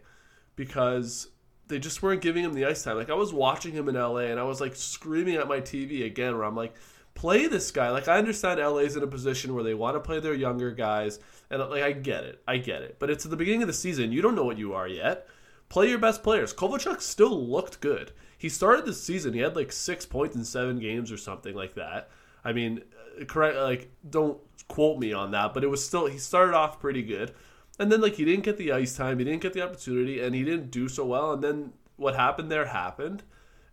because 0.55 1.27
they 1.67 1.81
just 1.81 2.03
weren't 2.03 2.21
giving 2.21 2.45
him 2.45 2.55
the 2.55 2.67
ice 2.67 2.85
time. 2.85 2.97
Like 2.97 3.11
I 3.11 3.15
was 3.15 3.33
watching 3.33 3.73
him 3.73 3.89
in 3.89 3.97
LA 3.97 4.27
and 4.27 4.39
I 4.39 4.45
was 4.45 4.61
like 4.61 4.77
screaming 4.77 5.35
at 5.35 5.49
my 5.49 5.61
TV 5.61 6.07
again 6.07 6.37
where 6.37 6.45
I'm 6.45 6.57
like 6.57 6.75
play 7.15 7.47
this 7.47 7.71
guy. 7.71 7.91
Like 7.91 8.09
I 8.09 8.19
understand 8.19 8.61
LA's 8.61 8.97
in 8.97 9.03
a 9.03 9.09
position 9.09 9.55
where 9.55 9.65
they 9.65 9.75
want 9.75 9.97
to 9.97 10.01
play 10.01 10.21
their 10.21 10.35
younger 10.35 10.71
guys 10.71 11.19
and 11.51 11.61
like 11.61 11.83
I 11.83 11.93
get 11.93 12.25
it. 12.25 12.43
I 12.47 12.59
get 12.59 12.83
it. 12.83 12.97
But 12.99 13.11
it's 13.11 13.25
at 13.25 13.31
the 13.31 13.37
beginning 13.37 13.63
of 13.63 13.69
the 13.69 13.75
season. 13.75 14.13
You 14.13 14.23
don't 14.23 14.35
know 14.35 14.45
what 14.45 14.59
you 14.59 14.75
are 14.75 14.89
yet. 14.89 15.27
Play 15.69 15.89
your 15.89 15.99
best 15.99 16.23
players. 16.23 16.53
Kovalchuk 16.53 17.01
still 17.01 17.47
looked 17.47 17.81
good. 17.81 18.13
He 18.37 18.49
started 18.49 18.85
the 18.85 18.93
season. 18.93 19.33
He 19.33 19.41
had 19.41 19.57
like 19.57 19.73
6 19.73 20.07
points 20.07 20.37
in 20.37 20.45
7 20.45 20.79
games 20.79 21.11
or 21.11 21.17
something 21.17 21.55
like 21.55 21.75
that. 21.75 22.11
I 22.45 22.53
mean, 22.53 22.83
uh, 23.21 23.25
correct 23.25 23.57
like 23.57 23.91
don't 24.09 24.39
quote 24.69 24.99
me 24.99 25.13
on 25.13 25.31
that, 25.33 25.55
but 25.55 25.65
it 25.65 25.71
was 25.71 25.85
still 25.85 26.07
he 26.07 26.19
started 26.19 26.55
off 26.55 26.81
pretty 26.81 27.03
good. 27.03 27.33
And 27.79 27.91
then 27.91 28.01
like 28.01 28.15
he 28.15 28.25
didn't 28.25 28.45
get 28.45 28.57
the 28.57 28.73
ice 28.73 28.97
time, 28.97 29.19
he 29.19 29.25
didn't 29.25 29.43
get 29.43 29.53
the 29.53 29.63
opportunity, 29.63 30.21
and 30.21 30.35
he 30.35 30.45
didn't 30.45 30.71
do 30.71 30.89
so 30.89 31.05
well. 31.05 31.33
And 31.33 31.43
then 31.43 31.73
what 31.97 32.15
happened 32.15 32.51
there 32.51 32.67
happened, 32.67 33.23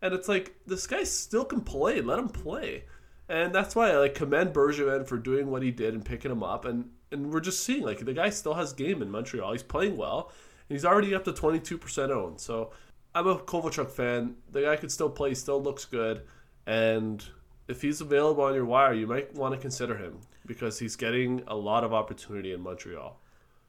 and 0.01 0.13
it's 0.13 0.27
like 0.27 0.55
this 0.65 0.87
guy 0.87 1.03
still 1.03 1.45
can 1.45 1.61
play. 1.61 2.01
Let 2.01 2.19
him 2.19 2.29
play, 2.29 2.85
and 3.31 3.55
that's 3.55 3.75
why 3.75 3.91
I 3.91 3.97
like 3.97 4.13
commend 4.13 4.53
Bergevin 4.53 5.07
for 5.07 5.17
doing 5.17 5.49
what 5.49 5.63
he 5.63 5.71
did 5.71 5.93
and 5.93 6.03
picking 6.03 6.31
him 6.31 6.43
up. 6.43 6.65
And 6.65 6.89
and 7.11 7.31
we're 7.31 7.39
just 7.39 7.63
seeing 7.63 7.83
like 7.83 8.03
the 8.03 8.13
guy 8.13 8.29
still 8.29 8.55
has 8.55 8.73
game 8.73 9.01
in 9.01 9.09
Montreal. 9.09 9.53
He's 9.53 9.63
playing 9.63 9.95
well, 9.95 10.31
and 10.67 10.75
he's 10.75 10.83
already 10.83 11.15
up 11.15 11.23
to 11.23 11.33
twenty 11.33 11.59
two 11.59 11.77
percent 11.77 12.11
owned. 12.11 12.41
So 12.41 12.71
I'm 13.15 13.27
a 13.27 13.37
Kovalchuk 13.37 13.89
fan. 13.89 14.35
The 14.51 14.63
guy 14.63 14.75
could 14.75 14.91
still 14.91 15.09
play. 15.09 15.29
He 15.29 15.35
still 15.35 15.61
looks 15.63 15.85
good, 15.85 16.23
and 16.67 17.23
if 17.69 17.81
he's 17.81 18.01
available 18.01 18.43
on 18.43 18.53
your 18.53 18.65
wire, 18.65 18.93
you 18.93 19.07
might 19.07 19.33
want 19.33 19.55
to 19.55 19.59
consider 19.59 19.95
him 19.95 20.19
because 20.45 20.77
he's 20.77 20.97
getting 20.97 21.41
a 21.47 21.55
lot 21.55 21.85
of 21.85 21.93
opportunity 21.93 22.51
in 22.51 22.59
Montreal. 22.59 23.17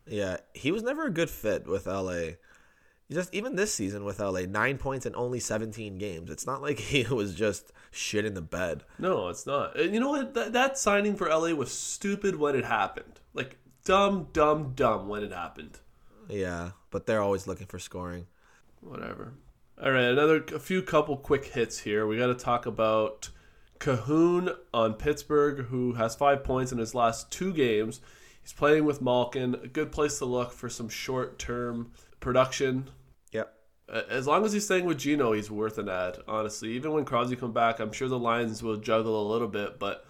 Yeah, 0.09 0.39
he 0.55 0.73
was 0.73 0.83
never 0.83 1.07
a 1.07 1.11
good 1.11 1.31
fit 1.31 1.69
with 1.69 1.87
LA. 1.87 2.33
Just 3.13 3.35
even 3.35 3.57
this 3.57 3.75
season 3.75 4.05
with 4.05 4.21
LA, 4.21 4.41
nine 4.41 4.79
points 4.79 5.07
in 5.07 5.15
only 5.15 5.41
seventeen 5.41 5.99
games. 5.99 6.31
It's 6.31 6.47
not 6.47 6.63
like 6.63 6.79
he 6.93 7.05
was 7.05 7.35
just 7.35 7.73
shit 7.91 8.25
in 8.25 8.35
the 8.35 8.43
bed. 8.43 8.85
No, 8.99 9.29
it's 9.29 9.47
not. 9.47 9.79
And 9.79 9.95
you 9.95 10.01
know 10.01 10.11
what? 10.11 10.35
That, 10.35 10.53
that 10.53 10.79
signing 10.79 11.17
for 11.17 11.29
LA 11.29 11.55
was 11.55 11.73
stupid 11.73 12.37
when 12.37 12.55
it 12.55 12.65
happened. 12.65 13.21
Like 13.35 13.59
dumb, 13.85 14.29
dumb, 14.33 14.73
dumb 14.75 15.09
when 15.09 15.23
it 15.23 15.33
happened. 15.33 15.79
Yeah, 16.29 16.71
but 16.91 17.07
they're 17.07 17.21
always 17.21 17.47
looking 17.47 17.67
for 17.67 17.79
scoring. 17.79 18.27
Whatever. 18.81 19.35
All 19.83 19.91
right, 19.91 20.05
another 20.05 20.45
a 20.55 20.61
few 20.61 20.83
couple 20.83 21.17
quick 21.17 21.47
hits 21.47 21.81
here. 21.81 22.07
We 22.07 22.17
got 22.17 22.27
to 22.27 22.35
talk 22.35 22.67
about 22.67 23.31
Kahun 23.81 24.55
on 24.73 24.95
Pittsburgh, 24.95 25.67
who 25.67 25.95
has 25.95 26.15
five 26.15 26.45
points 26.45 26.71
in 26.71 26.79
his 26.79 26.95
last 26.95 27.31
two 27.33 27.53
games. 27.53 28.01
He's 28.41 28.53
playing 28.53 28.85
with 28.85 29.03
Malkin. 29.03 29.57
A 29.57 29.69
good 29.69 29.91
place 29.93 30.19
to 30.19 30.25
look 30.25 30.53
for 30.53 30.69
some 30.69 30.89
short 30.89 31.39
term 31.39 31.93
production. 32.21 32.91
As 33.93 34.27
long 34.27 34.45
as 34.45 34.53
he's 34.53 34.65
staying 34.65 34.87
with 34.87 34.99
Gino, 34.99 35.33
he's 35.33 35.51
worth 35.51 35.77
an 35.77 35.89
ad. 35.89 36.19
Honestly, 36.27 36.71
even 36.73 36.93
when 36.93 37.05
Crosby 37.05 37.37
come 37.37 37.53
back, 37.53 37.79
I'm 37.79 37.93
sure 37.93 38.09
the 38.09 38.19
Lions 38.19 38.63
will 38.63 38.79
juggle 38.79 39.21
a 39.21 39.31
little 39.31 39.49
bit, 39.49 39.79
but 39.79 40.07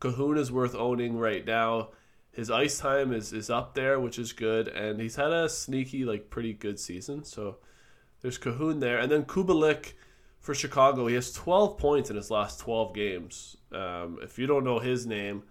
Kahun 0.00 0.38
is 0.38 0.52
worth 0.52 0.76
owning 0.76 1.18
right 1.18 1.44
now. 1.44 1.88
His 2.30 2.50
ice 2.50 2.78
time 2.78 3.12
is, 3.12 3.32
is 3.32 3.50
up 3.50 3.74
there, 3.74 3.98
which 3.98 4.18
is 4.18 4.32
good, 4.32 4.68
and 4.68 5.00
he's 5.00 5.16
had 5.16 5.32
a 5.32 5.48
sneaky, 5.48 6.04
like, 6.04 6.30
pretty 6.30 6.52
good 6.52 6.78
season. 6.78 7.24
So 7.24 7.56
there's 8.20 8.38
Kahun 8.38 8.78
there, 8.78 8.98
and 8.98 9.10
then 9.10 9.24
Kubalik 9.24 9.94
for 10.38 10.54
Chicago. 10.54 11.08
He 11.08 11.16
has 11.16 11.32
12 11.32 11.78
points 11.78 12.10
in 12.10 12.16
his 12.16 12.30
last 12.30 12.60
12 12.60 12.94
games. 12.94 13.56
Um, 13.72 14.20
if 14.22 14.38
you 14.38 14.46
don't 14.46 14.62
know 14.62 14.78
his 14.78 15.04
name, 15.04 15.42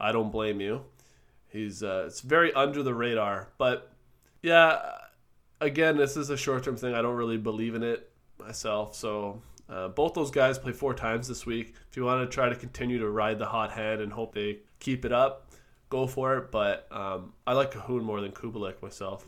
I 0.00 0.10
don't 0.10 0.32
blame 0.32 0.60
you. 0.60 0.82
He's 1.48 1.82
uh, 1.82 2.04
it's 2.06 2.20
very 2.20 2.52
under 2.54 2.82
the 2.82 2.94
radar, 2.94 3.48
but 3.58 3.92
yeah, 4.42 4.80
again, 5.60 5.96
this 5.96 6.16
is 6.16 6.30
a 6.30 6.36
short 6.36 6.64
term 6.64 6.76
thing. 6.76 6.94
I 6.94 7.02
don't 7.02 7.16
really 7.16 7.36
believe 7.36 7.74
in 7.74 7.82
it 7.82 8.10
myself. 8.38 8.94
So 8.94 9.42
uh, 9.68 9.88
both 9.88 10.14
those 10.14 10.30
guys 10.30 10.58
play 10.58 10.72
four 10.72 10.94
times 10.94 11.28
this 11.28 11.46
week. 11.46 11.74
If 11.90 11.96
you 11.96 12.04
want 12.04 12.28
to 12.28 12.34
try 12.34 12.48
to 12.48 12.56
continue 12.56 12.98
to 12.98 13.08
ride 13.08 13.38
the 13.38 13.46
hot 13.46 13.72
hand 13.72 14.00
and 14.00 14.12
hope 14.12 14.34
they 14.34 14.58
keep 14.78 15.04
it 15.04 15.12
up, 15.12 15.50
go 15.88 16.06
for 16.06 16.36
it. 16.38 16.50
But 16.50 16.86
um, 16.90 17.34
I 17.46 17.52
like 17.52 17.72
Kahun 17.72 18.02
more 18.02 18.20
than 18.20 18.32
Kubalik 18.32 18.82
myself. 18.82 19.26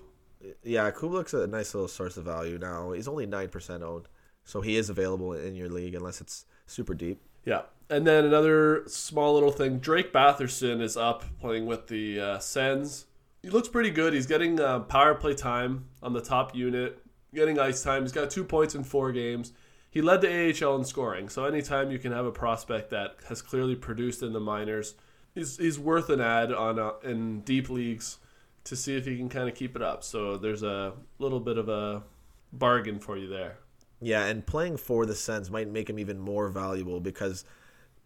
Yeah, 0.64 0.90
Kubalik's 0.90 1.34
a 1.34 1.46
nice 1.46 1.72
little 1.72 1.88
source 1.88 2.16
of 2.16 2.24
value 2.24 2.58
now. 2.58 2.92
He's 2.92 3.06
only 3.06 3.26
nine 3.26 3.48
percent 3.48 3.84
owned, 3.84 4.08
so 4.44 4.60
he 4.60 4.76
is 4.76 4.90
available 4.90 5.34
in 5.34 5.54
your 5.54 5.68
league 5.68 5.94
unless 5.94 6.20
it's 6.20 6.46
super 6.66 6.94
deep. 6.94 7.20
Yeah. 7.44 7.62
And 7.90 8.06
then 8.06 8.24
another 8.24 8.84
small 8.86 9.34
little 9.34 9.52
thing 9.52 9.78
Drake 9.78 10.12
Batherson 10.12 10.80
is 10.80 10.96
up 10.96 11.24
playing 11.40 11.66
with 11.66 11.88
the 11.88 12.20
uh, 12.20 12.38
Sens. 12.38 13.06
He 13.42 13.50
looks 13.50 13.68
pretty 13.68 13.90
good. 13.90 14.14
He's 14.14 14.26
getting 14.26 14.60
uh, 14.60 14.80
power 14.80 15.14
play 15.14 15.34
time 15.34 15.86
on 16.02 16.12
the 16.12 16.20
top 16.20 16.54
unit, 16.54 16.98
getting 17.34 17.58
ice 17.58 17.82
time. 17.82 18.02
He's 18.02 18.12
got 18.12 18.30
two 18.30 18.44
points 18.44 18.74
in 18.74 18.84
four 18.84 19.10
games. 19.12 19.52
He 19.90 20.00
led 20.00 20.20
the 20.20 20.28
AHL 20.28 20.76
in 20.76 20.84
scoring. 20.84 21.28
So 21.28 21.44
anytime 21.44 21.90
you 21.90 21.98
can 21.98 22.12
have 22.12 22.24
a 22.24 22.32
prospect 22.32 22.90
that 22.90 23.16
has 23.28 23.42
clearly 23.42 23.74
produced 23.74 24.22
in 24.22 24.32
the 24.32 24.40
minors, 24.40 24.94
he's, 25.34 25.58
he's 25.58 25.78
worth 25.78 26.08
an 26.08 26.20
ad 26.20 26.52
on 26.52 26.78
uh, 26.78 26.92
in 27.02 27.40
deep 27.40 27.68
leagues 27.68 28.18
to 28.64 28.76
see 28.76 28.96
if 28.96 29.04
he 29.04 29.16
can 29.16 29.28
kind 29.28 29.48
of 29.48 29.54
keep 29.54 29.74
it 29.74 29.82
up. 29.82 30.04
So 30.04 30.36
there's 30.36 30.62
a 30.62 30.92
little 31.18 31.40
bit 31.40 31.58
of 31.58 31.68
a 31.68 32.04
bargain 32.52 33.00
for 33.00 33.16
you 33.16 33.28
there. 33.28 33.58
Yeah, 34.00 34.24
and 34.24 34.46
playing 34.46 34.78
for 34.78 35.06
the 35.06 35.14
Sens 35.14 35.50
might 35.50 35.68
make 35.68 35.88
him 35.90 35.98
even 35.98 36.18
more 36.18 36.48
valuable 36.48 37.00
because 37.00 37.44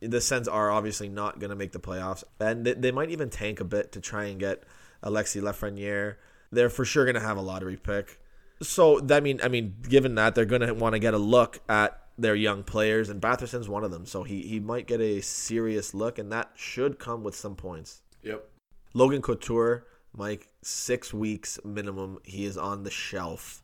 the 0.01 0.20
Sens 0.20 0.49
are 0.49 0.70
obviously 0.70 1.09
not 1.09 1.38
going 1.38 1.51
to 1.51 1.57
make 1.57 1.72
the 1.72 1.81
playoffs, 1.81 2.22
and 2.38 2.66
they, 2.66 2.75
they, 2.75 2.92
might 2.92 3.11
even 3.11 3.31
tank 3.31 3.61
a 3.61 3.64
bit 3.64 3.92
to 3.92 4.01
try 4.01 4.25
and 4.25 4.38
get 4.38 4.62
Alexis 5.02 5.42
Lafreniere. 5.42 6.16
They're 6.50 6.70
for 6.70 6.85
sure 6.85 7.04
going 7.04 7.14
to 7.14 7.20
have 7.20 7.37
a 7.37 7.42
lottery 7.42 7.76
pick. 7.76 8.20
So 8.62 9.00
that 9.00 9.22
mean, 9.22 9.40
I 9.42 9.48
mean, 9.48 9.76
given 9.88 10.14
that 10.14 10.35
they're 10.35 10.44
going 10.44 10.62
to 10.62 10.72
want 10.72 10.94
to 10.94 10.98
get 10.98 11.14
a 11.14 11.18
look 11.18 11.61
at 11.68 12.00
their 12.18 12.35
young 12.35 12.62
players, 12.62 13.11
and 13.11 13.20
Batherson's 13.20 13.68
one 13.68 13.85
of 13.85 13.90
them, 13.90 14.06
so 14.06 14.22
he 14.22 14.42
he 14.42 14.59
might 14.59 14.87
get 14.87 15.00
a 15.00 15.20
serious 15.20 15.92
look, 15.92 16.18
and 16.18 16.32
that 16.32 16.52
should 16.54 16.98
come 16.98 17.22
with 17.22 17.35
some 17.35 17.54
points. 17.54 18.00
Yep. 18.22 18.48
Logan 18.94 19.20
Couture, 19.20 19.87
Mike, 20.14 20.48
six 20.62 21.12
weeks 21.12 21.59
minimum. 21.64 22.18
He 22.24 22.46
is 22.46 22.56
on 22.56 22.85
the 22.85 22.90
shelf. 22.90 23.62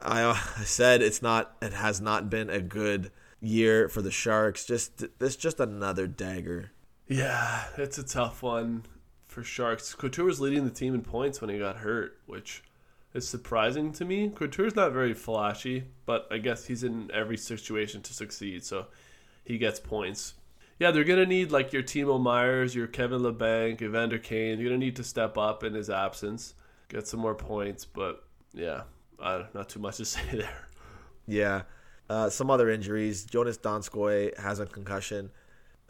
I, 0.00 0.22
uh, 0.22 0.36
I 0.58 0.64
said 0.64 1.00
it's 1.00 1.22
not. 1.22 1.56
It 1.62 1.72
has 1.72 2.00
not 2.00 2.28
been 2.28 2.50
a 2.50 2.60
good 2.60 3.10
year 3.40 3.88
for 3.88 4.02
the 4.02 4.10
Sharks. 4.10 4.66
Just 4.66 5.18
this, 5.18 5.36
just 5.36 5.58
another 5.58 6.06
dagger. 6.06 6.72
Yeah, 7.08 7.64
it's 7.78 7.98
a 7.98 8.02
tough 8.04 8.42
one 8.42 8.84
for 9.32 9.42
Sharks. 9.42 9.94
Couture 9.94 10.26
was 10.26 10.40
leading 10.40 10.64
the 10.64 10.70
team 10.70 10.94
in 10.94 11.02
points 11.02 11.40
when 11.40 11.50
he 11.50 11.58
got 11.58 11.78
hurt, 11.78 12.18
which 12.26 12.62
is 13.14 13.26
surprising 13.26 13.92
to 13.92 14.04
me. 14.04 14.28
Couture's 14.28 14.76
not 14.76 14.92
very 14.92 15.14
flashy, 15.14 15.84
but 16.06 16.28
I 16.30 16.38
guess 16.38 16.66
he's 16.66 16.84
in 16.84 17.10
every 17.12 17.36
situation 17.36 18.02
to 18.02 18.14
succeed, 18.14 18.64
so 18.64 18.86
he 19.44 19.58
gets 19.58 19.80
points. 19.80 20.34
Yeah, 20.78 20.90
they're 20.90 21.04
gonna 21.04 21.26
need 21.26 21.50
like 21.50 21.72
your 21.72 21.82
Timo 21.82 22.20
Meiers, 22.20 22.74
your 22.74 22.86
Kevin 22.86 23.22
Labanc, 23.22 23.80
Evander 23.82 24.18
Kane. 24.18 24.58
You're 24.58 24.70
gonna 24.70 24.78
need 24.78 24.96
to 24.96 25.04
step 25.04 25.38
up 25.38 25.64
in 25.64 25.74
his 25.74 25.90
absence, 25.90 26.54
get 26.88 27.06
some 27.06 27.20
more 27.20 27.34
points. 27.34 27.84
But 27.84 28.24
yeah, 28.52 28.82
not 29.20 29.68
too 29.68 29.80
much 29.80 29.96
to 29.98 30.04
say 30.06 30.22
there. 30.32 30.68
Yeah. 31.26 31.62
Uh, 32.10 32.28
some 32.28 32.50
other 32.50 32.68
injuries. 32.68 33.24
Joonas 33.24 33.58
Donskoi 33.58 34.38
has 34.38 34.58
a 34.58 34.66
concussion. 34.66 35.30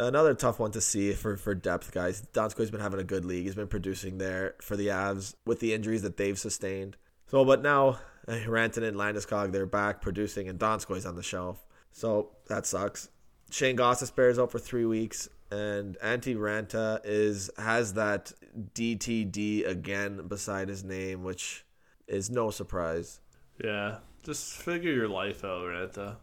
Another 0.09 0.35
tough 0.35 0.59
one 0.59 0.73
to 0.73 0.81
see 0.81 1.13
for, 1.13 1.37
for 1.37 1.55
depth, 1.55 1.93
guys. 1.93 2.23
Donskoi's 2.33 2.71
been 2.71 2.81
having 2.81 3.01
a 3.01 3.05
good 3.05 3.25
league. 3.25 3.45
He's 3.45 3.55
been 3.55 3.69
producing 3.69 4.19
there 4.19 4.55
for 4.61 4.77
the 4.77 4.89
Avs 4.89 5.35
with 5.47 5.61
the 5.61 5.73
injuries 5.73 6.03
that 6.03 6.17
they've 6.17 6.39
sustained. 6.39 6.97
So, 7.29 7.45
but 7.45 7.63
now 7.63 7.99
uh, 8.29 8.33
Rantanen 8.47 8.89
and 8.89 8.97
Landeskog, 8.97 9.53
they're 9.53 9.67
back 9.67 10.01
producing, 10.01 10.49
and 10.49 10.59
Donskoi's 10.59 11.07
on 11.07 11.17
the 11.17 11.23
shelf. 11.23 11.65
So 11.93 12.31
that 12.49 12.67
sucks. 12.67 13.09
Shane 13.51 13.77
Gostisbehere 13.77 14.31
is 14.31 14.39
out 14.39 14.51
for 14.51 14.59
three 14.59 14.87
weeks, 14.87 15.29
and 15.51 15.99
Antti 15.99 16.37
Raanta 16.37 17.01
is 17.05 17.51
has 17.59 17.95
that 17.95 18.33
DTD 18.75 19.69
again 19.69 20.27
beside 20.27 20.69
his 20.69 20.83
name, 20.83 21.23
which 21.23 21.65
is 22.09 22.31
no 22.31 22.51
surprise. 22.51 23.21
Yeah, 23.63 23.99
just 24.23 24.57
figure 24.57 24.93
your 24.93 25.09
life 25.09 25.45
out, 25.45 25.63
Raanta. 25.63 26.17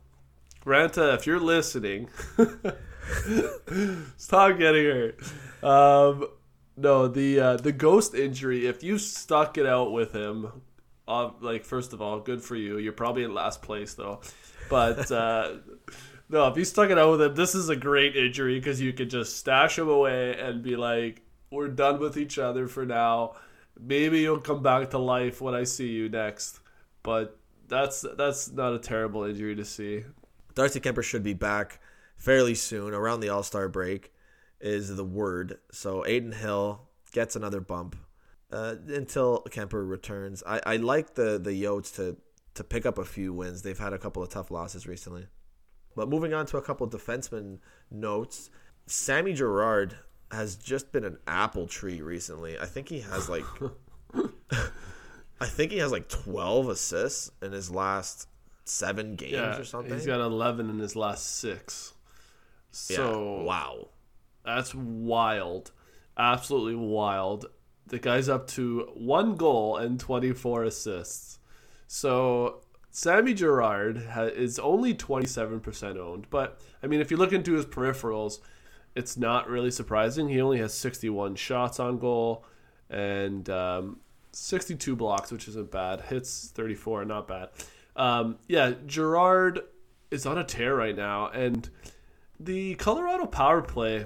Raanta, 0.66 1.16
if 1.16 1.26
you're 1.26 1.40
listening, 1.40 2.10
stop 4.18 4.58
getting 4.58 4.86
hurt. 4.86 5.20
Um, 5.64 6.28
no, 6.78 7.08
the 7.08 7.40
uh, 7.40 7.58
the 7.58 7.72
ghost 7.72 8.14
injury. 8.14 8.68
If 8.68 8.84
you 8.84 8.98
stuck 8.98 9.58
it 9.58 9.66
out 9.66 9.92
with 9.92 10.14
him, 10.14 10.62
uh, 11.08 11.32
like 11.42 11.66
first 11.66 11.94
of 11.94 12.02
all, 12.02 12.20
good 12.20 12.42
for 12.42 12.56
you. 12.56 12.78
You're 12.78 12.94
probably 12.94 13.24
in 13.24 13.34
last 13.34 13.62
place 13.62 13.94
though, 13.94 14.22
but 14.70 15.12
uh, 15.12 15.56
No, 16.30 16.48
if 16.48 16.58
you 16.58 16.64
stuck 16.64 16.92
it 16.92 16.98
out 17.00 17.12
with 17.12 17.22
him, 17.24 17.36
this 17.36 17.56
is 17.56 17.70
a 17.70 17.76
great 17.76 18.16
injury 18.16 18.60
because 18.60 18.80
you 18.80 18.94
could 18.94 19.10
just 19.10 19.38
stash 19.38 19.80
him 19.80 19.90
away 19.90 20.40
and 20.40 20.62
be 20.62 20.76
like, 20.76 21.24
"We're 21.50 21.70
done 21.70 22.00
with 22.00 22.18
each 22.18 22.38
other 22.38 22.68
for 22.68 22.86
now. 22.86 23.34
Maybe 23.80 24.20
you'll 24.20 24.40
come 24.40 24.62
back 24.62 24.92
to 24.92 25.00
life 25.00 25.42
when 25.42 25.56
I 25.56 25.64
see 25.64 25.88
you 25.88 26.08
next." 26.08 26.60
But 27.02 27.40
that's 27.68 28.06
that's 28.16 28.52
not 28.52 28.74
a 28.76 28.80
terrible 28.80 29.24
injury 29.24 29.56
to 29.56 29.66
see. 29.66 30.06
Darcy 30.60 30.82
Kuemper 30.82 31.02
should 31.02 31.24
be 31.24 31.34
back 31.34 31.80
fairly 32.18 32.54
soon, 32.54 32.94
around 32.94 33.22
the 33.22 33.30
All 33.30 33.44
Star 33.44 33.70
break, 33.70 34.12
is 34.60 34.94
the 34.94 35.06
word. 35.06 35.58
So 35.72 36.04
Adin 36.04 36.34
Hill 36.34 36.82
gets 37.14 37.38
another 37.38 37.62
bump 37.62 37.96
uh, 38.52 38.76
until 38.90 39.46
Kuemper 39.50 39.90
returns. 39.90 40.44
I, 40.46 40.60
I 40.66 40.76
like 40.76 41.16
the 41.16 41.40
the 41.40 41.52
Yotes 41.52 41.96
to 41.96 42.18
to 42.56 42.64
pick 42.66 42.86
up 42.86 42.98
a 42.98 43.06
few 43.06 43.32
wins. 43.32 43.62
They've 43.62 43.80
had 43.80 43.94
a 43.94 43.98
couple 43.98 44.22
of 44.22 44.28
tough 44.28 44.52
losses 44.52 44.86
recently. 44.86 45.28
But 45.96 46.10
moving 46.10 46.34
on 46.34 46.46
to 46.48 46.58
a 46.58 46.62
couple 46.62 46.90
defenseman 46.90 47.60
notes, 47.90 48.50
Sammy 48.86 49.32
Girard 49.32 49.96
has 50.30 50.58
just 50.58 50.92
been 50.92 51.06
an 51.06 51.20
apple 51.26 51.68
tree 51.68 52.02
recently. 52.02 52.60
I 52.60 52.66
think 52.66 52.90
he 52.90 53.00
has 53.00 53.30
like 53.30 53.46
I 55.40 55.46
think 55.46 55.72
he 55.72 55.78
has 55.78 55.94
like 55.94 56.10
12 56.10 56.68
assists 56.68 57.32
in 57.42 57.54
his 57.54 57.72
last 57.72 58.28
7 58.70 59.16
games 59.16 59.34
Yeah, 59.34 59.58
or 59.58 59.64
something. 59.64 59.94
he's 59.94 60.06
got 60.06 60.22
11 60.22 60.70
in 60.70 60.80
his 60.80 60.96
last 60.96 61.38
six. 61.38 61.94
So 62.72 63.38
yeah. 63.40 63.44
wow. 63.44 63.88
That's 64.46 64.74
wild. 64.76 65.72
Absolutely 66.18 66.76
wild. 66.76 67.48
The 67.88 68.00
guy's 68.00 68.30
up 68.30 68.48
to 68.50 68.90
one 68.96 69.36
goal 69.36 69.78
and 69.78 70.00
24 70.00 70.64
assists. 70.66 71.40
So 71.88 72.62
Sammy 72.92 73.34
Girard 73.34 74.06
ha- 74.12 74.24
is 74.24 74.60
only 74.60 74.94
27% 74.94 75.98
owned. 75.98 76.28
But, 76.30 76.60
I 76.84 76.88
mean, 76.88 77.02
if 77.02 77.10
you 77.12 77.18
look 77.18 77.34
into 77.34 77.54
his 77.54 77.66
peripherals, 77.66 78.40
it's 78.96 79.18
not 79.18 79.50
really 79.50 79.72
surprising. 79.72 80.30
He 80.30 80.42
only 80.42 80.60
has 80.60 80.74
61 80.74 81.36
shots 81.36 81.80
on 81.80 81.98
goal 82.00 82.46
and 82.90 83.50
um, 83.50 84.00
62 84.32 84.96
blocks, 84.96 85.32
which 85.32 85.48
isn't 85.48 85.72
bad. 85.72 86.02
Hits 86.02 86.52
34, 86.54 87.06
not 87.06 87.28
bad. 87.28 87.50
Um, 87.96 88.38
yeah, 88.48 88.74
Girard 88.86 89.62
is 90.12 90.26
on 90.26 90.38
a 90.38 90.44
tear 90.44 90.76
right 90.76 90.96
now. 90.96 91.28
And 91.28 91.70
the 92.40 92.76
Colorado 92.76 93.26
power 93.26 93.62
play, 93.62 94.06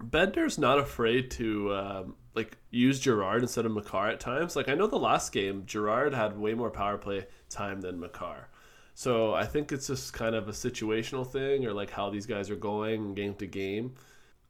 Bednar's 0.00 0.58
not 0.58 0.78
afraid 0.78 1.30
to 1.32 1.74
um, 1.74 2.16
like 2.34 2.56
use 2.70 3.00
Girard 3.00 3.42
instead 3.42 3.66
of 3.66 3.72
Makar 3.72 4.10
at 4.10 4.20
times. 4.20 4.56
Like 4.56 4.68
I 4.68 4.74
know 4.74 4.86
the 4.86 4.98
last 4.98 5.32
game, 5.32 5.64
Girard 5.66 6.14
had 6.14 6.38
way 6.38 6.54
more 6.54 6.70
power 6.70 6.98
play 6.98 7.26
time 7.48 7.80
than 7.80 8.00
Makar. 8.00 8.48
So 8.94 9.34
I 9.34 9.44
think 9.44 9.72
it's 9.72 9.88
just 9.88 10.12
kind 10.12 10.34
of 10.34 10.48
a 10.48 10.52
situational 10.52 11.26
thing 11.26 11.66
or 11.66 11.72
like 11.72 11.90
how 11.90 12.10
these 12.10 12.26
guys 12.26 12.50
are 12.50 12.56
going 12.56 13.14
game 13.14 13.34
to 13.34 13.46
game. 13.46 13.94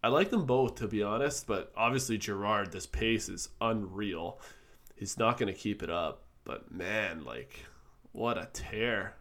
I 0.03 0.09
like 0.09 0.31
them 0.31 0.45
both 0.45 0.75
to 0.77 0.89
be 0.89 1.03
honest, 1.03 1.47
but 1.47 1.73
obviously 1.77 2.19
Girard, 2.19 2.73
this 2.73 2.87
pace 2.87 3.29
is 3.29 3.49
unreal. 3.61 4.41
He's 4.97 5.19
not 5.19 5.39
going 5.39 5.53
to 5.53 5.59
keep 5.59 5.83
it 5.83 5.91
up, 5.91 6.25
but 6.45 6.71
man, 6.71 7.25
like 7.25 7.65
what 8.15 8.39
a 8.39 8.49
tear. 8.53 9.15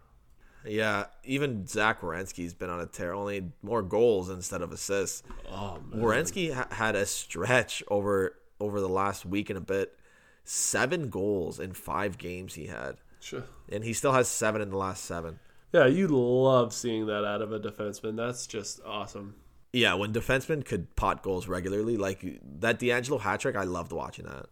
Yeah, 0.66 1.08
even 1.26 1.68
Zach 1.68 2.00
Werenski's 2.00 2.54
been 2.54 2.70
on 2.70 2.80
a 2.80 2.86
tear, 2.86 3.14
only 3.14 3.52
more 3.62 3.82
goals 3.82 4.30
instead 4.30 4.62
of 4.62 4.72
assists. 4.72 5.22
Oh 5.52 5.80
man. 5.90 6.00
Wierenski 6.02 6.54
ha- 6.54 6.68
had 6.72 6.96
a 6.96 7.06
stretch 7.06 7.84
over 7.90 8.36
over 8.62 8.80
the 8.80 8.88
last 8.88 9.26
week 9.26 9.50
and 9.50 9.58
a 9.58 9.62
bit, 9.62 9.98
seven 10.46 11.10
goals 11.10 11.60
in 11.60 11.74
five 11.74 12.18
games 12.18 12.54
he 12.54 12.68
had, 12.68 12.96
Sure. 13.20 13.44
and 13.70 13.84
he 13.84 13.92
still 13.92 14.14
has 14.14 14.30
seven 14.30 14.62
in 14.62 14.70
the 14.70 14.78
last 14.78 15.04
seven. 15.04 15.40
Yeah, 15.74 15.88
you 15.88 16.08
love 16.08 16.72
seeing 16.72 17.08
that 17.08 17.26
out 17.26 17.42
of 17.42 17.52
a 17.52 17.60
defenseman. 17.60 18.16
That's 18.16 18.48
just 18.48 18.80
awesome. 18.86 19.36
Yeah, 19.74 19.96
when 19.96 20.14
defensemen 20.14 20.64
could 20.64 20.96
pot 20.96 21.24
goals 21.24 21.48
regularly, 21.50 21.98
like 21.98 22.24
that 22.60 22.80
DeAngelo 22.80 23.20
hat 23.20 23.40
trick, 23.42 23.56
I 23.58 23.64
loved 23.64 23.92
watching 23.92 24.26
that. 24.26 24.46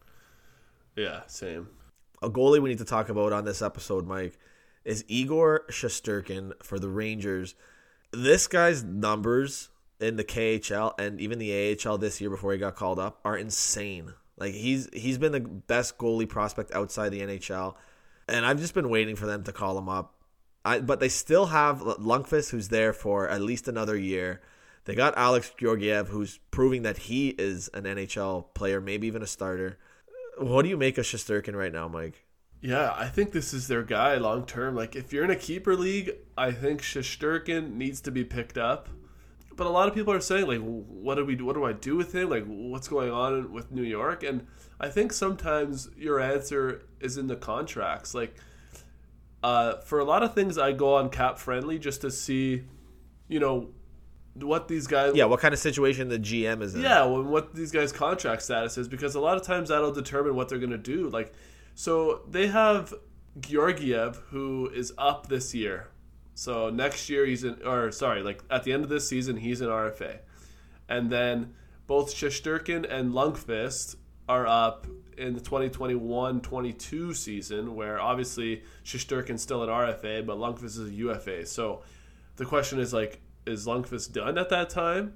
Yeah, 0.98 1.22
same. 1.28 1.70
A 2.24 2.30
goalie 2.30 2.62
we 2.62 2.70
need 2.70 2.78
to 2.78 2.86
talk 2.86 3.10
about 3.10 3.34
on 3.34 3.46
this 3.46 3.64
episode, 3.64 4.06
Mike, 4.06 4.38
is 4.86 5.04
Igor 5.08 5.64
Shesterkin 5.72 6.54
for 6.62 6.78
the 6.78 6.90
Rangers. 6.90 7.56
This 8.12 8.46
guy's 8.46 8.84
numbers 8.84 9.70
in 10.00 10.18
the 10.18 10.24
KHL 10.24 10.94
and 11.00 11.20
even 11.20 11.40
the 11.40 11.80
AHL 11.84 11.98
this 11.98 12.22
year 12.22 12.30
before 12.30 12.52
he 12.52 12.60
got 12.60 12.76
called 12.76 13.00
up 13.00 13.20
are 13.26 13.36
insane. 13.36 14.14
Like 14.38 14.54
he's 14.54 14.88
he's 14.94 15.18
been 15.18 15.32
the 15.32 15.40
best 15.40 15.98
goalie 15.98 16.30
prospect 16.30 16.72
outside 16.74 17.10
the 17.10 17.22
NHL, 17.22 17.74
and 18.28 18.46
I've 18.46 18.60
just 18.60 18.76
been 18.76 18.90
waiting 18.90 19.16
for 19.16 19.26
them 19.26 19.44
to 19.46 19.52
call 19.52 19.76
him 19.78 19.90
up. 19.90 20.14
I, 20.64 20.80
but 20.80 21.00
they 21.00 21.10
still 21.10 21.48
have 21.48 21.80
Lundqvist, 21.80 22.52
who's 22.52 22.68
there 22.68 22.94
for 22.94 23.28
at 23.30 23.42
least 23.42 23.68
another 23.68 23.98
year. 23.98 24.42
They 24.86 24.94
got 24.94 25.18
Alex 25.18 25.52
Georgiev, 25.58 26.10
who's 26.10 26.40
proving 26.52 26.84
that 26.84 26.98
he 26.98 27.30
is 27.30 27.68
an 27.74 27.86
NHL 27.86 28.54
player, 28.54 28.80
maybe 28.80 29.08
even 29.08 29.24
a 29.24 29.28
starter. 29.28 29.80
What 30.38 30.64
do 30.64 30.70
you 30.70 30.78
make 30.78 30.98
of 30.98 31.06
Shesterkin 31.06 31.56
right 31.56 31.72
now, 31.72 31.88
Mike? 31.88 32.26
Yeah, 32.62 32.94
I 32.96 33.08
think 33.08 33.32
this 33.32 33.54
is 33.54 33.68
their 33.68 33.84
guy 33.84 34.16
long 34.18 34.46
term. 34.46 34.76
Like, 34.76 34.96
if 34.96 35.12
you're 35.12 35.24
in 35.24 35.32
a 35.32 35.36
keeper 35.36 35.76
league, 35.76 36.12
I 36.38 36.52
think 36.52 36.82
Shesterkin 36.82 37.74
needs 37.74 38.02
to 38.02 38.12
be 38.12 38.24
picked 38.24 38.58
up. 38.58 38.90
But 39.56 39.68
a 39.68 39.70
lot 39.70 39.88
of 39.88 39.94
people 39.94 40.14
are 40.14 40.22
saying, 40.22 40.48
like, 40.48 40.60
what 40.62 41.16
do 41.16 41.26
we 41.26 41.36
do? 41.36 41.46
What 41.46 41.56
do 41.56 41.66
I 41.66 41.74
do 41.74 41.96
with 41.96 42.16
him? 42.16 42.30
Like, 42.30 42.46
what's 42.46 42.88
going 42.88 43.12
on 43.12 43.52
with 43.52 43.72
New 43.72 43.84
York? 43.84 44.24
And 44.24 44.48
I 44.80 44.90
think 44.90 45.12
sometimes 45.12 45.90
your 45.98 46.20
answer 46.20 46.84
is 47.00 47.18
in 47.18 47.28
the 47.28 47.36
contracts. 47.36 48.14
Like, 48.14 48.36
uh, 49.44 49.78
for 49.78 50.00
a 50.00 50.04
lot 50.04 50.24
of 50.24 50.34
things, 50.34 50.58
I 50.58 50.72
go 50.72 50.96
on 50.96 51.10
Cap 51.10 51.38
Friendly 51.38 51.80
just 51.80 52.02
to 52.02 52.12
see, 52.12 52.64
you 53.28 53.40
know, 53.40 53.70
what 54.34 54.68
these 54.68 54.88
guys. 54.88 55.16
Yeah, 55.16 55.26
what 55.26 55.40
kind 55.40 55.54
of 55.54 55.60
situation 55.60 56.10
the 56.10 56.20
GM 56.20 56.62
is 56.62 56.76
in. 56.76 56.82
Yeah, 56.82 57.06
well, 57.06 57.24
what 57.24 57.54
these 57.54 57.72
guys' 57.72 57.92
contract 57.92 58.42
status 58.42 58.78
is, 58.78 58.88
because 58.88 59.16
a 59.16 59.20
lot 59.20 59.38
of 59.38 59.44
times 59.44 59.70
that'll 59.70 59.92
determine 59.92 60.36
what 60.36 60.50
they're 60.50 60.60
going 60.60 60.72
to 60.72 60.78
do. 60.78 61.10
Like, 61.10 61.34
so 61.76 62.22
they 62.30 62.48
have 62.48 62.94
Georgiev, 63.40 64.18
who 64.30 64.70
is 64.74 64.94
up 64.98 65.28
this 65.28 65.54
year. 65.54 65.90
So 66.34 66.70
next 66.70 67.10
year 67.10 67.26
he's 67.26 67.44
in, 67.44 67.62
or 67.66 67.92
sorry, 67.92 68.24
like 68.24 68.42
at 68.50 68.64
the 68.64 68.74
end 68.74 68.84
of 68.84 68.90
this 68.90 69.08
season 69.08 69.38
he's 69.38 69.62
in 69.62 69.68
RFA, 69.68 70.20
and 70.88 71.10
then 71.10 71.54
both 71.88 72.14
Shesterkin 72.14 72.90
and 72.90 73.14
Lundqvist 73.14 73.98
are 74.30 74.48
up 74.48 74.88
in 75.18 75.34
the 75.34 75.42
2021-22 75.42 77.16
season, 77.16 77.76
where 77.76 78.00
obviously 78.00 78.64
Shesterkin's 78.86 79.42
still 79.42 79.62
an 79.62 79.70
RFA, 79.70 80.26
but 80.26 80.38
Lundqvist 80.38 80.64
is 80.64 80.80
a 80.80 80.94
UFA. 80.94 81.46
So 81.46 81.84
the 82.38 82.46
question 82.46 82.80
is 82.80 82.94
like, 82.94 83.22
is 83.46 83.66
Lundqvist 83.66 84.12
done 84.14 84.38
at 84.38 84.50
that 84.50 84.70
time? 84.70 85.16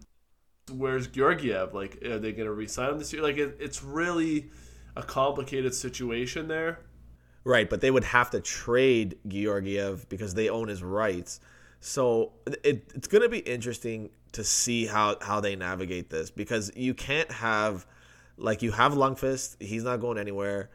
Where's 0.72 1.08
Georgiev? 1.08 1.74
Like, 1.74 2.04
are 2.04 2.20
they 2.20 2.32
going 2.32 2.48
to 2.48 2.54
resign 2.54 2.92
him 2.92 3.00
this 3.00 3.14
year? 3.14 3.22
Like, 3.22 3.38
it, 3.38 3.58
it's 3.60 3.84
really 3.84 4.50
a 4.96 5.04
complicated 5.04 5.74
situation 5.76 6.48
there. 6.48 6.80
Right, 7.44 7.70
but 7.70 7.82
they 7.82 7.92
would 7.92 8.04
have 8.06 8.32
to 8.32 8.40
trade 8.40 9.20
Georgiev 9.28 10.10
because 10.10 10.34
they 10.34 10.50
own 10.50 10.68
his 10.68 10.82
rights. 10.82 11.40
So 11.80 12.34
it, 12.48 12.92
it's 12.96 13.08
going 13.08 13.22
to 13.22 13.30
be 13.30 13.40
interesting 13.40 14.10
to 14.32 14.44
see 14.44 14.88
how, 14.88 15.18
how 15.22 15.40
they 15.40 15.56
navigate 15.56 16.10
this 16.10 16.32
because 16.32 16.72
you 16.76 16.96
can't 16.96 17.32
have, 17.32 17.86
like, 18.38 18.64
you 18.64 18.72
have 18.72 18.94
Lundqvist, 18.94 19.62
he's 19.62 19.84
not 19.84 19.98
going 19.98 20.18
anywhere, 20.18 20.72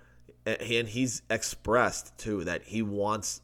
and 0.46 0.88
he's 0.88 1.22
expressed 1.28 2.16
too 2.16 2.44
that 2.44 2.62
he 2.62 2.82
wants 2.82 3.42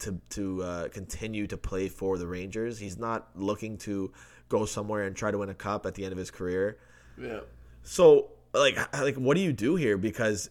to 0.00 0.20
to 0.30 0.62
uh, 0.62 0.88
continue 0.88 1.46
to 1.46 1.56
play 1.56 1.88
for 1.88 2.18
the 2.18 2.26
Rangers. 2.26 2.78
He's 2.78 2.98
not 2.98 3.28
looking 3.34 3.78
to 3.78 4.12
go 4.48 4.66
somewhere 4.66 5.04
and 5.04 5.16
try 5.16 5.30
to 5.30 5.38
win 5.38 5.48
a 5.48 5.54
cup 5.54 5.86
at 5.86 5.94
the 5.94 6.04
end 6.04 6.12
of 6.12 6.18
his 6.18 6.30
career. 6.30 6.78
Yeah. 7.18 7.40
So 7.82 8.30
like 8.54 8.76
like 8.98 9.16
what 9.16 9.36
do 9.36 9.42
you 9.42 9.52
do 9.52 9.76
here? 9.76 9.96
Because 9.96 10.50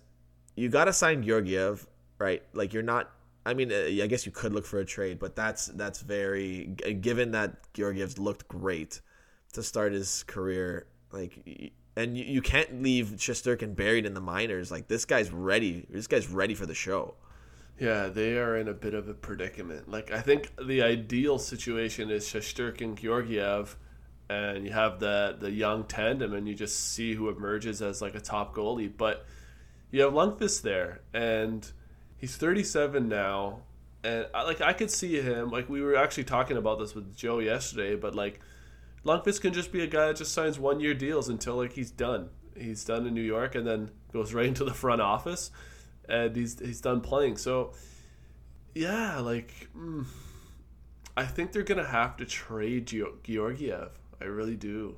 you 0.55 0.69
got 0.69 0.85
to 0.85 0.93
sign 0.93 1.23
Georgiev, 1.23 1.87
right? 2.17 2.43
Like 2.53 2.73
you're 2.73 2.83
not. 2.83 3.11
I 3.43 3.55
mean, 3.55 3.71
uh, 3.71 4.03
I 4.03 4.05
guess 4.07 4.25
you 4.25 4.31
could 4.31 4.53
look 4.53 4.65
for 4.65 4.79
a 4.79 4.85
trade, 4.85 5.17
but 5.17 5.35
that's 5.35 5.67
that's 5.67 6.01
very 6.01 6.67
given 7.01 7.31
that 7.31 7.73
Georgiev's 7.73 8.19
looked 8.19 8.47
great 8.47 9.01
to 9.53 9.63
start 9.63 9.93
his 9.93 10.23
career. 10.23 10.85
Like, 11.11 11.73
and 11.95 12.17
you, 12.17 12.23
you 12.23 12.41
can't 12.41 12.81
leave 12.81 13.07
Shesterkin 13.17 13.75
buried 13.75 14.05
in 14.05 14.13
the 14.13 14.21
minors. 14.21 14.71
Like 14.71 14.87
this 14.87 15.05
guy's 15.05 15.31
ready. 15.31 15.85
This 15.89 16.07
guy's 16.07 16.27
ready 16.27 16.53
for 16.53 16.65
the 16.65 16.75
show. 16.75 17.15
Yeah, 17.81 18.09
they 18.09 18.37
are 18.37 18.57
in 18.57 18.67
a 18.67 18.75
bit 18.75 18.93
of 18.93 19.09
a 19.09 19.13
predicament. 19.15 19.89
Like 19.89 20.11
I 20.11 20.21
think 20.21 20.51
the 20.63 20.83
ideal 20.83 21.39
situation 21.39 22.11
is 22.11 22.27
Shesterkin 22.27 22.93
Georgiev 22.93 23.75
and 24.29 24.63
you 24.63 24.71
have 24.71 24.99
the 24.99 25.35
the 25.39 25.49
young 25.49 25.85
tandem 25.85 26.35
and 26.35 26.47
you 26.47 26.53
just 26.53 26.91
see 26.91 27.15
who 27.15 27.27
emerges 27.27 27.81
as 27.81 27.99
like 27.99 28.13
a 28.13 28.19
top 28.19 28.53
goalie. 28.55 28.91
But 28.95 29.25
you 29.89 30.01
have 30.01 30.13
Lundqvist 30.13 30.61
there 30.61 31.01
and 31.11 31.67
he's 32.17 32.35
37 32.35 33.09
now 33.09 33.61
and 34.03 34.27
I, 34.31 34.43
like 34.43 34.61
I 34.61 34.73
could 34.73 34.91
see 34.91 35.19
him 35.19 35.49
like 35.49 35.67
we 35.67 35.81
were 35.81 35.95
actually 35.95 36.25
talking 36.25 36.57
about 36.57 36.77
this 36.77 36.93
with 36.93 37.17
Joe 37.17 37.39
yesterday, 37.39 37.95
but 37.95 38.13
like 38.13 38.41
Lundqvist 39.03 39.41
can 39.41 39.53
just 39.53 39.71
be 39.71 39.81
a 39.81 39.87
guy 39.87 40.05
that 40.05 40.17
just 40.17 40.35
signs 40.35 40.59
one 40.59 40.81
year 40.81 40.93
deals 40.93 41.29
until 41.29 41.55
like 41.55 41.73
he's 41.73 41.89
done. 41.89 42.29
He's 42.55 42.85
done 42.85 43.07
in 43.07 43.15
New 43.15 43.23
York 43.23 43.55
and 43.55 43.65
then 43.65 43.89
goes 44.13 44.35
right 44.35 44.45
into 44.45 44.65
the 44.65 44.73
front 44.75 45.01
office 45.01 45.49
and 46.07 46.35
he's 46.35 46.59
he's 46.59 46.81
done 46.81 47.01
playing. 47.01 47.37
So 47.37 47.73
yeah, 48.73 49.19
like 49.19 49.69
mm, 49.77 50.05
I 51.15 51.25
think 51.25 51.51
they're 51.51 51.63
gonna 51.63 51.87
have 51.87 52.17
to 52.17 52.25
trade 52.25 52.91
Georgiev. 53.23 53.91
I 54.19 54.25
really 54.25 54.55
do. 54.55 54.97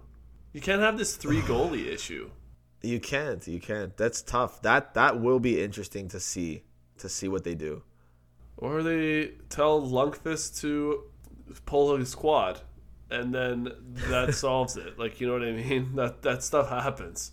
You 0.52 0.62
can't 0.62 0.82
have 0.82 0.98
this 0.98 1.16
three 1.16 1.42
goalie 1.52 1.88
issue. 1.88 2.30
You 2.82 3.00
can't. 3.00 3.46
You 3.48 3.60
can't. 3.60 3.96
That's 3.96 4.22
tough. 4.22 4.62
That 4.62 4.94
that 4.94 5.20
will 5.20 5.40
be 5.40 5.62
interesting 5.62 6.08
to 6.10 6.20
see 6.20 6.64
to 6.98 7.10
see 7.10 7.28
what 7.28 7.44
they 7.44 7.56
do. 7.56 7.84
Or 8.58 8.84
they 8.84 9.32
tell 9.50 9.82
Lundqvist 9.82 10.62
to 10.62 11.04
pull 11.66 11.96
his 11.98 12.10
squad, 12.10 12.62
and 13.10 13.34
then 13.34 13.70
that 14.10 14.36
solves 14.36 14.78
it. 14.78 15.00
Like 15.00 15.20
you 15.20 15.28
know 15.28 15.34
what 15.34 15.44
I 15.44 15.52
mean? 15.52 15.96
That 15.96 16.22
that 16.22 16.44
stuff 16.44 16.70
happens. 16.70 17.32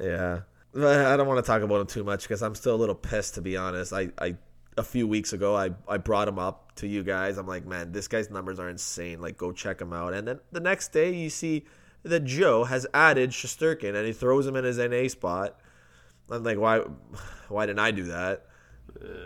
Yeah, 0.00 0.40
I 0.74 1.16
don't 1.16 1.26
want 1.26 1.44
to 1.44 1.46
talk 1.46 1.62
about 1.62 1.80
him 1.80 1.86
too 1.86 2.04
much 2.04 2.22
because 2.22 2.42
I'm 2.42 2.54
still 2.54 2.74
a 2.74 2.76
little 2.76 2.94
pissed 2.94 3.34
to 3.34 3.42
be 3.42 3.56
honest. 3.56 3.92
I, 3.92 4.08
I 4.18 4.36
a 4.76 4.82
few 4.82 5.06
weeks 5.06 5.32
ago 5.32 5.54
I 5.54 5.70
I 5.86 5.98
brought 5.98 6.28
him 6.28 6.38
up 6.38 6.74
to 6.76 6.86
you 6.86 7.02
guys. 7.02 7.36
I'm 7.38 7.46
like, 7.46 7.66
man, 7.66 7.92
this 7.92 8.08
guy's 8.08 8.30
numbers 8.30 8.58
are 8.58 8.68
insane. 8.68 9.20
Like, 9.20 9.36
go 9.36 9.52
check 9.52 9.80
him 9.80 9.92
out. 9.92 10.14
And 10.14 10.26
then 10.26 10.40
the 10.50 10.60
next 10.60 10.92
day 10.92 11.14
you 11.14 11.30
see 11.30 11.64
that 12.04 12.24
Joe 12.24 12.64
has 12.64 12.86
added 12.94 13.30
Shesterkin 13.30 13.94
and 13.94 14.06
he 14.06 14.12
throws 14.12 14.46
him 14.46 14.56
in 14.56 14.64
his 14.64 14.78
NA 14.78 15.08
spot. 15.08 15.58
I'm 16.30 16.42
like, 16.42 16.58
why 16.58 16.78
why 17.48 17.66
didn't 17.66 17.80
I 17.80 17.90
do 17.90 18.04
that? 18.04 18.46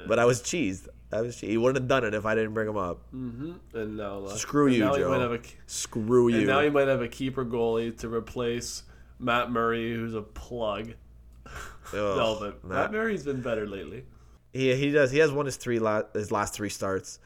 But 0.07 0.19
I 0.19 0.25
was 0.25 0.43
cheesed. 0.43 0.89
I 1.13 1.21
was 1.21 1.37
cheesed. 1.37 1.49
He 1.49 1.57
wouldn't 1.57 1.77
have 1.77 1.89
done 1.89 2.05
it 2.05 2.15
if 2.15 2.27
I 2.27 2.35
didn't 2.35 2.55
bring 2.55 2.69
him 2.69 2.77
up. 2.77 3.03
Mm-hmm. 3.15 3.77
And 3.77 3.97
now, 3.97 4.25
uh, 4.25 4.37
Screw 4.37 4.67
and 4.67 4.77
you, 4.77 4.85
now 4.85 4.97
Joe. 4.97 5.33
a, 5.33 5.41
Screw 5.67 6.29
you. 6.29 6.45
now 6.47 6.61
you 6.61 6.71
might 6.71 6.89
have 6.89 7.03
a 7.03 7.09
keeper 7.09 7.45
goalie 7.45 7.97
to 7.99 8.09
replace 8.09 8.83
Matt 9.19 9.51
Murray, 9.51 9.95
who's 9.95 10.15
a 10.15 10.23
plug. 10.23 10.95
No, 11.93 12.37
but 12.41 12.65
Matt, 12.65 12.93
Murray's 12.93 13.25
been 13.25 13.43
better 13.43 13.67
lately. 13.67 14.05
He 14.53 14.75
he 14.75 14.91
does. 14.91 15.11
He 15.11 15.19
has 15.19 15.31
won 15.31 15.47
his 15.47 15.57
three 15.57 15.79
la- 15.79 16.03
his 16.15 16.33
last 16.33 16.55
three 16.55 16.69
starts. 16.69 17.21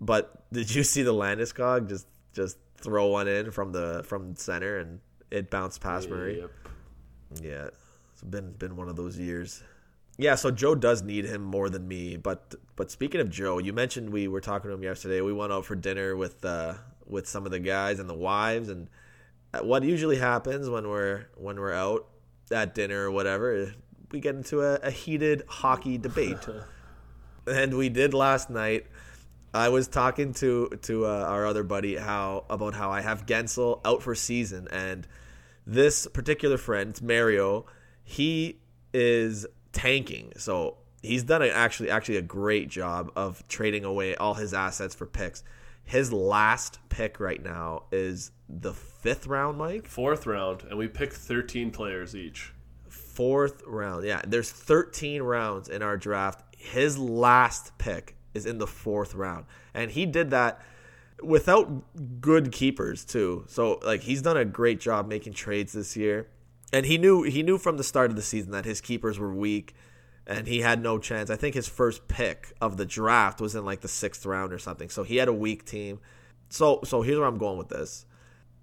But 0.00 0.50
did 0.52 0.74
you 0.74 0.84
see 0.84 1.02
the 1.02 1.14
Landeskog 1.14 1.88
just 1.88 2.06
just 2.32 2.56
throw 2.78 3.08
one 3.08 3.28
in 3.28 3.50
from 3.50 3.72
the 3.72 4.04
from 4.06 4.36
center 4.36 4.78
and 4.78 5.00
it 5.30 5.50
bounced 5.50 5.80
past 5.80 6.08
Murray? 6.08 6.40
Yep. 6.40 6.50
Yeah, 7.42 7.68
it's 8.12 8.22
been 8.22 8.52
been 8.52 8.76
one 8.76 8.88
of 8.88 8.96
those 8.96 9.18
years. 9.18 9.62
Yeah, 10.18 10.34
so 10.36 10.50
Joe 10.50 10.74
does 10.74 11.02
need 11.02 11.26
him 11.26 11.42
more 11.42 11.68
than 11.68 11.86
me. 11.86 12.16
But 12.16 12.54
but 12.74 12.90
speaking 12.90 13.20
of 13.20 13.30
Joe, 13.30 13.58
you 13.58 13.72
mentioned 13.72 14.10
we 14.10 14.28
were 14.28 14.40
talking 14.40 14.70
to 14.70 14.74
him 14.74 14.82
yesterday. 14.82 15.20
We 15.20 15.32
went 15.32 15.52
out 15.52 15.66
for 15.66 15.74
dinner 15.74 16.16
with 16.16 16.44
uh, 16.44 16.74
with 17.06 17.28
some 17.28 17.44
of 17.44 17.52
the 17.52 17.58
guys 17.58 17.98
and 17.98 18.08
the 18.08 18.14
wives, 18.14 18.68
and 18.68 18.88
uh, 19.52 19.58
what 19.60 19.82
usually 19.82 20.16
happens 20.16 20.70
when 20.70 20.88
we're 20.88 21.26
when 21.36 21.58
we're 21.60 21.74
out 21.74 22.06
at 22.50 22.74
dinner 22.74 23.06
or 23.06 23.10
whatever, 23.10 23.72
we 24.10 24.20
get 24.20 24.34
into 24.34 24.62
a, 24.62 24.74
a 24.76 24.90
heated 24.90 25.42
hockey 25.48 25.98
debate, 25.98 26.38
and 27.46 27.76
we 27.76 27.88
did 27.88 28.14
last 28.14 28.50
night. 28.50 28.86
I 29.54 29.70
was 29.70 29.88
talking 29.88 30.34
to 30.34 30.68
to 30.82 31.06
uh, 31.06 31.24
our 31.28 31.46
other 31.46 31.62
buddy 31.62 31.96
how 31.96 32.44
about 32.50 32.74
how 32.74 32.90
I 32.90 33.00
have 33.00 33.26
Guentzel 33.26 33.80
out 33.84 34.02
for 34.02 34.14
season, 34.14 34.68
and 34.70 35.06
this 35.66 36.06
particular 36.06 36.58
friend, 36.58 37.00
Mario, 37.02 37.66
he 38.04 38.58
is 38.94 39.46
tanking. 39.72 40.32
So 40.36 40.76
he's 41.02 41.24
done 41.24 41.42
a, 41.42 41.48
actually 41.48 41.90
actually 41.90 42.16
a 42.16 42.22
great 42.22 42.68
job 42.68 43.10
of 43.16 43.46
trading 43.48 43.84
away 43.84 44.14
all 44.16 44.34
his 44.34 44.54
assets 44.54 44.94
for 44.94 45.06
picks. 45.06 45.42
His 45.86 46.12
last 46.12 46.80
pick 46.88 47.20
right 47.20 47.42
now 47.42 47.84
is 47.92 48.32
the 48.48 48.74
fifth 48.74 49.26
round, 49.28 49.56
Mike. 49.56 49.86
Fourth 49.86 50.26
round, 50.26 50.64
and 50.68 50.76
we 50.76 50.88
picked 50.88 51.14
13 51.14 51.70
players 51.70 52.14
each. 52.14 52.52
Fourth 52.88 53.62
round. 53.64 54.04
Yeah, 54.04 54.20
there's 54.26 54.50
13 54.50 55.22
rounds 55.22 55.68
in 55.68 55.82
our 55.82 55.96
draft. 55.96 56.42
His 56.58 56.98
last 56.98 57.78
pick 57.78 58.16
is 58.34 58.46
in 58.46 58.58
the 58.58 58.66
fourth 58.66 59.14
round. 59.14 59.46
And 59.74 59.90
he 59.90 60.06
did 60.06 60.30
that 60.30 60.60
without 61.22 62.20
good 62.20 62.50
keepers 62.52 63.04
too. 63.04 63.44
So 63.48 63.80
like 63.84 64.02
he's 64.02 64.22
done 64.22 64.36
a 64.36 64.44
great 64.44 64.80
job 64.80 65.08
making 65.08 65.34
trades 65.34 65.72
this 65.72 65.96
year. 65.96 66.28
And 66.72 66.84
he 66.84 66.98
knew 66.98 67.22
he 67.22 67.42
knew 67.42 67.58
from 67.58 67.76
the 67.76 67.84
start 67.84 68.10
of 68.10 68.16
the 68.16 68.22
season 68.22 68.50
that 68.50 68.64
his 68.64 68.80
keepers 68.80 69.18
were 69.18 69.32
weak 69.32 69.74
and 70.26 70.46
he 70.46 70.60
had 70.60 70.82
no 70.82 70.98
chance. 70.98 71.30
I 71.30 71.36
think 71.36 71.54
his 71.54 71.68
first 71.68 72.08
pick 72.08 72.52
of 72.60 72.76
the 72.76 72.86
draft 72.86 73.40
was 73.40 73.54
in 73.54 73.64
like 73.64 73.80
the 73.80 73.88
6th 73.88 74.26
round 74.26 74.52
or 74.52 74.58
something. 74.58 74.88
So 74.88 75.04
he 75.04 75.16
had 75.16 75.28
a 75.28 75.32
weak 75.32 75.64
team. 75.64 76.00
So 76.48 76.80
so 76.84 77.02
here's 77.02 77.18
where 77.18 77.28
I'm 77.28 77.38
going 77.38 77.58
with 77.58 77.68
this. 77.68 78.06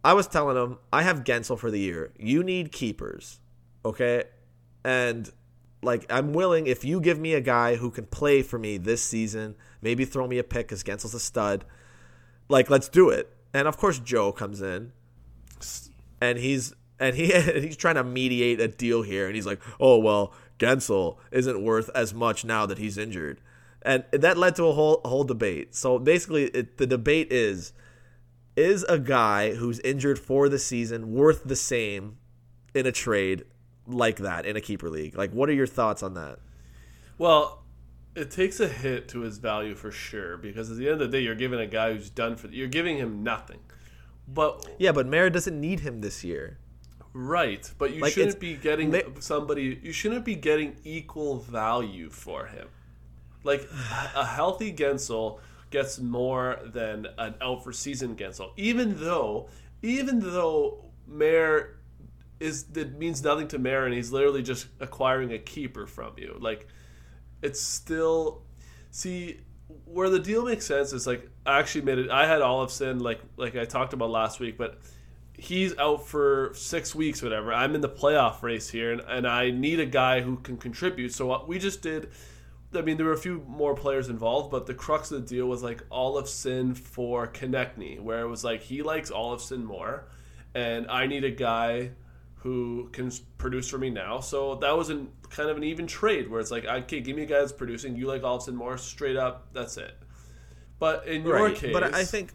I 0.03 0.13
was 0.13 0.27
telling 0.27 0.57
him, 0.57 0.79
I 0.91 1.03
have 1.03 1.23
Guentzel 1.23 1.57
for 1.57 1.71
the 1.71 1.79
year. 1.79 2.11
You 2.17 2.43
need 2.43 2.71
keepers. 2.71 3.39
Okay? 3.85 4.25
And 4.83 5.31
like 5.81 6.05
I'm 6.09 6.33
willing 6.33 6.67
if 6.67 6.83
you 6.83 6.99
give 6.99 7.19
me 7.19 7.33
a 7.33 7.41
guy 7.41 7.75
who 7.75 7.91
can 7.91 8.05
play 8.05 8.41
for 8.41 8.59
me 8.59 8.77
this 8.77 9.01
season, 9.01 9.55
maybe 9.81 10.05
throw 10.05 10.27
me 10.27 10.37
a 10.37 10.43
pick 10.43 10.67
because 10.67 10.83
Guentzel's 10.83 11.13
a 11.13 11.19
stud. 11.19 11.65
Like 12.49 12.69
let's 12.69 12.89
do 12.89 13.09
it. 13.09 13.29
And 13.53 13.67
of 13.67 13.77
course 13.77 13.99
Joe 13.99 14.31
comes 14.31 14.61
in, 14.61 14.91
and 16.19 16.37
he's 16.37 16.73
and 16.99 17.15
he 17.15 17.31
he's 17.61 17.77
trying 17.77 17.95
to 17.95 18.03
mediate 18.03 18.59
a 18.59 18.67
deal 18.67 19.01
here, 19.01 19.27
and 19.27 19.35
he's 19.35 19.45
like, 19.45 19.61
oh 19.79 19.99
well, 19.99 20.33
Guentzel 20.63 21.17
isn't 21.31 21.61
worth 21.61 21.89
as 21.93 22.13
much 22.13 22.45
now 22.45 22.65
that 22.65 22.77
he's 22.77 22.97
injured, 22.97 23.41
and 23.81 24.05
that 24.11 24.37
led 24.37 24.55
to 24.55 24.65
a 24.65 24.73
whole 24.73 25.01
a 25.03 25.09
whole 25.09 25.25
debate. 25.25 25.75
So 25.75 25.99
basically, 25.99 26.45
it, 26.45 26.77
the 26.77 26.87
debate 26.87 27.31
is 27.31 27.73
is 28.55 28.83
a 28.83 28.99
guy 28.99 29.55
who's 29.55 29.79
injured 29.79 30.19
for 30.19 30.47
the 30.47 30.59
season 30.59 31.11
worth 31.13 31.43
the 31.43 31.55
same 31.55 32.17
in 32.73 32.85
a 32.85 32.91
trade 32.91 33.43
like 33.87 34.17
that 34.17 34.45
in 34.45 34.55
a 34.55 34.61
keeper 34.61 34.89
league? 34.89 35.17
Like, 35.17 35.31
what 35.31 35.49
are 35.49 35.53
your 35.53 35.67
thoughts 35.67 36.03
on 36.03 36.13
that? 36.13 36.39
Well, 37.17 37.63
it 38.15 38.31
takes 38.31 38.59
a 38.59 38.67
hit 38.67 39.07
to 39.09 39.21
his 39.21 39.37
value 39.37 39.75
for 39.75 39.91
sure 39.91 40.37
because 40.37 40.71
at 40.71 40.77
the 40.77 40.89
end 40.89 41.01
of 41.01 41.11
the 41.11 41.17
day, 41.17 41.23
you're 41.23 41.35
giving 41.35 41.59
a 41.59 41.67
guy 41.67 41.93
who's 41.93 42.09
done 42.09 42.35
for 42.35 42.47
you're 42.47 42.67
giving 42.67 42.97
him 42.97 43.23
nothing. 43.23 43.59
But 44.27 44.65
Yeah, 44.77 44.91
but 44.91 45.07
Mara 45.07 45.29
doesn't 45.29 45.59
need 45.59 45.81
him 45.81 46.01
this 46.01 46.23
year. 46.23 46.59
Right, 47.13 47.69
but 47.77 47.93
you 47.93 48.01
Like, 48.01 48.13
shouldn't 48.13 48.39
be 48.39 48.55
getting 48.55 48.91
ma- 48.91 49.19
somebody. 49.19 49.79
You 49.83 49.91
shouldn't 49.91 50.25
be 50.25 50.35
getting 50.35 50.77
equal 50.83 51.37
value 51.37 52.09
for 52.09 52.47
him. 52.47 52.67
Like 53.43 53.69
a 54.15 54.25
healthy 54.25 54.73
Guentzel 54.73 55.39
gets 55.69 55.99
more 55.99 56.59
than 56.65 57.07
an 57.17 57.35
out 57.41 57.63
for 57.63 57.71
season 57.71 58.15
Guentzel, 58.15 58.51
even 58.57 58.99
though 58.99 59.49
even 59.81 60.19
though 60.19 60.85
Mayor 61.07 61.79
is 62.39 62.63
that 62.73 62.97
means 62.97 63.23
nothing 63.23 63.47
to 63.49 63.59
Mayor, 63.59 63.85
and 63.85 63.93
he's 63.93 64.11
literally 64.11 64.41
just 64.41 64.67
acquiring 64.79 65.31
a 65.33 65.39
keeper 65.39 65.85
from 65.85 66.13
you. 66.17 66.37
Like 66.39 66.67
it's 67.43 67.61
still 67.61 68.41
see 68.89 69.41
where 69.85 70.09
the 70.09 70.19
deal 70.19 70.45
makes 70.45 70.65
sense 70.65 70.93
is 70.93 71.05
like 71.05 71.29
I 71.45 71.59
actually 71.59 71.81
made 71.81 71.99
it. 71.99 72.09
I 72.09 72.27
had 72.27 72.41
Olofsson 72.41 73.01
like 73.01 73.21
like 73.37 73.55
I 73.55 73.65
talked 73.65 73.93
about 73.93 74.09
last 74.09 74.39
week, 74.39 74.57
but 74.57 74.79
he's 75.37 75.77
out 75.77 76.07
for 76.07 76.51
six 76.53 76.93
weeks, 76.95 77.21
whatever. 77.21 77.53
I'm 77.53 77.75
in 77.75 77.81
the 77.81 77.89
playoff 77.89 78.41
race 78.41 78.69
here, 78.69 78.91
and, 78.91 79.01
and 79.01 79.27
I 79.27 79.51
need 79.51 79.79
a 79.79 79.85
guy 79.85 80.21
who 80.21 80.37
can 80.37 80.57
contribute. 80.57 81.13
So 81.13 81.25
what 81.25 81.47
we 81.47 81.59
just 81.59 81.81
did. 81.81 82.09
I 82.75 82.81
mean, 82.81 82.97
there 82.97 83.05
were 83.05 83.13
a 83.13 83.17
few 83.17 83.43
more 83.47 83.75
players 83.75 84.09
involved, 84.09 84.49
but 84.49 84.65
the 84.65 84.73
crux 84.73 85.11
of 85.11 85.21
the 85.21 85.27
deal 85.35 85.45
was 85.45 85.61
like 85.61 85.87
Olofsson 85.89 86.75
for 86.75 87.27
Konecny, 87.27 87.99
where 87.99 88.21
it 88.21 88.27
was 88.27 88.43
like 88.43 88.63
he 88.63 88.81
likes 88.81 89.11
Olofsson 89.11 89.63
more, 89.63 90.07
and 90.55 90.89
I 90.89 91.05
need 91.05 91.23
a 91.23 91.29
guy 91.31 91.91
who 92.37 92.89
can 92.91 93.11
produce 93.37 93.69
for 93.69 93.77
me 93.77 93.89
now. 93.91 94.19
So 94.21 94.55
that 94.55 94.75
was 94.75 94.89
an, 94.89 95.09
kind 95.29 95.49
of 95.49 95.57
an 95.57 95.63
even 95.63 95.85
trade 95.87 96.29
where 96.29 96.39
it's 96.41 96.51
like, 96.51 96.65
okay, 96.65 96.99
give 96.99 97.15
me 97.15 97.23
a 97.23 97.25
guy 97.27 97.39
that's 97.39 97.51
producing. 97.51 97.95
You 97.95 98.07
like 98.07 98.23
Olofsson 98.23 98.53
more, 98.55 98.77
straight 98.77 99.17
up. 99.17 99.53
That's 99.53 99.77
it. 99.77 99.95
But 100.79 101.07
in 101.07 101.25
your 101.25 101.35
Right, 101.35 101.55
case, 101.55 101.73
but 101.73 101.93
I 101.93 102.03
think, 102.03 102.31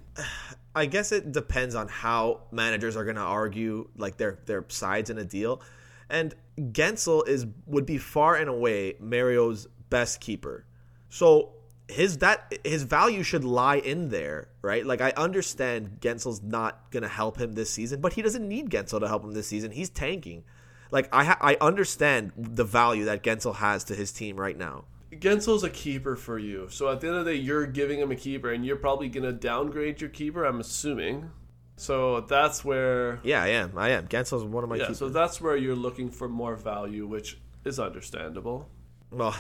I 0.79 0.87
guess 0.87 1.13
it 1.13 1.33
depends 1.33 1.75
on 1.75 1.89
how 1.89 2.43
managers 2.51 2.97
are 2.97 3.05
going 3.05 3.17
to 3.17 3.23
argue 3.23 3.89
like 3.97 4.17
their 4.17 4.39
their 4.47 4.65
sides 4.69 5.11
in 5.11 5.19
a 5.19 5.25
deal, 5.25 5.61
and 6.09 6.35
Guentzel 6.57 7.27
is 7.27 7.47
would 7.67 7.87
be 7.87 7.99
far 7.99 8.37
and 8.37 8.49
away 8.49 8.95
Mario's 9.01 9.67
best 9.91 10.21
keeper, 10.21 10.65
so 11.09 11.55
his 11.89 12.19
that 12.19 12.59
his 12.65 12.83
value 12.83 13.23
should 13.23 13.45
lie 13.45 13.77
in 13.77 14.11
there, 14.11 14.49
right? 14.63 14.85
Like 14.85 15.01
I 15.01 15.13
understand 15.17 15.99
Guentzel's 16.01 16.43
not 16.43 16.91
going 16.91 17.03
to 17.03 17.09
help 17.09 17.39
him 17.39 17.53
this 17.53 17.71
season, 17.71 18.01
but 18.01 18.13
he 18.13 18.23
doesn't 18.23 18.47
need 18.47 18.71
Guentzel 18.71 19.01
to 19.01 19.09
help 19.09 19.25
him 19.25 19.33
this 19.33 19.49
season. 19.49 19.71
He's 19.71 19.91
tanking. 19.91 20.45
Like 20.91 21.09
I 21.13 21.25
ha- 21.25 21.39
I 21.41 21.57
understand 21.61 22.33
the 22.37 22.65
value 22.65 23.07
that 23.07 23.23
Guentzel 23.23 23.57
has 23.57 23.85
to 23.85 23.95
his 23.95 24.13
team 24.13 24.39
right 24.39 24.57
now. 24.57 24.85
Guentzel's 25.13 25.65
a 25.65 25.71
keeper 25.71 26.17
for 26.17 26.39
you. 26.39 26.69
So 26.71 26.91
at 26.91 27.01
the 27.01 27.09
end 27.09 27.17
of 27.17 27.25
the 27.25 27.33
day, 27.33 27.39
you're 27.39 27.67
giving 27.67 27.99
him 27.99 28.11
a 28.11 28.17
keeper, 28.17 28.53
and 28.53 28.65
you're 28.65 28.77
probably 28.77 29.09
going 29.09 29.25
to 29.25 29.33
downgrade 29.33 30.01
your 30.01 30.11
keeper, 30.11 30.45
I'm 30.45 30.61
assuming. 30.61 31.31
So 31.77 32.21
that's 32.23 32.65
where. 32.65 33.21
Yeah, 33.23 33.43
I 33.43 33.49
am. 33.49 33.79
I 33.79 33.91
am. 33.91 34.09
Guentzel's 34.09 34.45
one 34.45 34.65
of 34.65 34.71
my 34.71 34.77
Yeah, 34.77 34.83
keepers. 34.85 34.99
so 34.99 35.09
that's 35.09 35.41
where 35.41 35.57
you're 35.57 35.77
looking 35.77 36.11
for 36.11 36.29
more 36.29 36.57
value, 36.57 37.07
which 37.07 37.39
is 37.65 37.79
understandable. 37.79 38.69
well, 39.11 39.35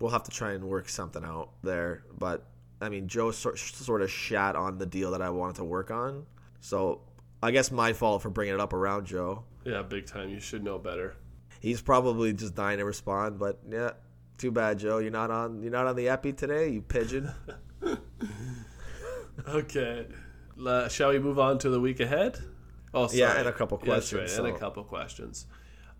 we'll 0.00 0.10
have 0.10 0.22
to 0.24 0.30
try 0.30 0.52
and 0.52 0.64
work 0.64 0.88
something 0.88 1.24
out 1.24 1.50
there. 1.62 2.04
But 2.18 2.46
I 2.80 2.88
mean, 2.88 3.08
Joe 3.08 3.30
sort, 3.32 3.58
sort 3.58 4.02
of 4.02 4.10
shat 4.10 4.56
on 4.56 4.78
the 4.78 4.86
deal 4.86 5.10
that 5.12 5.22
I 5.22 5.30
wanted 5.30 5.56
to 5.56 5.64
work 5.64 5.90
on, 5.90 6.26
so 6.60 7.02
I 7.42 7.50
guess 7.50 7.70
my 7.70 7.92
fault 7.92 8.22
for 8.22 8.30
bringing 8.30 8.54
it 8.54 8.60
up 8.60 8.72
around 8.72 9.06
Joe. 9.06 9.44
Yeah, 9.64 9.82
big 9.82 10.06
time. 10.06 10.30
You 10.30 10.40
should 10.40 10.64
know 10.64 10.78
better. 10.78 11.14
He's 11.60 11.80
probably 11.82 12.32
just 12.32 12.54
dying 12.56 12.78
to 12.78 12.84
respond, 12.84 13.38
but 13.38 13.60
yeah, 13.70 13.90
too 14.42 14.50
bad, 14.50 14.80
Joe. 14.80 14.98
You're 14.98 15.12
not 15.12 15.30
on. 15.30 15.62
You're 15.62 15.70
not 15.70 15.86
on 15.86 15.94
the 15.94 16.08
epi 16.08 16.32
today, 16.32 16.68
you 16.68 16.82
pigeon. 16.82 17.30
Okay. 19.48 20.06
Uh, 20.64 20.88
shall 20.88 21.08
we 21.08 21.18
move 21.18 21.38
on 21.38 21.58
to 21.58 21.70
the 21.70 21.80
week 21.80 22.00
ahead? 22.00 22.38
Oh, 22.94 23.06
sorry. 23.06 23.20
Yeah, 23.20 23.38
and 23.38 23.48
a 23.48 23.52
couple 23.52 23.80
Yeah, 23.82 23.94
that's 23.94 24.10
questions, 24.10 24.38
right, 24.38 24.46
and 24.48 24.56
a 24.56 24.58
couple 24.58 24.84
questions. 24.84 25.46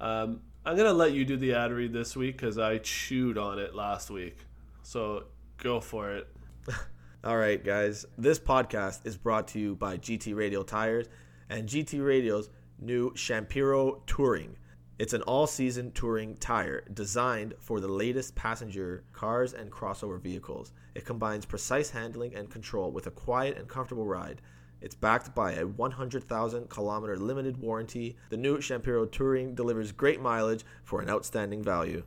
Um, 0.01 0.43
I'm 0.65 0.77
gonna 0.77 0.93
let 0.93 1.13
you 1.13 1.25
do 1.25 1.37
the 1.37 1.55
ad 1.55 1.73
read 1.73 1.93
this 1.93 2.15
week 2.15 2.37
because 2.37 2.59
I 2.59 2.79
chewed 2.79 3.39
on 3.39 3.59
it 3.59 3.75
last 3.75 4.11
week. 4.11 4.37
So 4.83 5.25
go 5.57 5.81
for 5.81 6.13
it. 6.13 6.29
All 7.25 7.39
right, 7.39 7.65
guys. 7.65 8.05
This 8.19 8.39
podcast 8.39 9.07
is 9.07 9.17
brought 9.17 9.49
to 9.49 9.59
you 9.59 9.75
by 9.75 9.97
GT 9.97 10.37
Radial 10.37 10.63
Tires 10.63 11.09
and 11.49 11.67
GT 11.69 12.05
Radial's 12.05 12.51
new 12.79 13.13
Champiro 13.15 14.03
Touring. 14.07 14.57
It's 14.99 15.15
an 15.15 15.23
all 15.23 15.47
season 15.47 15.91
touring 15.93 16.37
tire 16.37 16.85
designed 16.93 17.55
for 17.59 17.81
the 17.81 17.89
latest 17.89 18.35
passenger 18.35 19.05
cars 19.13 19.53
and 19.55 19.71
crossover 19.71 20.21
vehicles. 20.21 20.73
It 20.95 21.07
combines 21.07 21.47
precise 21.47 21.91
handling 21.91 22.35
and 22.35 22.51
control 22.51 22.91
with 22.91 23.07
a 23.07 23.11
quiet 23.11 23.57
and 23.57 23.67
comfortable 23.67 24.07
ride. 24.07 24.43
It's 24.81 24.95
backed 24.95 25.35
by 25.35 25.53
a 25.53 25.67
100,000 25.67 26.69
kilometer 26.69 27.17
limited 27.17 27.57
warranty. 27.57 28.17
The 28.29 28.37
new 28.37 28.61
Champiro 28.61 29.07
Touring 29.07 29.55
delivers 29.55 29.93
great 29.93 30.21
mileage 30.21 30.65
for 30.85 31.01
an 31.01 31.09
outstanding 31.09 31.63
value. 31.63 32.03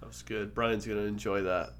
That 0.00 0.06
was 0.06 0.22
good. 0.22 0.54
Brian's 0.54 0.86
gonna 0.86 1.00
enjoy 1.00 1.42
that. 1.42 1.74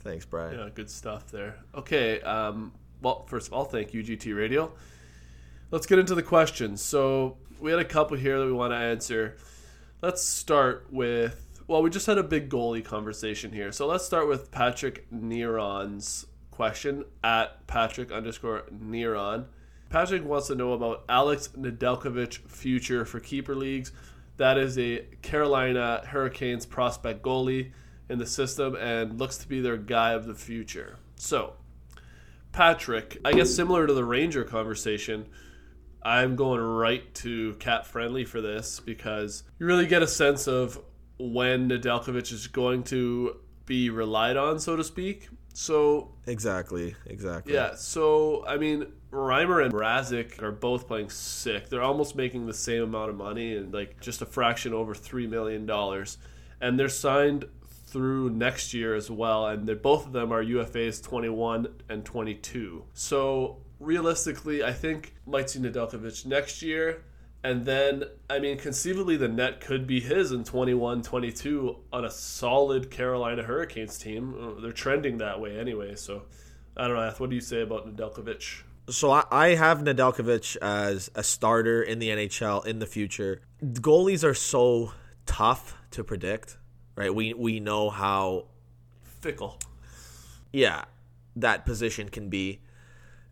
Thanks, 0.00 0.26
Brian. 0.26 0.58
Yeah, 0.58 0.68
good 0.74 0.90
stuff 0.90 1.30
there. 1.30 1.56
Okay. 1.74 2.20
Um, 2.22 2.72
well, 3.00 3.24
first 3.26 3.46
of 3.46 3.52
all, 3.52 3.64
thank 3.64 3.94
you, 3.94 4.02
GT 4.02 4.36
Radial. 4.36 4.72
Let's 5.70 5.86
get 5.86 5.98
into 5.98 6.14
the 6.14 6.22
questions. 6.22 6.82
So 6.82 7.38
we 7.60 7.70
had 7.70 7.80
a 7.80 7.84
couple 7.84 8.16
here 8.16 8.38
that 8.38 8.46
we 8.46 8.52
want 8.52 8.72
to 8.72 8.76
answer. 8.76 9.36
Let's 10.02 10.24
start 10.24 10.88
with. 10.90 11.62
Well, 11.68 11.80
we 11.80 11.88
just 11.88 12.08
had 12.08 12.18
a 12.18 12.24
big 12.24 12.50
goalie 12.50 12.84
conversation 12.84 13.52
here. 13.52 13.70
So 13.70 13.86
let's 13.86 14.04
start 14.04 14.26
with 14.26 14.50
Patrick 14.50 15.08
Neron's 15.12 16.26
question 16.50 17.04
at 17.22 17.68
Patrick 17.68 18.10
underscore 18.10 18.64
Neron. 18.74 19.44
Patrick 19.90 20.24
wants 20.24 20.48
to 20.48 20.56
know 20.56 20.72
about 20.72 21.04
Alex 21.08 21.50
Nedeljkovic 21.56 22.38
future 22.48 23.04
for 23.04 23.20
keeper 23.20 23.54
leagues. 23.54 23.92
That 24.38 24.58
is 24.58 24.76
a 24.76 25.06
Carolina 25.22 26.02
Hurricanes 26.04 26.66
prospect 26.66 27.22
goalie 27.22 27.70
in 28.08 28.18
the 28.18 28.26
system 28.26 28.74
and 28.74 29.20
looks 29.20 29.38
to 29.38 29.46
be 29.46 29.60
their 29.60 29.76
guy 29.76 30.14
of 30.14 30.26
the 30.26 30.34
future. 30.34 30.98
So, 31.14 31.52
Patrick, 32.50 33.18
I 33.24 33.34
guess 33.34 33.54
similar 33.54 33.86
to 33.86 33.94
the 33.94 34.04
Ranger 34.04 34.42
conversation, 34.42 35.28
I'm 36.04 36.36
going 36.36 36.60
right 36.60 37.12
to 37.16 37.54
Cap 37.54 37.86
Friendly 37.86 38.24
for 38.24 38.40
this 38.40 38.80
because 38.80 39.44
you 39.58 39.66
really 39.66 39.86
get 39.86 40.02
a 40.02 40.06
sense 40.06 40.48
of 40.48 40.80
when 41.18 41.68
Nedeljkovic 41.68 42.32
is 42.32 42.46
going 42.48 42.82
to 42.84 43.36
be 43.66 43.90
relied 43.90 44.36
on, 44.36 44.58
so 44.58 44.76
to 44.76 44.84
speak. 44.84 45.28
So 45.54 46.12
Exactly. 46.26 46.94
Exactly. 47.06 47.54
yeah, 47.54 47.74
so 47.74 48.44
I 48.46 48.56
mean, 48.56 48.86
Reimer 49.10 49.64
and 49.64 49.72
Mrazek 49.72 50.42
are 50.42 50.52
both 50.52 50.88
playing 50.88 51.10
sick. 51.10 51.68
They're 51.68 51.82
almost 51.82 52.16
making 52.16 52.46
the 52.46 52.54
same 52.54 52.82
amount 52.82 53.10
of 53.10 53.16
money 53.16 53.56
and 53.56 53.72
like 53.72 54.00
just 54.00 54.22
a 54.22 54.26
fraction 54.26 54.72
over 54.72 54.94
three 54.94 55.26
million 55.26 55.66
dollars, 55.66 56.18
and 56.60 56.78
they're 56.78 56.88
signed 56.88 57.44
through 57.86 58.30
next 58.30 58.72
year 58.72 58.94
as 58.94 59.10
well. 59.10 59.46
And 59.46 59.68
they're 59.68 59.76
both 59.76 60.06
of 60.06 60.12
them 60.12 60.32
are 60.32 60.42
UFAs 60.42 61.02
twenty 61.02 61.28
one 61.28 61.68
and 61.88 62.04
twenty 62.04 62.34
two. 62.34 62.84
So 62.94 63.58
realistically, 63.82 64.62
I 64.64 64.72
think 64.72 65.14
might 65.26 65.50
see 65.50 65.58
Nedeljkovic 65.58 66.26
next 66.26 66.62
year. 66.62 67.02
And 67.44 67.64
then, 67.64 68.04
I 68.30 68.38
mean, 68.38 68.56
conceivably, 68.56 69.16
the 69.16 69.26
net 69.28 69.60
could 69.60 69.84
be 69.86 70.00
his 70.00 70.30
in 70.30 70.44
21 70.44 71.02
22 71.02 71.76
on 71.92 72.04
a 72.04 72.10
solid 72.10 72.90
Carolina 72.90 73.42
Hurricanes 73.42 73.98
team. 73.98 74.34
Uh, 74.40 74.60
They're 74.60 74.70
trending 74.72 75.18
that 75.18 75.40
way 75.40 75.58
anyway. 75.58 75.96
So, 75.96 76.22
I 76.76 76.86
don't 76.86 76.96
know, 76.96 77.12
what 77.18 77.30
do 77.30 77.34
you 77.34 77.40
say 77.42 77.62
about 77.62 77.86
Nedeljkovic? 77.86 78.62
So 78.88 79.10
I, 79.10 79.24
I 79.30 79.46
have 79.54 79.78
Nedeljkovic 79.78 80.56
as 80.62 81.10
a 81.14 81.22
starter 81.22 81.82
in 81.82 81.98
the 81.98 82.08
NHL 82.10 82.66
in 82.66 82.78
the 82.78 82.86
future. 82.86 83.40
Goalies 83.62 84.24
are 84.24 84.34
so 84.34 84.92
tough 85.26 85.76
to 85.92 86.02
predict, 86.04 86.58
right? 86.96 87.14
We 87.14 87.32
we 87.34 87.60
know 87.60 87.90
how 87.90 88.46
Fickle. 89.20 89.58
yeah 90.52 90.84
that 91.36 91.64
position 91.64 92.08
can 92.08 92.28
be, 92.28 92.60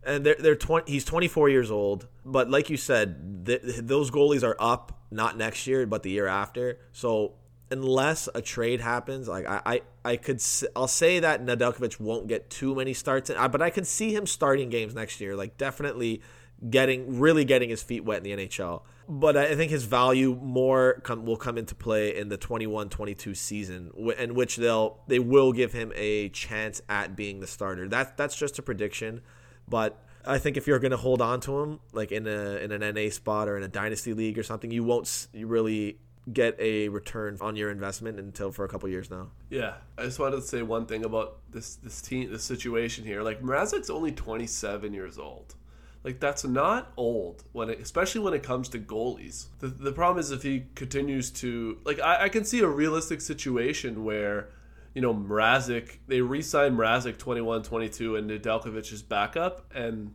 and 0.03 0.25
they're 0.25 0.35
they're 0.39 0.55
twenty. 0.55 0.91
He's 0.91 1.05
twenty 1.05 1.27
four 1.27 1.49
years 1.49 1.71
old, 1.71 2.07
but 2.25 2.49
like 2.49 2.69
you 2.69 2.77
said, 2.77 3.45
th- 3.45 3.61
those 3.63 4.11
goalies 4.11 4.43
are 4.43 4.55
up 4.59 4.99
not 5.11 5.37
next 5.37 5.67
year, 5.67 5.85
but 5.85 6.03
the 6.03 6.11
year 6.11 6.27
after. 6.27 6.79
So 6.91 7.33
unless 7.69 8.27
a 8.33 8.41
trade 8.41 8.81
happens, 8.81 9.27
like 9.27 9.47
I 9.47 9.61
I, 9.65 9.81
I 10.03 10.15
could 10.17 10.41
I'll 10.75 10.87
say 10.87 11.19
that 11.19 11.45
Nedeljkovic 11.45 11.99
won't 11.99 12.27
get 12.27 12.49
too 12.49 12.75
many 12.75 12.93
starts, 12.93 13.29
in, 13.29 13.51
but 13.51 13.61
I 13.61 13.69
could 13.69 13.87
see 13.87 14.13
him 14.13 14.25
starting 14.25 14.69
games 14.69 14.95
next 14.95 15.21
year. 15.21 15.35
Like 15.35 15.57
definitely 15.57 16.21
getting 16.69 17.19
really 17.19 17.43
getting 17.43 17.69
his 17.69 17.81
feet 17.81 18.03
wet 18.05 18.17
in 18.17 18.23
the 18.23 18.47
NHL. 18.47 18.83
But 19.09 19.35
I 19.35 19.55
think 19.55 19.71
his 19.71 19.83
value 19.83 20.39
more 20.41 21.01
come, 21.03 21.25
will 21.25 21.35
come 21.35 21.57
into 21.57 21.75
play 21.75 22.15
in 22.15 22.29
the 22.29 22.37
21-22 22.37 23.35
season, 23.35 23.91
in 24.17 24.35
which 24.35 24.55
they'll 24.55 24.99
they 25.07 25.19
will 25.19 25.51
give 25.51 25.73
him 25.73 25.91
a 25.95 26.29
chance 26.29 26.81
at 26.87 27.15
being 27.15 27.39
the 27.39 27.47
starter. 27.47 27.89
That's 27.89 28.11
that's 28.15 28.35
just 28.35 28.59
a 28.59 28.61
prediction, 28.61 29.21
but 29.67 29.97
I 30.25 30.37
think 30.37 30.57
if 30.57 30.67
you're 30.67 30.79
going 30.79 30.91
to 30.91 30.97
hold 30.97 31.21
on 31.21 31.39
to 31.41 31.59
him, 31.59 31.79
like 31.93 32.11
in 32.11 32.27
a 32.27 32.57
in 32.57 32.71
an 32.71 32.95
NA 32.95 33.09
spot 33.09 33.47
or 33.47 33.57
in 33.57 33.63
a 33.63 33.67
dynasty 33.67 34.13
league 34.13 34.37
or 34.37 34.43
something, 34.43 34.71
you 34.71 34.83
won't 34.83 35.27
really 35.33 35.97
get 36.31 36.55
a 36.59 36.87
return 36.89 37.37
on 37.41 37.55
your 37.55 37.71
investment 37.71 38.19
until 38.19 38.51
for 38.51 38.63
a 38.63 38.67
couple 38.67 38.87
years 38.87 39.09
now. 39.09 39.31
Yeah, 39.49 39.75
I 39.97 40.03
just 40.03 40.19
wanted 40.19 40.37
to 40.37 40.41
say 40.43 40.61
one 40.61 40.85
thing 40.85 41.03
about 41.03 41.39
this 41.49 41.75
this 41.75 42.01
team, 42.01 42.31
this 42.31 42.43
situation 42.43 43.05
here. 43.05 43.23
Like 43.23 43.41
Mrazek's 43.41 43.89
only 43.89 44.11
27 44.11 44.93
years 44.93 45.17
old. 45.17 45.55
Like 46.03 46.19
that's 46.19 46.43
not 46.43 46.91
old 46.97 47.43
when, 47.51 47.69
it, 47.69 47.79
especially 47.79 48.21
when 48.21 48.33
it 48.33 48.41
comes 48.41 48.69
to 48.69 48.79
goalies. 48.79 49.47
The, 49.59 49.67
the 49.67 49.91
problem 49.91 50.19
is 50.19 50.31
if 50.31 50.41
he 50.41 50.65
continues 50.73 51.29
to 51.31 51.77
like, 51.83 51.99
I, 51.99 52.23
I 52.23 52.29
can 52.29 52.43
see 52.43 52.59
a 52.61 52.67
realistic 52.67 53.21
situation 53.21 54.03
where, 54.03 54.49
you 54.93 55.01
know, 55.01 55.13
Mrazek 55.13 55.97
they 56.07 56.21
re-sign 56.21 56.75
Mrazek 56.75 57.17
21, 57.17 57.63
22, 57.63 58.15
and 58.15 58.29
Nedeljkovic 58.29 58.91
is 58.91 59.01
backup, 59.01 59.71
and 59.73 60.13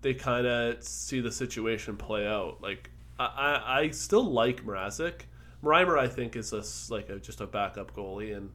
they 0.00 0.14
kind 0.14 0.46
of 0.46 0.82
see 0.82 1.20
the 1.20 1.32
situation 1.32 1.96
play 1.96 2.26
out. 2.26 2.62
Like 2.62 2.90
I, 3.18 3.62
I, 3.66 3.90
still 3.90 4.24
like 4.24 4.64
Mrazek. 4.64 5.22
Reimer, 5.62 5.98
I 5.98 6.08
think, 6.08 6.36
is 6.36 6.52
a, 6.52 6.62
like 6.92 7.08
a, 7.08 7.18
just 7.18 7.40
a 7.40 7.46
backup 7.46 7.94
goalie, 7.94 8.36
and 8.36 8.50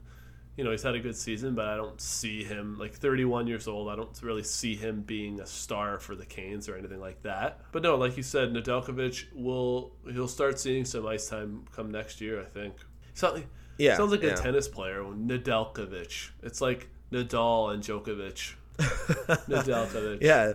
you 0.58 0.64
know 0.64 0.72
he's 0.72 0.84
had 0.84 0.96
a 0.96 1.00
good 1.00 1.16
season, 1.16 1.56
but 1.56 1.66
I 1.66 1.76
don't 1.76 2.00
see 2.02 2.44
him 2.44 2.78
like 2.78 2.94
31 2.94 3.48
years 3.48 3.68
old. 3.68 3.90
I 3.90 3.96
don't 3.96 4.22
really 4.22 4.44
see 4.44 4.76
him 4.76 5.02
being 5.02 5.40
a 5.40 5.46
star 5.46 6.00
for 6.00 6.16
the 6.16 6.26
Canes 6.26 6.68
or 6.68 6.76
anything 6.76 7.00
like 7.00 7.22
that. 7.24 7.62
But 7.72 7.84
no, 7.84 7.96
like 7.96 8.18
you 8.18 8.24
said, 8.24 8.54
Nedeljkovic 8.54 9.34
will 9.34 9.94
he'll 10.12 10.28
start 10.28 10.60
seeing 10.60 10.86
some 10.86 11.06
ice 11.08 11.30
time 11.30 11.66
come 11.72 11.92
next 11.92 12.22
year. 12.22 12.42
I 12.42 12.46
think. 12.46 12.76
Sounds 13.14 13.44
Yeah, 13.80 13.96
sounds 13.96 14.12
like 14.12 14.22
yeah. 14.22 14.32
a 14.32 14.38
tennis 14.38 14.68
player, 14.68 15.02
Nedeljkovic. 15.04 16.32
It's 16.44 16.60
like 16.60 16.90
Nadal 17.12 17.74
and 17.74 17.82
Djokovic. 17.82 18.56
Nedeljkovic. 18.78 20.22
Yeah, 20.22 20.54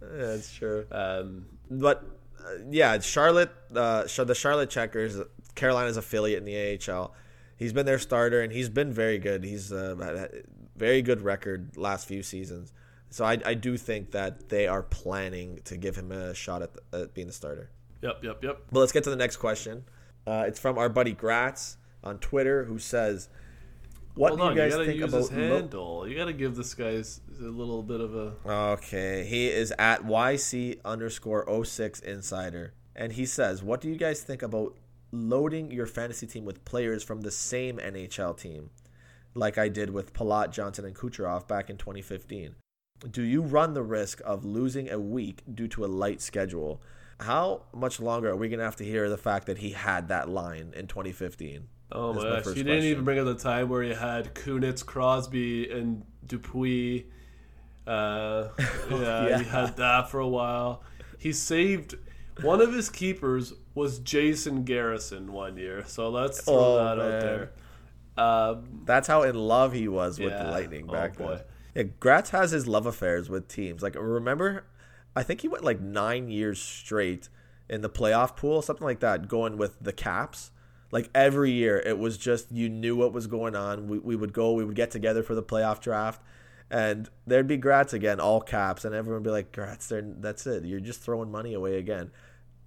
that's 0.00 0.54
true. 0.54 0.86
Um, 0.92 1.46
but 1.68 2.04
uh, 2.38 2.50
yeah, 2.70 2.98
Charlotte, 3.00 3.50
uh, 3.74 4.04
the 4.04 4.34
Charlotte 4.34 4.70
Checkers, 4.70 5.18
Carolina's 5.56 5.96
affiliate 5.96 6.38
in 6.38 6.44
the 6.44 6.78
AHL. 6.88 7.14
He's 7.56 7.72
been 7.72 7.84
their 7.84 7.98
starter, 7.98 8.40
and 8.40 8.52
he's 8.52 8.68
been 8.68 8.92
very 8.92 9.18
good. 9.18 9.44
He's 9.44 9.72
uh, 9.72 9.96
had 10.00 10.14
a 10.14 10.28
very 10.76 11.02
good 11.02 11.20
record 11.20 11.76
last 11.76 12.06
few 12.06 12.22
seasons. 12.22 12.72
So 13.10 13.24
I, 13.24 13.38
I 13.44 13.54
do 13.54 13.76
think 13.76 14.12
that 14.12 14.48
they 14.48 14.66
are 14.68 14.82
planning 14.82 15.60
to 15.64 15.76
give 15.76 15.96
him 15.96 16.12
a 16.12 16.32
shot 16.32 16.62
at, 16.62 16.70
the, 16.72 17.02
at 17.02 17.14
being 17.14 17.26
the 17.26 17.32
starter. 17.32 17.70
yep, 18.00 18.22
yep, 18.22 18.42
yep. 18.42 18.62
But 18.70 18.80
let's 18.80 18.92
get 18.92 19.04
to 19.04 19.10
the 19.10 19.16
next 19.16 19.36
question. 19.36 19.84
Uh, 20.26 20.44
it's 20.46 20.58
from 20.58 20.78
our 20.78 20.88
buddy 20.88 21.12
Gratz 21.12 21.76
on 22.02 22.18
Twitter, 22.18 22.64
who 22.64 22.78
says, 22.78 23.28
"What 24.14 24.28
Hold 24.28 24.40
do 24.40 24.44
you 24.44 24.50
on, 24.50 24.56
guys 24.56 24.72
gotta 24.72 24.84
think 24.86 25.00
use 25.00 25.08
about?" 25.12 25.18
his 25.20 25.30
handle. 25.30 26.08
You 26.08 26.16
gotta 26.16 26.32
give 26.32 26.56
this 26.56 26.74
guy 26.74 26.90
a 26.90 27.04
little 27.40 27.82
bit 27.82 28.00
of 28.00 28.14
a. 28.14 28.34
Okay, 28.44 29.24
he 29.24 29.48
is 29.48 29.72
at 29.78 30.04
YC 30.04 30.80
underscore 30.84 31.46
06 31.64 32.00
insider. 32.00 32.74
And 32.94 33.12
he 33.12 33.26
says, 33.26 33.62
What 33.62 33.80
do 33.80 33.88
you 33.88 33.96
guys 33.96 34.22
think 34.22 34.42
about 34.42 34.76
loading 35.10 35.70
your 35.70 35.86
fantasy 35.86 36.26
team 36.26 36.44
with 36.44 36.64
players 36.64 37.02
from 37.02 37.22
the 37.22 37.30
same 37.30 37.78
NHL 37.78 38.36
team? 38.36 38.70
Like 39.34 39.56
I 39.56 39.68
did 39.68 39.90
with 39.90 40.12
Palat, 40.12 40.50
Johnson, 40.52 40.84
and 40.84 40.94
Kucherov 40.94 41.48
back 41.48 41.70
in 41.70 41.78
2015. 41.78 42.56
Do 43.10 43.22
you 43.22 43.42
run 43.42 43.74
the 43.74 43.82
risk 43.82 44.20
of 44.24 44.44
losing 44.44 44.90
a 44.90 45.00
week 45.00 45.42
due 45.52 45.68
to 45.68 45.84
a 45.84 45.86
light 45.86 46.20
schedule? 46.20 46.82
How 47.20 47.62
much 47.74 47.98
longer 47.98 48.30
are 48.30 48.36
we 48.36 48.48
going 48.48 48.58
to 48.58 48.64
have 48.64 48.76
to 48.76 48.84
hear 48.84 49.08
the 49.08 49.16
fact 49.16 49.46
that 49.46 49.58
he 49.58 49.70
had 49.70 50.08
that 50.08 50.28
line 50.28 50.72
in 50.76 50.86
2015? 50.86 51.68
Oh 51.94 52.12
my 52.14 52.22
my 52.22 52.28
gosh! 52.36 52.46
You 52.46 52.54
didn't 52.54 52.66
question. 52.66 52.84
even 52.84 53.04
bring 53.04 53.18
up 53.18 53.26
the 53.26 53.34
time 53.34 53.68
where 53.68 53.82
you 53.82 53.94
had 53.94 54.34
Kunitz, 54.34 54.84
Crosby, 54.84 55.70
and 55.70 56.04
Dupuis. 56.26 57.04
Uh, 57.86 58.48
yeah, 58.58 58.66
Yeah. 59.28 59.38
he 59.38 59.44
had 59.44 59.76
that 59.76 60.10
for 60.10 60.20
a 60.20 60.28
while. 60.28 60.82
He 61.18 61.32
saved 61.32 61.96
one 62.40 62.60
of 62.60 62.72
his 62.72 62.88
keepers 62.88 63.52
was 63.74 63.98
Jason 63.98 64.64
Garrison 64.64 65.32
one 65.32 65.56
year. 65.56 65.84
So 65.86 66.08
let's 66.08 66.42
throw 66.42 66.54
Oh, 66.54 66.76
that 66.76 66.98
man. 66.98 67.12
out 67.14 67.20
there. 67.20 67.50
Um, 68.16 68.82
That's 68.84 69.08
how 69.08 69.22
in 69.22 69.34
love 69.36 69.72
he 69.72 69.88
was 69.88 70.18
with 70.18 70.30
yeah. 70.32 70.44
the 70.44 70.50
Lightning 70.50 70.86
Oh, 70.88 70.92
back 70.92 71.16
boy. 71.16 71.36
then. 71.74 71.86
Yeah, 71.86 71.92
Gratz 72.00 72.30
has 72.30 72.50
his 72.50 72.66
love 72.66 72.86
affairs 72.86 73.28
with 73.30 73.48
teams. 73.48 73.82
Like 73.82 73.94
remember, 73.96 74.64
I 75.16 75.22
think 75.22 75.40
he 75.40 75.48
went 75.48 75.64
like 75.64 75.80
nine 75.80 76.28
years 76.28 76.60
straight 76.60 77.28
in 77.68 77.80
the 77.80 77.88
playoff 77.90 78.36
pool, 78.36 78.60
something 78.62 78.84
like 78.86 79.00
that, 79.00 79.28
going 79.28 79.56
with 79.56 79.76
the 79.80 79.92
Caps. 79.92 80.50
Like 80.92 81.10
every 81.14 81.50
year, 81.50 81.82
it 81.84 81.98
was 81.98 82.16
just 82.16 82.52
you 82.52 82.68
knew 82.68 82.94
what 82.94 83.12
was 83.12 83.26
going 83.26 83.56
on. 83.56 83.88
We, 83.88 83.98
we 83.98 84.14
would 84.14 84.32
go, 84.32 84.52
we 84.52 84.64
would 84.64 84.76
get 84.76 84.92
together 84.92 85.24
for 85.24 85.34
the 85.34 85.42
playoff 85.42 85.80
draft, 85.80 86.22
and 86.70 87.08
there'd 87.26 87.48
be 87.48 87.56
Gratz 87.56 87.92
again, 87.92 88.20
all 88.20 88.40
caps, 88.40 88.84
and 88.84 88.94
everyone 88.94 89.22
would 89.22 89.28
be 89.28 89.32
like, 89.32 89.52
Gratz, 89.52 89.90
that's 89.90 90.46
it. 90.46 90.64
You're 90.64 90.80
just 90.80 91.00
throwing 91.00 91.32
money 91.32 91.54
away 91.54 91.78
again. 91.78 92.12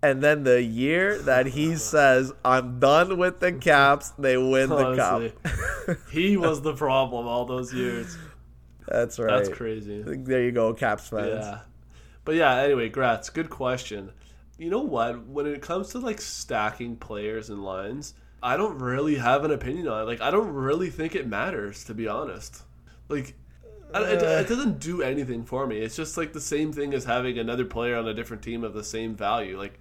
And 0.01 0.21
then 0.21 0.43
the 0.43 0.61
year 0.61 1.17
that 1.23 1.47
he 1.47 1.75
says, 1.77 2.31
I'm 2.43 2.79
done 2.79 3.17
with 3.17 3.39
the 3.39 3.53
Caps, 3.53 4.11
they 4.19 4.37
win 4.37 4.71
Honestly, 4.71 5.33
the 5.41 5.95
cup. 5.95 5.97
he 6.11 6.37
was 6.37 6.61
the 6.61 6.73
problem 6.75 7.27
all 7.27 7.45
those 7.45 7.73
years. 7.73 8.17
That's 8.87 9.17
right. 9.17 9.29
That's 9.29 9.49
crazy. 9.49 10.03
There 10.03 10.43
you 10.43 10.51
go, 10.51 10.73
Caps 10.73 11.09
fans. 11.09 11.45
Yeah. 11.45 11.59
But 12.23 12.35
yeah, 12.35 12.55
anyway, 12.57 12.89
Gratz, 12.89 13.29
good 13.29 13.49
question. 13.49 14.11
You 14.57 14.69
know 14.69 14.81
what? 14.81 15.27
When 15.27 15.45
it 15.45 15.61
comes 15.61 15.89
to 15.89 15.99
like 15.99 16.21
stacking 16.21 16.95
players 16.95 17.49
and 17.49 17.63
lines, 17.63 18.13
I 18.41 18.57
don't 18.57 18.77
really 18.79 19.15
have 19.15 19.43
an 19.43 19.51
opinion 19.51 19.87
on 19.87 20.03
it. 20.03 20.05
Like, 20.05 20.21
I 20.21 20.29
don't 20.29 20.53
really 20.53 20.89
think 20.89 21.15
it 21.15 21.27
matters, 21.27 21.83
to 21.85 21.93
be 21.93 22.07
honest. 22.07 22.61
Like, 23.09 23.33
uh, 23.93 24.01
it, 24.01 24.21
it, 24.21 24.47
doesn't 24.47 24.79
do 24.79 25.01
anything 25.01 25.45
for 25.45 25.65
me. 25.65 25.77
It's 25.79 25.95
just 25.95 26.15
like 26.15 26.33
the 26.33 26.41
same 26.41 26.71
thing 26.71 26.93
as 26.93 27.05
having 27.05 27.39
another 27.39 27.65
player 27.65 27.97
on 27.97 28.07
a 28.07 28.13
different 28.13 28.43
team 28.43 28.63
of 28.63 28.73
the 28.73 28.83
same 28.83 29.15
value. 29.15 29.57
Like, 29.57 29.79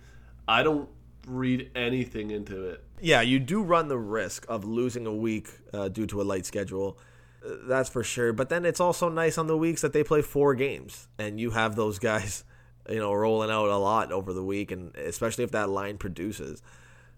I 0.48 0.62
don't 0.62 0.88
read 1.26 1.70
anything 1.74 2.30
into 2.30 2.68
it. 2.68 2.82
Yeah, 3.00 3.20
you 3.20 3.38
do 3.38 3.62
run 3.62 3.88
the 3.88 3.98
risk 3.98 4.46
of 4.48 4.64
losing 4.64 5.06
a 5.06 5.14
week 5.14 5.50
uh, 5.72 5.88
due 5.88 6.06
to 6.06 6.22
a 6.22 6.24
light 6.24 6.46
schedule. 6.46 6.98
Uh, 7.44 7.56
that's 7.64 7.90
for 7.90 8.02
sure. 8.02 8.32
But 8.32 8.48
then 8.48 8.64
it's 8.64 8.80
also 8.80 9.08
nice 9.08 9.36
on 9.36 9.46
the 9.46 9.58
weeks 9.58 9.82
that 9.82 9.92
they 9.92 10.04
play 10.04 10.22
four 10.22 10.54
games 10.54 11.08
and 11.18 11.38
you 11.38 11.50
have 11.50 11.76
those 11.76 11.98
guys, 11.98 12.44
you 12.88 12.98
know, 12.98 13.12
rolling 13.12 13.50
out 13.50 13.68
a 13.68 13.76
lot 13.76 14.12
over 14.12 14.32
the 14.32 14.44
week, 14.44 14.70
and 14.70 14.94
especially 14.96 15.44
if 15.44 15.50
that 15.52 15.68
line 15.68 15.98
produces. 15.98 16.62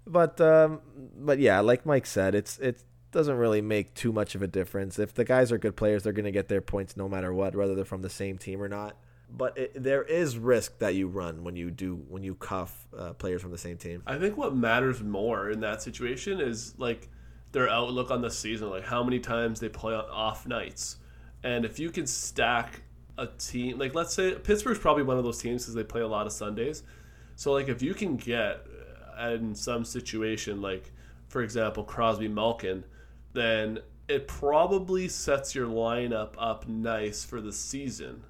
But 0.07 0.41
um, 0.41 0.81
but 1.17 1.39
yeah, 1.39 1.61
like 1.61 1.85
Mike 1.87 2.07
said, 2.07 2.35
it's 2.35 2.59
it 2.59 2.83
doesn't 3.13 3.37
really 3.37 3.63
make 3.63 3.95
too 3.95 4.13
much 4.13 4.35
of 4.35 4.43
a 4.43 4.47
difference. 4.47 4.99
If 4.99 5.15
the 5.15 5.25
guys 5.25 5.51
are 5.51 5.59
good 5.59 5.77
players, 5.77 6.03
they're 6.03 6.13
going 6.13 6.25
to 6.25 6.33
get 6.33 6.49
their 6.49 6.61
points 6.61 6.97
no 6.97 7.09
matter 7.09 7.33
what, 7.33 7.57
whether 7.57 7.75
they're 7.75 7.85
from 7.85 8.03
the 8.03 8.11
same 8.11 8.39
team 8.39 8.63
or 8.63 8.69
not 8.69 8.97
but 9.31 9.57
it, 9.59 9.83
there 9.83 10.03
is 10.03 10.39
risk 10.39 10.79
that 10.79 10.95
you 10.95 11.09
run 11.09 11.43
when 11.45 11.57
you 11.57 11.71
do 11.71 11.97
when 12.09 12.23
you 12.23 12.35
cuff 12.35 12.87
uh, 12.97 13.13
players 13.15 13.43
from 13.43 13.51
the 13.51 13.59
same 13.59 13.77
team. 13.77 14.03
I 14.07 14.19
think 14.19 14.37
what 14.37 14.55
matters 14.55 15.03
more 15.03 15.51
in 15.51 15.61
that 15.61 15.83
situation 15.83 16.41
is 16.41 16.75
like 16.79 17.09
their 17.53 17.69
outlook 17.69 18.11
on 18.11 18.21
the 18.21 18.31
season, 18.31 18.71
like 18.71 18.85
how 18.85 19.03
many 19.03 19.19
times 19.19 19.61
they 19.61 19.69
play 19.69 19.95
on 19.95 20.05
off 20.11 20.47
nights, 20.47 20.97
and 21.43 21.65
if 21.65 21.79
you 21.79 21.91
can 21.91 22.07
stack 22.07 22.83
a 23.19 23.27
team, 23.27 23.79
like 23.79 23.95
let's 23.95 24.15
say 24.15 24.35
Pittsburgh's 24.35 24.79
probably 24.79 25.03
one 25.03 25.19
of 25.19 25.25
those 25.25 25.39
teams 25.39 25.63
because 25.63 25.75
they 25.75 25.85
play 25.85 26.03
a 26.03 26.09
lot 26.09 26.27
of 26.27 26.33
Sundays. 26.33 26.83
So 27.35 27.53
like 27.53 27.69
if 27.69 27.83
you 27.83 27.95
can 27.95 28.17
get 28.17 28.67
uh, 29.19 29.31
in 29.31 29.55
some 29.55 29.85
situation, 29.85 30.61
like 30.61 30.93
for 31.29 31.43
example 31.43 31.85
Crosby 31.85 32.29
Malkin, 32.29 32.85
then 33.33 33.81
it 34.09 34.29
probably 34.29 35.09
sets 35.09 35.55
your 35.55 35.69
lineup 35.69 36.35
up 36.39 36.69
nice 36.69 37.25
for 37.25 37.41
the 37.41 37.53
season 37.53 38.23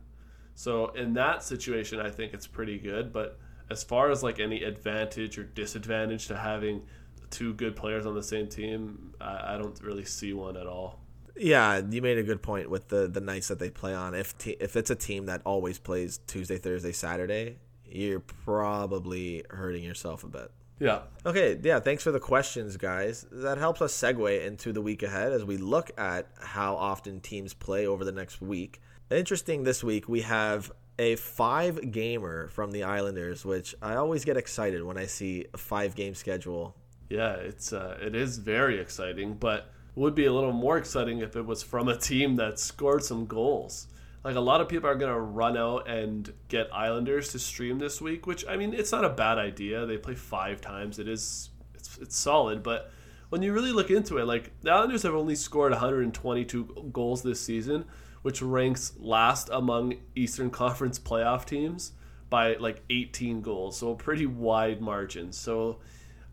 so 0.57 0.89
in 0.89 1.13
that 1.15 1.45
situation, 1.45 2.01
I 2.01 2.11
think 2.11 2.33
it's 2.33 2.47
pretty 2.47 2.79
good. 2.79 3.13
But 3.13 3.39
as 3.71 3.85
far 3.85 4.11
as 4.11 4.23
like 4.23 4.41
any 4.41 4.65
advantage 4.65 5.39
or 5.39 5.45
disadvantage 5.45 6.27
to 6.29 6.37
having 6.37 6.83
two 7.31 7.53
good 7.55 7.77
players 7.77 8.07
on 8.07 8.15
the 8.15 8.23
same 8.23 8.49
team, 8.49 9.13
I, 9.21 9.55
I 9.55 9.59
don't 9.59 9.81
really 9.83 10.07
see 10.07 10.33
one 10.33 10.57
at 10.57 10.67
all. 10.67 10.99
Yeah, 11.39 11.83
you 11.91 12.01
made 12.01 12.19
a 12.19 12.23
good 12.23 12.43
point 12.43 12.71
with 12.71 12.89
the 12.89 13.09
the 13.09 13.21
nights 13.21 13.49
that 13.49 13.59
they 13.59 13.71
play 13.71 13.95
on. 13.95 14.15
If 14.15 14.37
te- 14.39 14.57
if 14.61 14.77
it's 14.77 14.91
a 14.91 14.95
team 14.95 15.27
that 15.27 15.43
always 15.45 15.79
plays 15.79 16.21
Tuesday, 16.27 16.59
Thursday, 16.59 16.93
Saturday, 16.93 17.59
you're 17.85 18.21
probably 18.21 19.45
hurting 19.51 19.85
yourself 19.85 20.25
a 20.25 20.29
bit. 20.29 20.51
Yeah. 20.79 21.01
Okay, 21.25 21.59
yeah, 21.63 21.81
thanks 21.81 22.03
for 22.03 22.13
the 22.13 22.21
questions, 22.21 22.77
guys. 22.77 23.27
That 23.33 23.57
helps 23.57 23.81
us 23.81 23.95
segue 23.95 24.45
into 24.45 24.73
the 24.73 24.83
week 24.83 25.03
ahead 25.03 25.33
as 25.33 25.45
we 25.45 25.57
look 25.57 25.91
at 25.99 26.29
how 26.39 26.77
often 26.77 27.21
teams 27.21 27.55
play 27.55 27.87
over 27.87 28.05
the 28.05 28.13
next 28.13 28.43
week. 28.43 28.81
Interesting 29.11 29.63
this 29.63 29.83
week, 29.83 30.09
we 30.09 30.21
have 30.23 30.71
a 30.99 31.17
five 31.17 31.93
gamer 31.93 32.49
from 32.49 32.73
the 32.73 32.83
Islanders, 32.83 33.45
which 33.45 33.75
I 33.81 33.95
always 33.95 34.25
get 34.25 34.37
excited 34.37 34.83
when 34.83 34.99
I 34.99 35.07
see 35.07 35.47
a 35.55 35.59
five 35.59 35.95
game 35.95 36.15
schedule. 36.15 36.75
Yeah, 37.09 37.35
it's 37.35 37.73
uh, 37.73 37.99
it 38.03 38.15
is 38.15 38.39
very 38.39 38.81
exciting, 38.81 39.35
but 39.35 39.71
would 39.97 40.15
be 40.15 40.27
a 40.27 40.33
little 40.33 40.53
more 40.53 40.79
exciting 40.79 41.19
if 41.19 41.35
it 41.35 41.45
was 41.45 41.63
from 41.63 41.89
a 41.89 41.97
team 41.97 42.37
that 42.37 42.59
scored 42.59 43.03
some 43.03 43.27
goals. 43.27 43.89
Like 44.23 44.37
a 44.37 44.41
lot 44.41 44.61
of 44.61 44.69
people 44.69 44.89
are 44.89 44.95
gonna 44.95 45.19
run 45.19 45.57
out 45.57 45.89
and 45.89 46.33
get 46.49 46.69
Islanders 46.73 47.33
to 47.33 47.39
stream 47.39 47.79
this 47.79 48.01
week, 48.01 48.27
which 48.27 48.47
I 48.49 48.57
mean 48.57 48.75
it's 48.75 48.93
not 48.93 49.05
a 49.05 49.11
bad 49.11 49.39
idea. 49.39 49.87
They 49.87 49.99
play 49.99 50.15
five 50.15 50.61
times. 50.61 50.99
It 50.99 51.09
is 51.09 51.51
it's 51.75 51.99
it's 51.99 52.17
solid, 52.17 52.63
but 52.63 52.91
when 53.29 53.43
you 53.43 53.53
really 53.53 53.73
look 53.73 53.91
into 53.91 54.19
it, 54.19 54.27
like 54.27 54.53
the 54.61 54.71
Islanders 54.71 55.03
have 55.03 55.15
only 55.15 55.35
scored 55.35 55.73
122 55.73 56.91
goals 56.93 57.23
this 57.23 57.41
season 57.41 57.85
which 58.27 58.43
ranks 58.43 58.93
last 58.99 59.49
among 59.53 59.95
Eastern 60.17 60.51
Conference 60.63 60.99
playoff 60.99 61.45
teams 61.45 61.93
by 62.29 62.57
like 62.57 62.83
18 62.91 63.41
goals. 63.41 63.79
So 63.79 63.93
a 63.93 63.95
pretty 63.95 64.27
wide 64.27 64.81
margin. 64.81 65.31
So, 65.31 65.79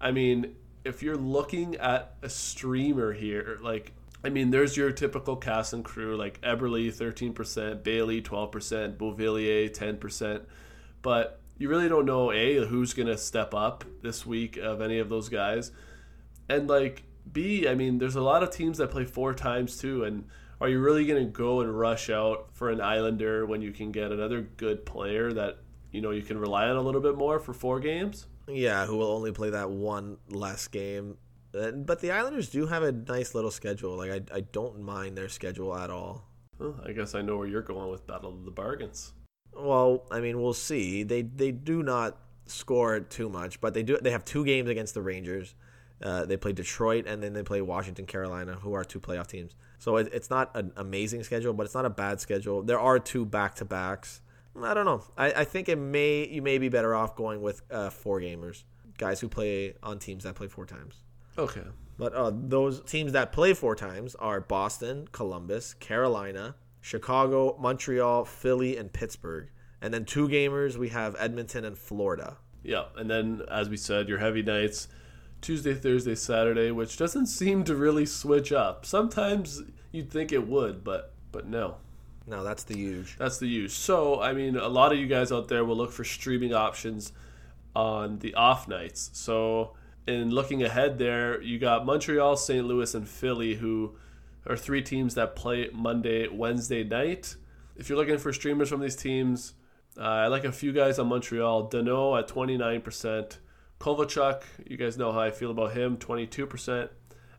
I 0.01 0.09
mean, 0.09 0.55
if 0.85 1.01
you're 1.01 1.17
looking 1.17 1.75
at 1.77 2.15
a 2.21 2.29
streamer 2.29 3.13
here, 3.13 3.57
like, 3.61 3.93
I 4.23 4.29
mean, 4.29 4.51
there's 4.51 4.77
your 4.77 4.91
typical 4.91 5.35
cast 5.35 5.73
and 5.73 5.83
crew 5.83 6.15
like 6.15 6.39
Eberle 6.41 6.87
13%, 6.87 7.83
Bailey 7.83 8.21
12%, 8.21 8.97
Beauvillier 8.97 9.69
10%. 9.69 10.41
But 11.01 11.39
you 11.57 11.69
really 11.69 11.89
don't 11.89 12.05
know, 12.05 12.31
A, 12.31 12.65
who's 12.65 12.93
to 13.07 13.17
step 13.17 13.53
up 13.53 13.85
this 14.01 14.25
week 14.25 14.57
of 14.57 14.81
any 14.81 14.99
of 14.99 15.09
those 15.09 15.29
guys. 15.29 15.71
And 16.49 16.67
like, 16.67 17.03
B, 17.31 17.67
I 17.67 17.75
mean, 17.75 17.99
there's 17.99 18.15
a 18.15 18.21
lot 18.21 18.43
of 18.43 18.51
teams 18.51 18.77
that 18.77 18.91
play 18.91 19.05
four 19.05 19.33
times 19.33 19.77
too. 19.77 20.03
And 20.03 20.25
are 20.59 20.69
you 20.69 20.79
really 20.79 21.05
to 21.23 21.29
go 21.29 21.61
and 21.61 21.77
rush 21.77 22.09
out 22.09 22.47
for 22.53 22.69
an 22.69 22.81
Islander 22.81 23.45
when 23.45 23.61
you 23.61 23.71
can 23.71 23.91
get 23.91 24.11
another 24.11 24.41
good 24.41 24.85
player 24.85 25.31
that 25.33 25.57
you 25.91 26.01
know 26.01 26.11
you 26.11 26.21
can 26.21 26.37
rely 26.37 26.67
on 26.67 26.75
a 26.75 26.81
little 26.81 27.01
bit 27.01 27.17
more 27.17 27.39
for 27.39 27.53
four 27.53 27.79
games? 27.79 28.27
Yeah, 28.47 28.85
who 28.85 28.97
will 28.97 29.11
only 29.11 29.31
play 29.31 29.49
that 29.51 29.69
one 29.69 30.17
last 30.29 30.71
game. 30.71 31.17
But 31.51 32.01
the 32.01 32.11
Islanders 32.11 32.49
do 32.49 32.65
have 32.65 32.83
a 32.83 32.91
nice 32.91 33.35
little 33.35 33.51
schedule. 33.51 33.95
Like 33.95 34.11
I, 34.11 34.37
I 34.37 34.41
don't 34.41 34.81
mind 34.81 35.17
their 35.17 35.29
schedule 35.29 35.75
at 35.75 35.89
all. 35.89 36.25
Well, 36.59 36.79
I 36.85 36.91
guess 36.91 37.15
I 37.15 37.21
know 37.21 37.37
where 37.37 37.47
you're 37.47 37.61
going 37.61 37.91
with 37.91 38.05
Battle 38.07 38.31
of 38.31 38.45
the 38.45 38.51
Bargains. 38.51 39.13
Well, 39.53 40.05
I 40.11 40.19
mean, 40.19 40.41
we'll 40.41 40.53
see. 40.53 41.03
They 41.03 41.21
they 41.21 41.51
do 41.51 41.83
not 41.83 42.17
score 42.45 42.99
too 42.99 43.29
much, 43.29 43.61
but 43.61 43.73
they 43.73 43.83
do. 43.83 43.97
They 44.01 44.11
have 44.11 44.25
two 44.25 44.45
games 44.45 44.69
against 44.69 44.93
the 44.93 45.01
Rangers. 45.01 45.55
Uh, 46.01 46.25
they 46.25 46.35
play 46.35 46.51
Detroit 46.51 47.05
and 47.07 47.23
then 47.23 47.33
they 47.33 47.43
play 47.43 47.61
Washington, 47.61 48.05
Carolina, 48.05 48.55
who 48.55 48.73
are 48.73 48.83
two 48.83 48.99
playoff 48.99 49.27
teams. 49.27 49.55
So 49.79 49.97
it, 49.97 50.09
it's 50.11 50.29
not 50.29 50.51
an 50.55 50.73
amazing 50.75 51.23
schedule, 51.23 51.53
but 51.53 51.65
it's 51.65 51.75
not 51.75 51.85
a 51.85 51.89
bad 51.89 52.19
schedule. 52.19 52.61
There 52.61 52.79
are 52.79 52.99
two 52.99 53.25
back 53.25 53.55
to 53.55 53.65
backs. 53.65 54.21
I 54.61 54.73
don't 54.73 54.85
know. 54.85 55.03
I, 55.17 55.31
I 55.31 55.43
think 55.45 55.69
it 55.69 55.77
may 55.77 56.27
you 56.27 56.41
may 56.41 56.57
be 56.57 56.69
better 56.69 56.93
off 56.93 57.15
going 57.15 57.41
with 57.41 57.61
uh, 57.71 57.89
four 57.89 58.21
gamers, 58.21 58.63
guys 58.97 59.19
who 59.19 59.27
play 59.27 59.75
on 59.81 59.99
teams 59.99 60.23
that 60.23 60.35
play 60.35 60.47
four 60.47 60.65
times. 60.65 61.03
Okay. 61.37 61.63
But 61.97 62.13
uh, 62.13 62.31
those 62.33 62.81
teams 62.81 63.11
that 63.13 63.31
play 63.31 63.53
four 63.53 63.75
times 63.75 64.15
are 64.15 64.41
Boston, 64.41 65.07
Columbus, 65.11 65.73
Carolina, 65.75 66.55
Chicago, 66.81 67.55
Montreal, 67.59 68.25
Philly, 68.25 68.77
and 68.77 68.91
Pittsburgh. 68.91 69.49
And 69.81 69.93
then 69.93 70.05
two 70.05 70.27
gamers, 70.27 70.77
we 70.77 70.89
have 70.89 71.15
Edmonton 71.19 71.65
and 71.65 71.77
Florida. 71.77 72.37
Yeah, 72.63 72.85
and 72.95 73.09
then 73.09 73.41
as 73.51 73.69
we 73.69 73.77
said, 73.77 74.07
your 74.07 74.19
heavy 74.19 74.41
nights 74.41 74.87
Tuesday, 75.41 75.73
Thursday, 75.73 76.15
Saturday, 76.15 76.71
which 76.71 76.97
doesn't 76.97 77.25
seem 77.25 77.63
to 77.65 77.75
really 77.75 78.05
switch 78.05 78.53
up. 78.53 78.85
Sometimes 78.85 79.61
you'd 79.91 80.09
think 80.09 80.31
it 80.31 80.47
would, 80.47 80.83
but 80.83 81.13
but 81.31 81.47
no. 81.47 81.77
No, 82.25 82.43
that's 82.43 82.63
the 82.63 82.75
huge. 82.75 83.17
That's 83.17 83.37
the 83.37 83.47
use. 83.47 83.73
So, 83.73 84.21
I 84.21 84.33
mean, 84.33 84.55
a 84.55 84.67
lot 84.67 84.93
of 84.93 84.97
you 84.97 85.07
guys 85.07 85.31
out 85.31 85.49
there 85.49 85.65
will 85.65 85.75
look 85.75 85.91
for 85.91 86.03
streaming 86.03 86.53
options 86.53 87.11
on 87.75 88.19
the 88.19 88.33
off 88.35 88.67
nights. 88.67 89.09
So, 89.13 89.73
in 90.07 90.29
looking 90.29 90.63
ahead 90.63 90.97
there, 90.99 91.41
you 91.41 91.59
got 91.59 91.85
Montreal, 91.85 92.37
St. 92.37 92.65
Louis, 92.65 92.93
and 92.93 93.07
Philly, 93.07 93.55
who 93.55 93.95
are 94.45 94.57
three 94.57 94.81
teams 94.81 95.15
that 95.15 95.35
play 95.35 95.69
Monday, 95.73 96.27
Wednesday 96.27 96.83
night. 96.83 97.35
If 97.75 97.89
you're 97.89 97.97
looking 97.97 98.17
for 98.17 98.31
streamers 98.31 98.69
from 98.69 98.81
these 98.81 98.95
teams, 98.95 99.53
uh, 99.97 100.01
I 100.01 100.27
like 100.27 100.43
a 100.43 100.51
few 100.51 100.73
guys 100.73 100.99
on 100.99 101.07
Montreal. 101.07 101.69
Danault 101.69 102.19
at 102.19 102.27
29%, 102.27 103.37
Kovalchuk, 103.79 104.43
you 104.65 104.77
guys 104.77 104.97
know 104.97 105.11
how 105.11 105.19
I 105.19 105.31
feel 105.31 105.51
about 105.51 105.73
him, 105.73 105.97
22%. 105.97 106.89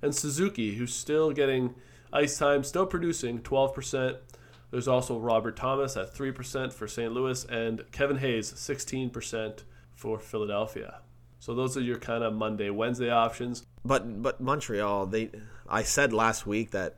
And 0.03 0.15
Suzuki, 0.15 0.75
who's 0.75 0.95
still 0.95 1.33
getting 1.33 1.75
ice 2.13 2.39
time, 2.39 2.65
still 2.65 2.87
producing 2.87 3.41
12%. 3.41 4.19
There's 4.75 4.89
also 4.89 5.21
Robert 5.21 5.55
Thomas 5.55 5.97
at 5.97 6.13
3% 6.13 6.73
for 6.73 6.89
St. 6.89 7.13
Louis 7.13 7.45
and 7.45 7.85
Kevin 7.93 8.17
Hayes, 8.17 8.53
16% 8.53 9.61
for 9.95 10.19
Philadelphia. 10.19 10.97
So 11.39 11.55
those 11.55 11.77
are 11.77 11.81
your 11.81 12.01
kind 12.01 12.25
of 12.25 12.35
Monday, 12.35 12.71
Wednesday 12.71 13.09
options. 13.09 13.65
But 13.85 14.21
but 14.21 14.41
Montreal, 14.41 15.07
they 15.07 15.31
I 15.69 15.85
said 15.85 16.13
last 16.13 16.45
week 16.45 16.73
that 16.73 16.97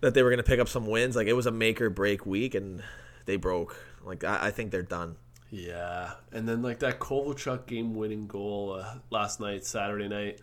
that 0.00 0.14
they 0.14 0.24
were 0.24 0.30
going 0.30 0.38
to 0.38 0.42
pick 0.42 0.58
up 0.58 0.68
some 0.68 0.88
wins. 0.88 1.14
Like 1.14 1.28
it 1.28 1.34
was 1.34 1.46
a 1.46 1.52
make 1.52 1.80
or 1.80 1.88
break 1.88 2.26
week, 2.26 2.56
and 2.56 2.82
they 3.26 3.36
broke. 3.36 3.76
Like 4.02 4.24
I, 4.24 4.46
I 4.46 4.50
think 4.50 4.72
they're 4.72 4.82
done. 4.82 5.14
Yeah, 5.50 6.14
and 6.32 6.48
then 6.48 6.62
like 6.62 6.80
that 6.80 6.98
Kovalchuk 6.98 7.66
game-winning 7.66 8.26
goal 8.26 8.80
uh, 8.80 8.94
last 9.10 9.38
night, 9.38 9.64
Saturday 9.64 10.08
night, 10.08 10.40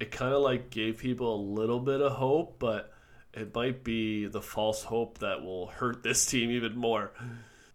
it 0.00 0.10
kind 0.10 0.34
of 0.34 0.42
like 0.42 0.70
gave 0.70 0.98
people 0.98 1.32
a 1.32 1.40
little 1.40 1.78
bit 1.78 2.00
of 2.00 2.10
hope, 2.10 2.56
but 2.58 2.92
it 3.38 3.54
might 3.54 3.84
be 3.84 4.26
the 4.26 4.40
false 4.42 4.82
hope 4.82 5.18
that 5.18 5.42
will 5.42 5.66
hurt 5.68 6.02
this 6.02 6.26
team 6.26 6.50
even 6.50 6.76
more. 6.76 7.12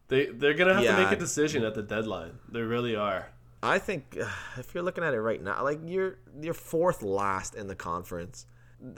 They 0.07 0.25
they're 0.27 0.53
gonna 0.53 0.73
have 0.75 0.83
Yeah. 0.83 0.95
to 0.97 1.03
make 1.03 1.11
a 1.11 1.15
decision 1.19 1.63
at 1.63 1.75
the 1.75 1.83
deadline. 1.83 2.39
They 2.49 2.61
really 2.61 2.95
are. 2.95 3.29
I 3.61 3.79
think 3.79 4.17
if 4.57 4.73
you're 4.73 4.83
looking 4.83 5.03
at 5.03 5.13
it 5.13 5.21
right 5.21 5.41
now, 5.41 5.63
like 5.63 5.79
you're 5.85 6.17
you're 6.41 6.53
fourth 6.53 7.01
last 7.01 7.55
in 7.55 7.67
the 7.67 7.75
conference. 7.75 8.45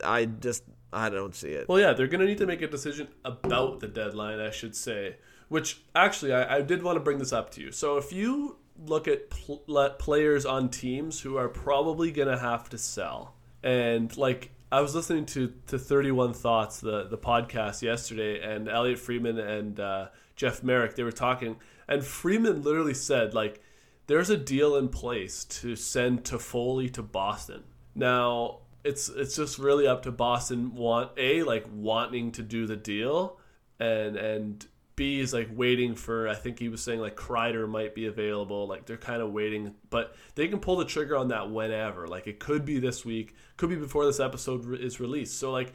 I 0.04 0.26
just 0.26 0.64
I 0.92 1.10
don't 1.10 1.36
see 1.36 1.50
it. 1.50 1.68
Well, 1.70 1.80
yeah, 1.80 1.94
they're 1.94 2.08
gonna 2.08 2.26
need 2.26 2.40
to 2.40 2.48
make 2.48 2.62
a 2.62 2.68
decision 2.68 3.08
about 3.24 3.80
the 3.82 3.88
deadline, 3.88 4.40
I 4.40 4.50
should 4.52 4.76
say. 4.76 5.18
Which 5.48 5.82
actually, 5.94 6.34
I, 6.34 6.58
I 6.58 6.62
did 6.62 6.82
want 6.82 6.96
to 6.96 7.00
bring 7.02 7.20
this 7.20 7.32
up 7.32 7.52
to 7.52 7.62
you. 7.62 7.72
So 7.72 7.98
if 7.98 8.12
you 8.12 8.58
look 8.84 9.08
at 9.08 9.30
pl- 9.30 9.62
let 9.68 10.00
players 10.00 10.44
on 10.46 10.70
teams 10.70 11.22
who 11.22 11.38
are 11.38 11.48
probably 11.48 12.12
gonna 12.12 12.40
have 12.40 12.68
to 12.70 12.78
sell, 12.80 13.36
and 13.62 14.16
like 14.18 14.50
I 14.76 14.82
was 14.82 14.94
listening 14.94 15.26
to 15.28 15.54
to 15.68 15.80
Thirty 15.80 16.12
One 16.12 16.34
Thoughts, 16.34 16.82
the 16.82 17.06
the 17.06 17.18
podcast 17.18 17.82
yesterday, 17.82 18.42
and 18.42 18.68
Elliotte 18.68 19.00
Friedman 19.00 19.40
and 19.40 19.80
uh, 19.80 20.08
Jeff 20.36 20.64
Marek, 20.64 20.98
they 20.98 21.04
were 21.04 21.14
talking, 21.14 21.56
and 21.88 22.04
Friedman 22.04 22.62
literally 22.62 22.94
said 22.94 23.34
like, 23.34 23.62
"There's 24.08 24.30
a 24.30 24.36
deal 24.36 24.76
in 24.76 24.90
place 24.90 25.46
to 25.46 25.78
send 25.78 26.26
Toffoli 26.26 26.92
to 26.92 27.02
Boston." 27.02 27.64
Now 27.96 28.64
it's 28.84 29.08
it's 29.08 29.38
just 29.38 29.60
really 29.60 29.88
up 29.88 30.04
to 30.04 30.12
Boston 30.12 30.76
want 30.76 31.12
a 31.16 31.44
like 31.44 31.66
wanting 31.72 32.34
to 32.34 32.44
do 32.44 32.68
the 32.68 32.76
deal, 32.76 33.40
and 33.80 34.18
and 34.18 34.68
B 34.96 35.20
is 35.20 35.34
like 35.34 35.50
waiting 35.52 35.96
for. 35.96 36.28
I 36.28 36.36
think 36.36 36.60
he 36.60 36.70
was 36.70 36.82
saying 36.82 37.00
like 37.00 37.16
Kreider 37.16 37.68
might 37.68 37.94
be 37.94 38.06
available. 38.06 38.68
Like 38.68 38.86
they're 38.86 38.98
kind 38.98 39.22
of 39.22 39.32
waiting, 39.32 39.76
but 39.90 40.16
they 40.36 40.48
can 40.48 40.60
pull 40.60 40.78
the 40.78 40.86
trigger 40.86 41.18
on 41.18 41.30
that 41.30 41.52
whenever. 41.52 42.08
Like 42.08 42.28
it 42.28 42.40
could 42.40 42.66
be 42.66 42.80
this 42.80 43.04
week, 43.04 43.36
could 43.58 43.70
be 43.70 43.76
before 43.76 44.06
this 44.06 44.20
episode 44.20 44.80
is 44.80 45.00
released. 45.00 45.38
So 45.40 45.52
like, 45.52 45.74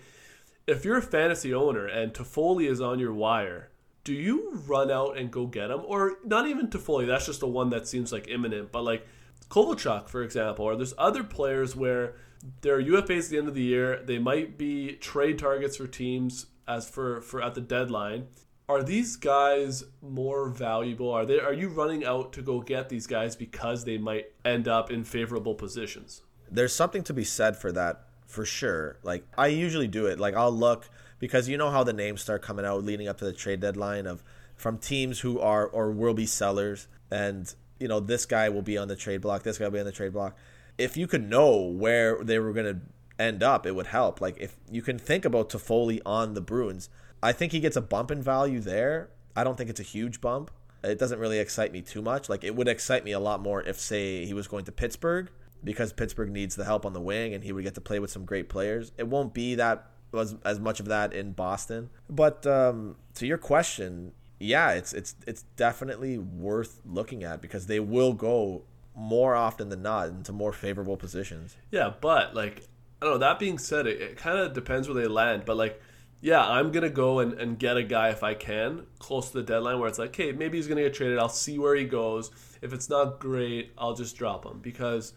if 0.66 0.84
you're 0.84 0.98
a 0.98 1.02
fantasy 1.02 1.52
owner 1.52 1.86
and 1.86 2.12
Toffoli 2.12 2.68
is 2.68 2.80
on 2.80 2.98
your 2.98 3.12
wire, 3.12 3.70
do 4.04 4.14
you 4.14 4.62
run 4.66 4.90
out 4.90 5.18
and 5.18 5.30
go 5.30 5.46
get 5.46 5.70
him, 5.70 5.82
or 5.84 6.16
not 6.24 6.46
even 6.46 6.68
Toffoli? 6.68 7.06
That's 7.06 7.26
just 7.26 7.40
the 7.40 7.46
one 7.46 7.70
that 7.70 7.86
seems 7.86 8.12
like 8.12 8.28
imminent. 8.28 8.72
But 8.72 8.84
like 8.84 9.06
Kovalchuk, 9.50 10.08
for 10.08 10.22
example, 10.22 10.64
or 10.64 10.76
there's 10.76 10.94
other 10.96 11.24
players 11.24 11.76
where 11.76 12.14
they're 12.62 12.82
UFAs 12.82 13.24
at 13.24 13.30
the 13.30 13.38
end 13.38 13.48
of 13.48 13.54
the 13.54 13.62
year. 13.62 14.02
They 14.02 14.18
might 14.18 14.56
be 14.56 14.92
trade 14.92 15.38
targets 15.38 15.76
for 15.76 15.86
teams 15.86 16.46
as 16.66 16.88
for 16.88 17.20
for 17.20 17.42
at 17.42 17.54
the 17.54 17.60
deadline. 17.60 18.28
Are 18.70 18.84
these 18.84 19.16
guys 19.16 19.82
more 20.00 20.48
valuable? 20.48 21.10
Are 21.10 21.26
they 21.26 21.40
are 21.40 21.52
you 21.52 21.70
running 21.70 22.04
out 22.04 22.32
to 22.34 22.40
go 22.40 22.60
get 22.60 22.88
these 22.88 23.04
guys 23.04 23.34
because 23.34 23.82
they 23.82 23.98
might 23.98 24.26
end 24.44 24.68
up 24.68 24.92
in 24.92 25.02
favorable 25.02 25.56
positions? 25.56 26.22
There's 26.48 26.72
something 26.72 27.02
to 27.02 27.12
be 27.12 27.24
said 27.24 27.56
for 27.56 27.72
that 27.72 28.04
for 28.28 28.44
sure. 28.44 28.98
Like 29.02 29.24
I 29.36 29.48
usually 29.48 29.88
do 29.88 30.06
it. 30.06 30.20
Like 30.20 30.36
I'll 30.36 30.52
look 30.52 30.88
because 31.18 31.48
you 31.48 31.56
know 31.56 31.70
how 31.70 31.82
the 31.82 31.92
names 31.92 32.20
start 32.20 32.42
coming 32.42 32.64
out 32.64 32.84
leading 32.84 33.08
up 33.08 33.18
to 33.18 33.24
the 33.24 33.32
trade 33.32 33.58
deadline 33.58 34.06
of 34.06 34.22
from 34.54 34.78
teams 34.78 35.18
who 35.18 35.40
are 35.40 35.66
or 35.66 35.90
will 35.90 36.14
be 36.14 36.26
sellers 36.26 36.86
and 37.10 37.52
you 37.80 37.88
know 37.88 37.98
this 37.98 38.24
guy 38.24 38.48
will 38.50 38.62
be 38.62 38.78
on 38.78 38.86
the 38.86 38.94
trade 38.94 39.20
block, 39.20 39.42
this 39.42 39.58
guy 39.58 39.64
will 39.64 39.72
be 39.72 39.80
on 39.80 39.86
the 39.86 39.90
trade 39.90 40.12
block. 40.12 40.36
If 40.78 40.96
you 40.96 41.08
could 41.08 41.28
know 41.28 41.56
where 41.56 42.22
they 42.22 42.38
were 42.38 42.52
going 42.52 42.72
to 42.72 42.80
end 43.20 43.42
up, 43.42 43.66
it 43.66 43.74
would 43.74 43.88
help. 43.88 44.20
Like 44.20 44.38
if 44.38 44.54
you 44.70 44.80
can 44.80 44.96
think 44.96 45.24
about 45.24 45.50
Toffoli 45.50 46.00
on 46.06 46.34
the 46.34 46.40
Bruins, 46.40 46.88
I 47.22 47.32
think 47.32 47.52
he 47.52 47.60
gets 47.60 47.76
a 47.76 47.80
bump 47.80 48.10
in 48.10 48.22
value 48.22 48.60
there. 48.60 49.10
I 49.36 49.44
don't 49.44 49.56
think 49.56 49.70
it's 49.70 49.80
a 49.80 49.84
huge 49.84 50.20
bump. 50.20 50.50
It 50.82 50.98
doesn't 50.98 51.18
really 51.18 51.38
excite 51.38 51.72
me 51.72 51.82
too 51.82 52.02
much. 52.02 52.28
Like 52.28 52.44
it 52.44 52.54
would 52.54 52.68
excite 52.68 53.04
me 53.04 53.12
a 53.12 53.20
lot 53.20 53.40
more 53.40 53.62
if 53.62 53.78
say 53.78 54.24
he 54.24 54.32
was 54.32 54.48
going 54.48 54.64
to 54.64 54.72
Pittsburgh 54.72 55.30
because 55.62 55.92
Pittsburgh 55.92 56.30
needs 56.30 56.56
the 56.56 56.64
help 56.64 56.86
on 56.86 56.94
the 56.94 57.00
wing 57.00 57.34
and 57.34 57.44
he 57.44 57.52
would 57.52 57.64
get 57.64 57.74
to 57.74 57.80
play 57.80 57.98
with 57.98 58.10
some 58.10 58.24
great 58.24 58.48
players. 58.48 58.92
It 58.96 59.06
won't 59.06 59.34
be 59.34 59.54
that 59.56 59.90
as, 60.18 60.36
as 60.44 60.58
much 60.58 60.80
of 60.80 60.86
that 60.86 61.12
in 61.12 61.32
Boston. 61.32 61.90
But 62.08 62.46
um, 62.46 62.96
to 63.14 63.26
your 63.26 63.38
question, 63.38 64.12
yeah, 64.38 64.72
it's 64.72 64.92
it's 64.94 65.14
it's 65.26 65.42
definitely 65.56 66.16
worth 66.16 66.80
looking 66.86 67.22
at 67.22 67.42
because 67.42 67.66
they 67.66 67.80
will 67.80 68.14
go 68.14 68.62
more 68.94 69.34
often 69.34 69.68
than 69.68 69.82
not 69.82 70.08
into 70.08 70.32
more 70.32 70.52
favorable 70.52 70.96
positions. 70.96 71.56
Yeah, 71.70 71.92
but 72.00 72.34
like 72.34 72.66
I 73.00 73.06
don't 73.06 73.14
know. 73.14 73.18
That 73.18 73.38
being 73.38 73.58
said, 73.58 73.86
it, 73.86 74.00
it 74.00 74.16
kind 74.16 74.38
of 74.38 74.52
depends 74.54 74.88
where 74.88 75.00
they 75.00 75.08
land. 75.08 75.44
But 75.44 75.56
like, 75.56 75.80
yeah, 76.20 76.46
I'm 76.46 76.70
gonna 76.70 76.90
go 76.90 77.18
and, 77.20 77.32
and 77.34 77.58
get 77.58 77.76
a 77.76 77.82
guy 77.82 78.10
if 78.10 78.22
I 78.22 78.34
can 78.34 78.86
close 78.98 79.28
to 79.30 79.38
the 79.38 79.42
deadline 79.42 79.78
where 79.78 79.88
it's 79.88 79.98
like, 79.98 80.14
hey, 80.14 80.32
maybe 80.32 80.58
he's 80.58 80.68
gonna 80.68 80.82
get 80.82 80.94
traded. 80.94 81.18
I'll 81.18 81.28
see 81.28 81.58
where 81.58 81.74
he 81.74 81.84
goes. 81.84 82.30
If 82.60 82.72
it's 82.72 82.90
not 82.90 83.20
great, 83.20 83.72
I'll 83.78 83.94
just 83.94 84.16
drop 84.16 84.44
him 84.44 84.58
because 84.60 85.14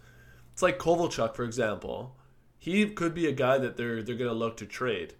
it's 0.53 0.61
like 0.61 0.79
Kovalchuk, 0.79 1.35
for 1.35 1.43
example. 1.43 2.15
He 2.57 2.87
could 2.87 3.13
be 3.13 3.27
a 3.27 3.33
guy 3.33 3.57
that 3.57 3.75
they're 3.75 4.01
they're 4.01 4.15
gonna 4.15 4.33
look 4.33 4.55
to 4.57 4.65
trade, 4.65 5.15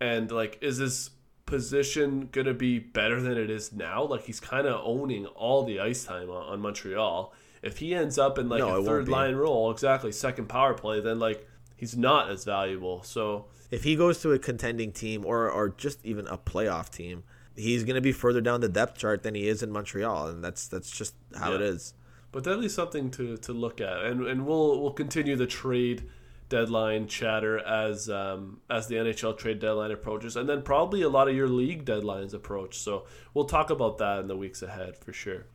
and 0.00 0.30
like, 0.30 0.58
is 0.62 0.78
this 0.78 1.10
position 1.44 2.30
gonna 2.32 2.54
be 2.54 2.78
better 2.78 3.20
than 3.20 3.36
it 3.36 3.50
is 3.50 3.72
now? 3.72 4.04
Like, 4.04 4.24
he's 4.24 4.40
kind 4.40 4.66
of 4.66 4.80
owning 4.82 5.26
all 5.26 5.64
the 5.64 5.78
ice 5.80 6.04
time 6.04 6.30
on, 6.30 6.44
on 6.44 6.60
Montreal. 6.60 7.34
If 7.62 7.78
he 7.78 7.94
ends 7.94 8.18
up 8.18 8.38
in 8.38 8.48
like 8.48 8.60
No, 8.60 8.76
a 8.76 8.82
third 8.82 9.08
line 9.08 9.34
role, 9.34 9.70
exactly 9.70 10.12
second 10.12 10.48
power 10.48 10.72
play, 10.72 11.00
then 11.00 11.18
like 11.18 11.46
he's 11.76 11.96
not 11.96 12.30
as 12.30 12.44
valuable. 12.44 13.02
So 13.02 13.46
If 13.70 13.84
he 13.84 13.96
goes 13.96 14.20
to 14.22 14.32
a 14.32 14.38
contending 14.38 14.92
team 14.92 15.24
or 15.24 15.50
or 15.50 15.68
just 15.70 16.04
even 16.04 16.26
a 16.28 16.38
playoff 16.38 16.90
team, 16.90 17.24
he's 17.56 17.84
going 17.84 17.94
to 17.96 18.00
be 18.00 18.12
further 18.12 18.40
down 18.40 18.60
the 18.60 18.68
depth 18.68 18.98
chart 18.98 19.22
than 19.22 19.34
he 19.34 19.48
is 19.48 19.62
in 19.62 19.70
Montreal, 19.70 20.28
and 20.28 20.44
that's 20.44 20.68
that's 20.68 20.90
just 20.90 21.14
how 21.38 21.52
it 21.54 21.60
Yeah. 21.60 21.68
is. 21.68 21.94
But 22.32 22.44
definitely 22.44 22.68
something 22.68 23.10
to, 23.12 23.36
to 23.38 23.52
look 23.52 23.80
at, 23.80 24.02
and 24.04 24.26
and 24.26 24.46
we'll 24.46 24.80
we'll 24.82 24.92
continue 24.92 25.36
the 25.36 25.46
trade 25.46 26.08
deadline 26.48 27.08
chatter 27.08 27.58
as 27.58 28.08
um, 28.10 28.60
as 28.70 28.86
the 28.88 28.96
NHL 28.96 29.36
trade 29.38 29.58
deadline 29.58 29.90
approaches, 29.90 30.36
and 30.36 30.48
then 30.48 30.62
probably 30.62 31.02
a 31.02 31.08
lot 31.08 31.28
of 31.28 31.34
your 31.34 31.48
league 31.48 31.84
deadlines 31.84 32.34
approach. 32.34 32.78
So 32.78 33.06
we'll 33.34 33.46
talk 33.46 33.70
about 33.70 33.98
that 33.98 34.20
in 34.20 34.26
the 34.28 34.36
weeks 34.36 34.62
ahead 34.62 34.96
for 34.96 35.12
sure. 35.12 35.46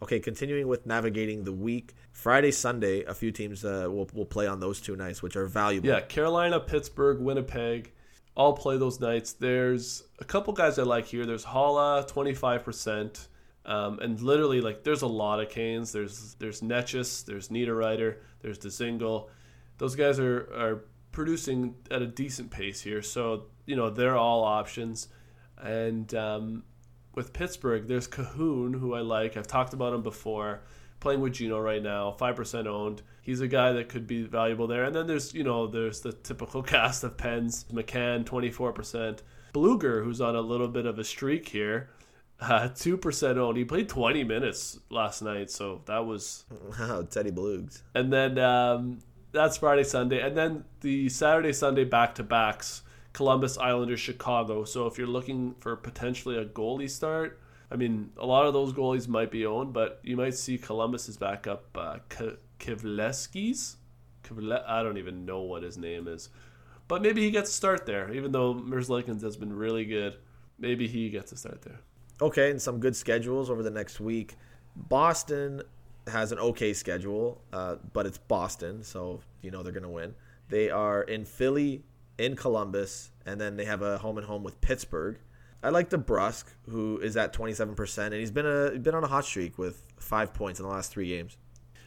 Okay, 0.00 0.20
continuing 0.20 0.68
with 0.68 0.86
navigating 0.86 1.44
the 1.44 1.52
week. 1.52 1.94
Friday, 2.12 2.52
Sunday, 2.52 3.04
a 3.04 3.14
few 3.14 3.32
teams 3.32 3.64
uh, 3.64 3.88
will 3.90 4.08
will 4.12 4.26
play 4.26 4.46
on 4.46 4.60
those 4.60 4.80
two 4.80 4.96
nights, 4.96 5.22
which 5.22 5.36
are 5.36 5.46
valuable. 5.46 5.88
Yeah, 5.88 6.00
Carolina, 6.00 6.60
Pittsburgh, 6.60 7.20
Winnipeg, 7.20 7.92
all 8.36 8.52
play 8.52 8.76
those 8.76 9.00
nights. 9.00 9.32
There's 9.32 10.04
a 10.20 10.24
couple 10.24 10.52
guys 10.52 10.78
I 10.78 10.84
like 10.84 11.06
here. 11.06 11.26
There's 11.26 11.44
Haula, 11.44 12.06
twenty 12.06 12.34
five 12.34 12.64
percent. 12.64 13.28
Um, 13.66 13.98
and 13.98 14.18
literally, 14.22 14.62
like, 14.62 14.82
there's 14.82 15.02
a 15.02 15.06
lot 15.06 15.40
of 15.40 15.50
Canes. 15.50 15.92
There's 15.92 16.36
there's 16.38 16.62
Necas, 16.62 17.26
there's 17.26 17.48
Niederreiter, 17.48 18.16
there's 18.40 18.58
Dzingel. 18.58 19.28
Those 19.76 19.94
guys 19.94 20.18
are, 20.18 20.48
are 20.54 20.84
producing 21.12 21.74
at 21.90 22.00
a 22.00 22.06
decent 22.06 22.50
pace 22.50 22.80
here. 22.80 23.02
So, 23.02 23.46
you 23.66 23.76
know, 23.76 23.90
they're 23.90 24.16
all 24.16 24.42
options. 24.42 25.08
And 25.58 26.14
um, 26.14 26.62
with 27.14 27.32
Pittsburgh, 27.32 27.86
there's 27.88 28.06
Kahun, 28.08 28.78
who 28.78 28.94
I 28.94 29.00
like. 29.00 29.36
I've 29.36 29.46
talked 29.46 29.72
about 29.72 29.92
him 29.94 30.02
before. 30.02 30.60
Playing 31.00 31.20
with 31.20 31.34
Gino 31.34 31.60
right 31.60 31.80
now, 31.82 32.10
five 32.10 32.34
percent 32.34 32.66
owned. 32.66 33.02
He's 33.22 33.40
a 33.40 33.46
guy 33.46 33.72
that 33.72 33.88
could 33.88 34.06
be 34.08 34.24
valuable 34.24 34.66
there. 34.66 34.82
And 34.84 34.94
then 34.94 35.06
there's 35.06 35.32
you 35.32 35.44
know 35.44 35.68
there's 35.68 36.00
the 36.00 36.12
typical 36.12 36.60
cast 36.74 37.04
of 37.04 37.16
Pens, 37.16 37.64
McCann, 37.72 38.26
twenty 38.26 38.50
four 38.50 38.72
percent. 38.72 39.22
Blueger, 39.54 40.02
who's 40.02 40.20
on 40.20 40.34
a 40.34 40.40
little 40.40 40.66
bit 40.68 40.86
of 40.86 40.98
a 40.98 41.04
streak 41.04 41.48
here, 41.48 41.88
uh, 42.40 42.68
two 42.74 42.96
percent 42.96 43.38
owned. 43.38 43.56
He 43.56 43.64
played 43.64 43.88
twenty 43.88 44.24
minutes 44.24 44.80
last 44.90 45.22
night, 45.22 45.52
so 45.52 45.82
that 45.86 46.04
was 46.04 46.44
Wow, 46.80 47.02
Teddy 47.02 47.30
Blugs. 47.30 47.84
and 47.94 48.12
then 48.12 48.36
um, 48.38 48.98
that's 49.30 49.58
Friday, 49.58 49.84
Sunday, 49.84 50.20
and 50.20 50.36
then 50.36 50.64
the 50.80 51.08
Saturday, 51.10 51.52
Sunday 51.52 51.84
back 51.84 52.16
to 52.16 52.24
backs. 52.24 52.82
Columbus, 53.18 53.58
Islanders, 53.58 53.98
Chicago. 53.98 54.62
So 54.62 54.86
if 54.86 54.96
you're 54.96 55.08
looking 55.08 55.56
for 55.58 55.74
potentially 55.74 56.36
a 56.36 56.44
goalie 56.44 56.88
start, 56.88 57.40
I 57.68 57.74
mean, 57.74 58.10
a 58.16 58.24
lot 58.24 58.46
of 58.46 58.52
those 58.52 58.72
goalies 58.72 59.08
might 59.08 59.32
be 59.32 59.44
owned, 59.44 59.72
but 59.72 59.98
you 60.04 60.16
might 60.16 60.34
see 60.34 60.56
Columbus's 60.56 61.16
backup, 61.16 61.64
uh, 61.76 61.96
K- 62.08 62.36
Kivleski's. 62.60 63.78
Kivle- 64.22 64.64
I 64.64 64.84
don't 64.84 64.98
even 64.98 65.26
know 65.26 65.40
what 65.40 65.64
his 65.64 65.76
name 65.76 66.06
is, 66.06 66.28
but 66.86 67.02
maybe 67.02 67.20
he 67.20 67.32
gets 67.32 67.50
a 67.50 67.52
start 67.52 67.86
there. 67.86 68.14
Even 68.14 68.30
though 68.30 68.54
Merzlikins 68.54 69.22
has 69.22 69.36
been 69.36 69.52
really 69.52 69.84
good, 69.84 70.18
maybe 70.56 70.86
he 70.86 71.10
gets 71.10 71.32
a 71.32 71.36
start 71.36 71.62
there. 71.62 71.80
Okay, 72.22 72.52
and 72.52 72.62
some 72.62 72.78
good 72.78 72.94
schedules 72.94 73.50
over 73.50 73.64
the 73.64 73.70
next 73.70 73.98
week. 73.98 74.36
Boston 74.76 75.62
has 76.06 76.30
an 76.30 76.38
okay 76.38 76.72
schedule, 76.72 77.42
uh, 77.52 77.78
but 77.92 78.06
it's 78.06 78.18
Boston, 78.18 78.84
so 78.84 79.22
you 79.42 79.50
know 79.50 79.64
they're 79.64 79.72
going 79.72 79.82
to 79.82 79.88
win. 79.88 80.14
They 80.50 80.70
are 80.70 81.02
in 81.02 81.24
Philly, 81.24 81.82
in 82.18 82.36
Columbus, 82.36 83.10
and 83.24 83.40
then 83.40 83.56
they 83.56 83.64
have 83.64 83.82
a 83.82 83.98
home 83.98 84.18
and 84.18 84.26
home 84.26 84.42
with 84.42 84.60
Pittsburgh. 84.60 85.18
I 85.62 85.70
like 85.70 85.90
DeBrusk, 85.90 86.44
who 86.68 86.98
is 86.98 87.16
at 87.16 87.32
27%, 87.32 87.98
and 87.98 88.14
he's 88.14 88.30
been 88.30 88.46
a 88.46 88.78
been 88.78 88.94
on 88.94 89.02
a 89.04 89.08
hot 89.08 89.24
streak 89.24 89.58
with 89.58 89.82
five 89.98 90.34
points 90.34 90.60
in 90.60 90.66
the 90.66 90.72
last 90.72 90.92
three 90.92 91.08
games. 91.08 91.36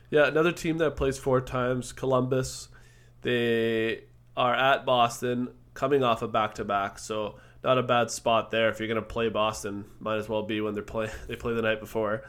Yeah, 0.09 0.27
another 0.27 0.51
team 0.51 0.77
that 0.79 0.97
plays 0.97 1.17
four 1.17 1.39
times, 1.39 1.93
Columbus. 1.93 2.67
They 3.21 4.01
are 4.35 4.53
at 4.53 4.85
Boston, 4.85 5.49
coming 5.73 6.03
off 6.03 6.21
a 6.21 6.27
back 6.27 6.55
to 6.55 6.65
back. 6.65 6.99
So 6.99 7.35
not 7.63 7.77
a 7.77 7.83
bad 7.83 8.11
spot 8.11 8.51
there. 8.51 8.69
If 8.69 8.79
you're 8.79 8.87
going 8.87 8.95
to 8.95 9.01
play 9.01 9.29
Boston, 9.29 9.85
might 9.99 10.17
as 10.17 10.27
well 10.27 10.43
be 10.43 10.61
when 10.61 10.73
they're 10.73 10.83
play 10.83 11.09
they 11.27 11.35
play 11.35 11.53
the 11.53 11.61
night 11.61 11.79
before. 11.79 12.23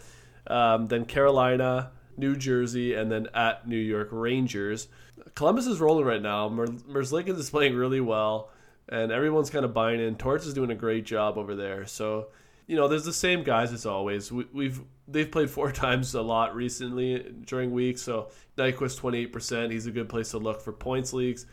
Um, 0.46 0.86
then 0.86 1.04
Carolina, 1.04 1.92
New 2.16 2.36
Jersey, 2.36 2.94
and 2.94 3.10
then 3.10 3.28
at 3.34 3.66
New 3.66 3.76
York 3.76 4.08
Rangers. 4.10 4.88
Columbus 5.34 5.66
is 5.66 5.80
rolling 5.80 6.04
right 6.04 6.22
now. 6.22 6.48
Mer- 6.48 6.66
Merzlikins 6.66 7.38
is 7.38 7.50
playing 7.50 7.74
really 7.74 8.00
well, 8.00 8.50
and 8.88 9.12
everyone's 9.12 9.50
kind 9.50 9.64
of 9.64 9.72
buying 9.72 10.00
in. 10.00 10.16
Torts 10.16 10.46
is 10.46 10.54
doing 10.54 10.70
a 10.70 10.74
great 10.74 11.04
job 11.04 11.38
over 11.38 11.54
there. 11.54 11.86
So, 11.86 12.28
you 12.66 12.76
know, 12.76 12.88
there's 12.88 13.04
the 13.04 13.12
same 13.12 13.42
guys 13.42 13.72
as 13.72 13.86
always. 13.86 14.30
We, 14.30 14.46
we've 14.52 14.80
they've 15.08 15.30
played 15.30 15.50
four 15.50 15.72
times 15.72 16.14
a 16.14 16.22
lot 16.22 16.54
recently 16.54 17.32
during 17.44 17.72
weeks. 17.72 18.02
So 18.02 18.30
Nyquist 18.56 19.00
28%. 19.00 19.70
He's 19.70 19.86
a 19.86 19.90
good 19.90 20.08
place 20.08 20.30
to 20.30 20.38
look 20.38 20.60
for 20.60 20.72
points 20.72 21.12
leagues. 21.12 21.46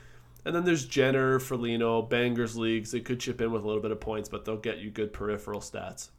And 0.45 0.55
then 0.55 0.63
there's 0.63 0.85
Jenner, 0.85 1.39
Foligno, 1.39 2.01
Bangers 2.01 2.55
leagues. 2.55 2.91
They 2.91 3.01
could 3.01 3.19
chip 3.19 3.41
in 3.41 3.51
with 3.51 3.63
a 3.63 3.67
little 3.67 3.81
bit 3.81 3.91
of 3.91 3.99
points, 3.99 4.29
but 4.29 4.45
they'll 4.45 4.57
get 4.57 4.77
you 4.79 4.89
good 4.89 5.11
peripheral 5.11 5.59
stats. 5.59 6.09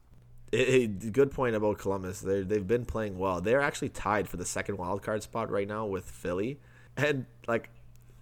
A 0.52 0.88
good 0.88 1.30
point 1.30 1.54
about 1.54 1.78
Columbus. 1.78 2.20
They 2.20 2.42
they've 2.42 2.66
been 2.66 2.84
playing 2.84 3.18
well. 3.18 3.40
They're 3.40 3.60
actually 3.60 3.90
tied 3.90 4.28
for 4.28 4.36
the 4.36 4.44
second 4.44 4.78
wild 4.78 5.00
card 5.00 5.22
spot 5.22 5.48
right 5.48 5.68
now 5.68 5.86
with 5.86 6.04
Philly. 6.04 6.58
And 7.04 7.26
like, 7.48 7.70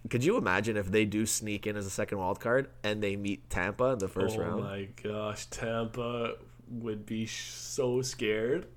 could 0.09 0.23
you 0.23 0.37
imagine 0.37 0.77
if 0.77 0.91
they 0.91 1.05
do 1.05 1.25
sneak 1.25 1.67
in 1.67 1.75
as 1.75 1.85
a 1.85 1.89
second 1.89 2.19
wild 2.19 2.39
card 2.39 2.69
and 2.83 3.01
they 3.03 3.15
meet 3.15 3.49
Tampa 3.49 3.85
in 3.85 3.99
the 3.99 4.07
first 4.07 4.37
oh 4.37 4.41
round? 4.41 4.59
Oh 4.59 4.63
my 4.63 4.87
gosh, 5.01 5.45
Tampa 5.47 6.35
would 6.69 7.05
be 7.05 7.25
so 7.25 8.01
scared. 8.01 8.67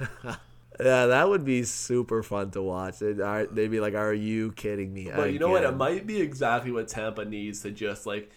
Yeah, 0.78 1.06
that 1.06 1.28
would 1.28 1.44
be 1.44 1.64
super 1.64 2.22
fun 2.22 2.50
to 2.52 2.62
watch. 2.62 3.00
They'd, 3.00 3.20
uh, 3.20 3.46
they'd 3.50 3.70
be 3.70 3.80
like, 3.80 3.94
"Are 3.94 4.14
you 4.14 4.52
kidding 4.52 4.94
me?" 4.94 5.10
But 5.14 5.32
you 5.32 5.38
know 5.38 5.50
what? 5.50 5.62
It 5.62 5.76
might 5.76 6.06
be 6.06 6.20
exactly 6.22 6.72
what 6.72 6.88
Tampa 6.88 7.24
needs 7.26 7.60
to 7.62 7.70
just 7.70 8.06
like, 8.06 8.30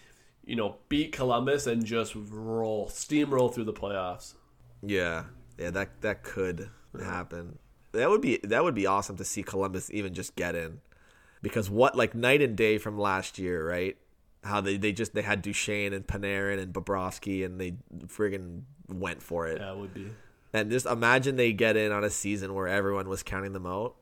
you 0.44 0.56
know, 0.56 0.76
beat 0.90 1.12
Columbus 1.12 1.66
and 1.66 1.84
just 1.86 2.14
roll, 2.14 2.88
steamroll 2.88 3.52
through 3.52 3.64
the 3.64 3.72
playoffs. 3.72 4.34
Yeah, 4.82 5.24
yeah, 5.58 5.70
that 5.70 6.02
that 6.02 6.22
could 6.22 6.70
happen. 7.00 7.58
That 7.94 8.10
would 8.10 8.20
be 8.20 8.38
that 8.42 8.62
would 8.62 8.74
be 8.74 8.86
awesome 8.86 9.16
to 9.16 9.24
see 9.24 9.42
Columbus 9.42 9.90
even 9.92 10.14
just 10.14 10.36
get 10.36 10.54
in, 10.54 10.80
because 11.42 11.70
what 11.70 11.96
like 11.96 12.14
night 12.14 12.42
and 12.42 12.56
day 12.56 12.78
from 12.78 12.98
last 12.98 13.38
year, 13.38 13.66
right? 13.68 13.96
How 14.42 14.60
they, 14.60 14.76
they 14.76 14.92
just 14.92 15.14
they 15.14 15.22
had 15.22 15.40
Duchene 15.40 15.92
and 15.92 16.06
Panarin 16.06 16.60
and 16.60 16.72
Bobrovsky 16.72 17.44
and 17.46 17.60
they 17.60 17.76
friggin' 18.06 18.62
went 18.88 19.22
for 19.22 19.46
it. 19.46 19.60
Yeah, 19.60 19.72
would 19.72 19.94
be. 19.94 20.10
And 20.52 20.70
just 20.70 20.86
imagine 20.86 21.36
they 21.36 21.52
get 21.52 21.76
in 21.76 21.92
on 21.92 22.04
a 22.04 22.10
season 22.10 22.52
where 22.54 22.68
everyone 22.68 23.08
was 23.08 23.22
counting 23.22 23.54
them 23.54 23.66
out. 23.66 23.96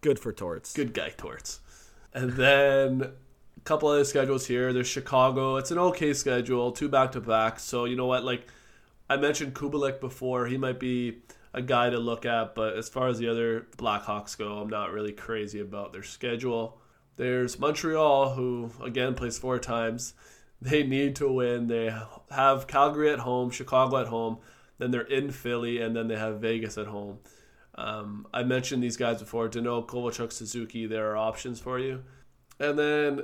Good 0.00 0.18
for 0.18 0.32
Torts. 0.32 0.72
Good 0.72 0.94
guy, 0.94 1.10
Torts. 1.16 1.60
And 2.14 2.32
then 2.32 3.02
a 3.02 3.60
couple 3.64 3.88
other 3.88 4.04
schedules 4.04 4.46
here. 4.46 4.72
There's 4.72 4.88
Chicago. 4.88 5.56
It's 5.56 5.70
an 5.70 5.78
okay 5.78 6.14
schedule, 6.14 6.72
two 6.72 6.88
back 6.88 7.12
to 7.12 7.20
back. 7.20 7.58
So 7.58 7.84
you 7.84 7.96
know 7.96 8.06
what? 8.06 8.24
Like 8.24 8.46
I 9.10 9.16
mentioned 9.16 9.54
Kubalik 9.54 10.00
before, 10.00 10.46
he 10.46 10.56
might 10.56 10.78
be 10.78 11.18
a 11.52 11.62
guy 11.62 11.90
to 11.90 11.98
look 11.98 12.26
at. 12.26 12.54
But 12.54 12.76
as 12.76 12.88
far 12.88 13.08
as 13.08 13.18
the 13.18 13.28
other 13.28 13.66
Blackhawks 13.76 14.36
go, 14.36 14.58
I'm 14.58 14.68
not 14.68 14.92
really 14.92 15.12
crazy 15.12 15.60
about 15.60 15.92
their 15.92 16.02
schedule. 16.02 16.80
There's 17.16 17.58
Montreal, 17.58 18.34
who 18.34 18.70
again 18.82 19.14
plays 19.14 19.38
four 19.38 19.58
times. 19.58 20.14
They 20.60 20.82
need 20.82 21.16
to 21.16 21.32
win. 21.32 21.68
They 21.68 21.94
have 22.30 22.66
Calgary 22.66 23.12
at 23.12 23.20
home, 23.20 23.50
Chicago 23.50 23.98
at 23.98 24.08
home. 24.08 24.38
Then 24.78 24.90
they're 24.90 25.02
in 25.02 25.30
Philly, 25.30 25.80
and 25.80 25.94
then 25.94 26.08
they 26.08 26.16
have 26.16 26.40
Vegas 26.40 26.78
at 26.78 26.86
home. 26.86 27.18
Um, 27.74 28.26
I 28.34 28.42
mentioned 28.42 28.82
these 28.82 28.96
guys 28.96 29.20
before. 29.20 29.48
Danault, 29.48 29.86
Kovalchuk, 29.86 30.32
Suzuki. 30.32 30.86
There 30.86 31.10
are 31.12 31.16
options 31.16 31.60
for 31.60 31.78
you. 31.78 32.02
And 32.58 32.78
then 32.78 33.22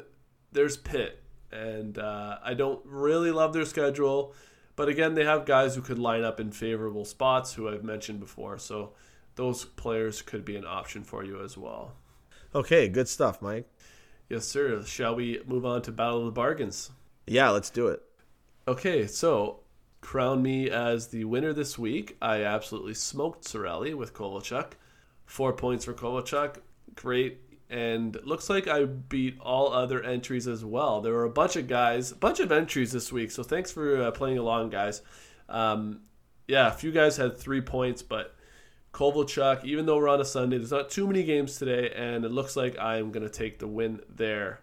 there's 0.53 0.77
Pitt, 0.77 1.23
and 1.51 1.99
uh, 1.99 2.39
I 2.43 2.55
don't 2.55 2.81
really 2.85 3.33
love 3.33 3.53
their 3.53 3.65
schedule, 3.65 4.33
but 4.77 4.89
again, 4.89 5.15
they 5.15 5.25
have 5.25 5.47
guys 5.47 5.75
who 5.75 5.83
could 5.83 5.99
line 5.99 6.25
up 6.25 6.41
in 6.41 6.51
favorable 6.51 7.05
spots, 7.05 7.55
who 7.55 7.69
I've 7.69 7.85
mentioned 7.85 8.21
before. 8.21 8.59
So 8.59 8.93
those 9.37 9.65
players 9.65 10.23
could 10.23 10.45
be 10.45 10.57
an 10.57 10.67
option 10.67 11.05
for 11.05 11.25
you 11.25 11.43
as 11.43 11.57
well. 11.57 11.93
Okay, 12.55 12.89
good 12.89 13.09
stuff, 13.09 13.43
Mike. 13.43 13.69
Yes, 14.29 14.47
sir. 14.47 14.83
Shall 14.85 15.15
we 15.17 15.41
move 15.47 15.67
on 15.67 15.83
to 15.83 15.93
Battle 15.93 16.21
of 16.21 16.25
the 16.27 16.31
Bargains? 16.31 16.91
Yeah, 17.27 17.51
let's 17.51 17.71
do 17.71 17.89
it. 17.89 18.03
Okay, 18.67 19.07
so 19.07 19.61
crown 20.01 20.43
me 20.43 20.71
as 20.71 21.09
the 21.09 21.25
winner 21.25 21.53
this 21.53 21.79
week. 21.79 22.17
I 22.21 22.43
absolutely 22.43 22.95
smoked 22.95 23.45
Cirelli 23.45 23.95
with 23.95 24.15
Kovalchuk. 24.15 24.73
Four 25.27 25.53
points 25.53 25.85
for 25.85 25.95
Kovalchuk. 25.95 26.57
Great. 26.95 27.41
And 27.71 28.17
looks 28.25 28.51
like 28.51 28.69
I 28.69 28.85
beat 28.85 29.39
all 29.41 29.73
other 29.73 30.03
entries 30.03 30.47
as 30.47 30.65
well. 30.65 31.01
There 31.01 31.13
were 31.13 31.25
a 31.25 31.31
bunch 31.31 31.57
of 31.57 31.67
guys, 31.67 32.13
a 32.13 32.17
bunch 32.17 32.39
of 32.39 32.53
entries 32.53 32.93
this 32.93 33.11
week. 33.11 33.31
So 33.31 33.43
thanks 33.43 33.73
for 33.73 34.03
uh, 34.03 34.11
playing 34.11 34.39
along, 34.39 34.71
guys. 34.71 35.03
Um, 35.49 36.01
yeah, 36.47 36.69
a 36.69 36.73
few 36.73 36.93
guys 36.93 37.17
had 37.17 37.37
three 37.37 37.61
points, 37.63 38.03
but 38.03 38.35
Kovalchuk, 38.93 39.65
even 39.65 39.87
though 39.87 39.97
we're 39.97 40.09
on 40.09 40.21
a 40.21 40.25
Sunday, 40.25 40.59
there's 40.59 40.71
not 40.71 40.91
too 40.91 41.07
many 41.07 41.25
games 41.25 41.59
today, 41.59 41.91
and 41.97 42.25
it 42.25 42.31
looks 42.31 42.55
like 42.55 42.79
I'm 42.79 43.11
going 43.11 43.27
to 43.27 43.33
take 43.33 43.59
the 43.59 43.67
win 43.67 44.01
there. 44.09 44.61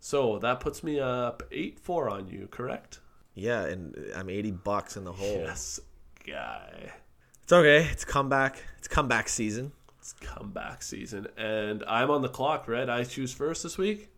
So 0.00 0.38
that 0.40 0.60
puts 0.60 0.82
me 0.82 0.98
up 1.00 1.42
8 1.52 1.78
4 1.78 2.10
on 2.10 2.28
you, 2.28 2.48
correct? 2.50 3.00
Yeah, 3.34 3.64
and 3.64 3.96
I'm 4.16 4.28
80 4.28 4.50
bucks 4.52 4.96
in 4.96 5.04
the 5.04 5.12
hole. 5.12 5.42
Yes, 5.44 5.80
guy. 6.26 6.92
It's 7.44 7.52
okay. 7.52 7.88
It's 7.90 8.04
comeback. 8.04 8.62
It's 8.78 8.88
comeback 8.88 9.28
season. 9.28 9.72
Comeback 10.14 10.82
season, 10.82 11.26
and 11.36 11.84
I'm 11.86 12.10
on 12.10 12.22
the 12.22 12.28
clock. 12.28 12.68
Right? 12.68 12.88
I 12.88 13.04
choose 13.04 13.32
first 13.32 13.62
this 13.62 13.78
week. 13.78 14.10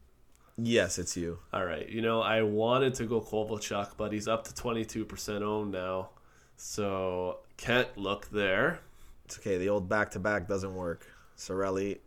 Yes, 0.57 0.99
it's 0.99 1.16
you. 1.16 1.38
All 1.53 1.64
right. 1.64 1.88
You 1.88 2.03
know, 2.03 2.20
I 2.20 2.43
wanted 2.43 2.95
to 2.95 3.07
go 3.07 3.20
Kovalchuk, 3.20 3.93
but 3.97 4.12
he's 4.12 4.28
up 4.28 4.45
to 4.45 4.53
22% 4.53 5.43
owned 5.43 5.72
now, 5.72 6.11
so 6.57 7.38
can't 7.57 7.88
look 7.97 8.28
there. 8.30 8.80
It's 9.24 9.38
okay. 9.38 9.57
The 9.57 9.70
old 9.70 9.88
back 9.88 10.11
to 10.12 10.18
back 10.18 10.49
doesn't 10.49 10.74
work. 10.74 11.07
Cirelli 11.38 11.99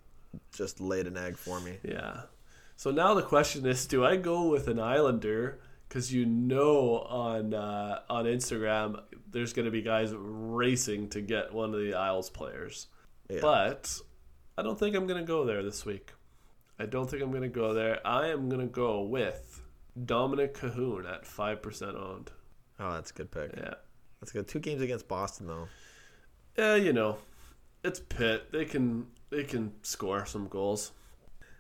just 0.52 0.80
laid 0.80 1.08
an 1.08 1.18
egg 1.18 1.38
for 1.38 1.60
me. 1.60 1.78
Yeah. 1.84 2.22
So 2.76 2.92
now 2.92 3.14
the 3.16 3.24
question 3.24 3.66
is, 3.66 3.88
do 3.88 4.06
I 4.06 4.18
go 4.18 4.50
with 4.50 4.68
an 4.68 4.80
Islander? 4.80 5.60
because 5.94 6.12
you 6.12 6.26
know 6.26 7.02
on 7.02 7.54
uh, 7.54 8.00
on 8.10 8.26
Instagram 8.26 9.00
there's 9.30 9.54
going 9.54 9.66
to 9.66 9.72
be 9.72 9.84
guys 9.84 10.12
racing 10.16 11.08
to 11.10 11.22
get 11.22 11.54
one 11.54 11.72
of 11.72 11.80
the 11.80 11.94
Isles 11.94 12.32
players. 12.32 12.88
Yeah. 13.34 13.40
But 13.42 14.00
I 14.58 14.62
don't 14.62 14.78
think 14.78 14.96
I'm 14.96 15.08
going 15.08 15.20
to 15.20 15.28
go 15.28 15.46
there 15.46 15.64
this 15.64 15.86
week. 15.86 16.14
I 16.80 16.86
don't 16.86 17.10
think 17.10 17.22
I'm 17.22 17.32
going 17.32 17.44
to 17.44 17.50
go 17.50 17.74
there. 17.74 18.06
I 18.06 18.28
am 18.28 18.50
going 18.50 18.62
to 18.62 18.68
go 18.68 19.02
with 19.02 19.62
Dominik 20.00 20.54
Kahun 20.54 21.12
at 21.12 21.24
5% 21.24 21.96
owned. 21.96 22.32
Oh, 22.80 22.94
that's 22.94 23.12
a 23.12 23.14
good 23.14 23.32
pick. 23.32 23.54
Yeah. 23.56 23.76
That's 24.20 24.32
good. 24.32 24.48
Two 24.48 24.60
games 24.60 24.82
against 24.82 25.08
Boston 25.08 25.48
though. 25.48 25.68
Yeah, 26.58 26.76
you 26.76 26.94
know. 26.94 27.18
It's 27.84 28.00
Pitt. 28.00 28.52
They 28.54 28.64
can 28.64 29.08
they 29.30 29.44
can 29.44 29.74
score 29.82 30.26
some 30.26 30.48
goals. 30.48 30.94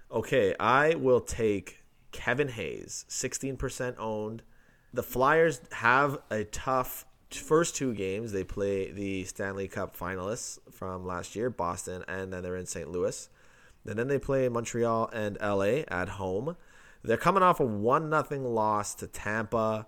Okay, 0.09 0.55
I 0.59 0.95
will 0.95 1.19
take 1.19 1.83
Kevin 2.13 2.47
Hayes, 2.47 3.03
16% 3.09 3.95
owned. 3.97 4.43
The 4.93 5.03
Flyers 5.03 5.59
have 5.71 6.19
a 6.29 6.43
tough 6.45 7.05
first 7.39 7.75
two 7.75 7.93
games. 7.93 8.31
They 8.31 8.43
play 8.43 8.91
the 8.91 9.23
Stanley 9.25 9.67
Cup 9.67 9.97
finalists 9.97 10.59
from 10.71 11.05
last 11.05 11.35
year, 11.35 11.49
Boston, 11.49 12.03
and 12.07 12.31
then 12.31 12.43
they're 12.43 12.55
in 12.55 12.65
St. 12.65 12.89
Louis. 12.89 13.29
And 13.85 13.99
then 13.99 14.07
they 14.07 14.19
play 14.19 14.47
Montreal 14.49 15.09
and 15.11 15.37
LA 15.41 15.83
at 15.87 16.09
home. 16.09 16.55
They're 17.03 17.17
coming 17.17 17.43
off 17.43 17.59
a 17.59 17.65
1 17.65 18.09
0 18.29 18.41
loss 18.47 18.95
to 18.95 19.07
Tampa, 19.07 19.87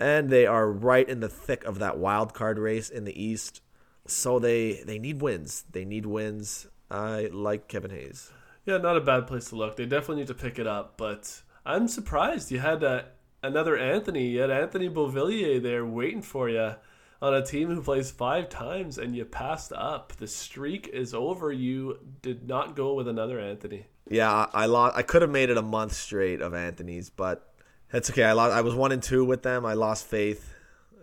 and 0.00 0.30
they 0.30 0.46
are 0.46 0.70
right 0.70 1.06
in 1.06 1.20
the 1.20 1.28
thick 1.28 1.64
of 1.64 1.78
that 1.78 1.98
wild 1.98 2.32
card 2.32 2.58
race 2.58 2.88
in 2.88 3.04
the 3.04 3.22
East. 3.22 3.60
So 4.06 4.38
they, 4.38 4.82
they 4.86 4.98
need 4.98 5.20
wins. 5.20 5.64
They 5.70 5.84
need 5.84 6.06
wins. 6.06 6.66
I 6.90 7.28
like 7.32 7.68
Kevin 7.68 7.90
Hayes. 7.90 8.32
Yeah, 8.64 8.78
not 8.78 8.96
a 8.96 9.00
bad 9.00 9.26
place 9.26 9.50
to 9.50 9.56
look. 9.56 9.76
They 9.76 9.86
definitely 9.86 10.22
need 10.22 10.28
to 10.28 10.34
pick 10.34 10.58
it 10.58 10.66
up, 10.66 10.96
but 10.96 11.42
I'm 11.64 11.88
surprised 11.88 12.50
you 12.50 12.60
had 12.60 12.82
uh, 12.82 13.02
another 13.46 13.76
Anthony. 13.76 14.28
You 14.28 14.40
had 14.40 14.50
Anthony 14.50 14.88
Beauvillier 14.88 15.62
there 15.62 15.86
waiting 15.86 16.22
for 16.22 16.48
you 16.48 16.74
on 17.22 17.34
a 17.34 17.44
team 17.44 17.68
who 17.70 17.82
plays 17.82 18.10
five 18.10 18.48
times, 18.48 18.98
and 18.98 19.16
you 19.16 19.24
passed 19.24 19.72
up. 19.72 20.12
The 20.16 20.26
streak 20.26 20.88
is 20.88 21.14
over. 21.14 21.52
You 21.52 21.98
did 22.22 22.46
not 22.46 22.76
go 22.76 22.94
with 22.94 23.08
another 23.08 23.40
Anthony. 23.40 23.86
Yeah, 24.08 24.46
I 24.52 24.66
lost. 24.66 24.96
I 24.96 25.02
could 25.02 25.22
have 25.22 25.30
made 25.30 25.50
it 25.50 25.56
a 25.56 25.62
month 25.62 25.92
straight 25.92 26.40
of 26.40 26.54
Anthony's, 26.54 27.10
but 27.10 27.52
that's 27.90 28.10
okay. 28.10 28.24
I 28.24 28.32
lost. 28.32 28.54
I 28.54 28.60
was 28.60 28.74
one 28.74 28.92
and 28.92 29.02
two 29.02 29.24
with 29.24 29.42
them. 29.42 29.64
I 29.64 29.74
lost 29.74 30.06
faith. 30.06 30.52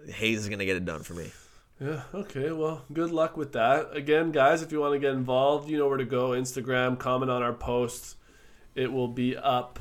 Hayes 0.08 0.40
is 0.40 0.50
gonna 0.50 0.66
get 0.66 0.78
it 0.78 0.86
done 0.86 1.04
for 1.04 1.14
me. 1.14 1.32
Yeah, 1.80 2.04
okay. 2.14 2.52
Well, 2.52 2.84
good 2.94 3.12
luck 3.12 3.36
with 3.36 3.54
that. 3.54 3.96
Again, 3.96 4.32
guys, 4.32 4.62
if 4.62 4.72
you 4.72 4.80
want 4.80 4.94
to 4.94 5.00
get 5.00 5.14
involved, 5.14 5.70
you 5.70 5.78
know 5.78 5.88
where 5.88 5.98
to 5.98 6.06
go. 6.06 6.30
Instagram, 6.30 6.98
comment 6.98 7.32
on 7.32 7.42
our 7.42 7.54
posts. 7.54 8.16
It 8.76 8.92
will 8.92 9.08
be 9.08 9.36
up 9.36 9.80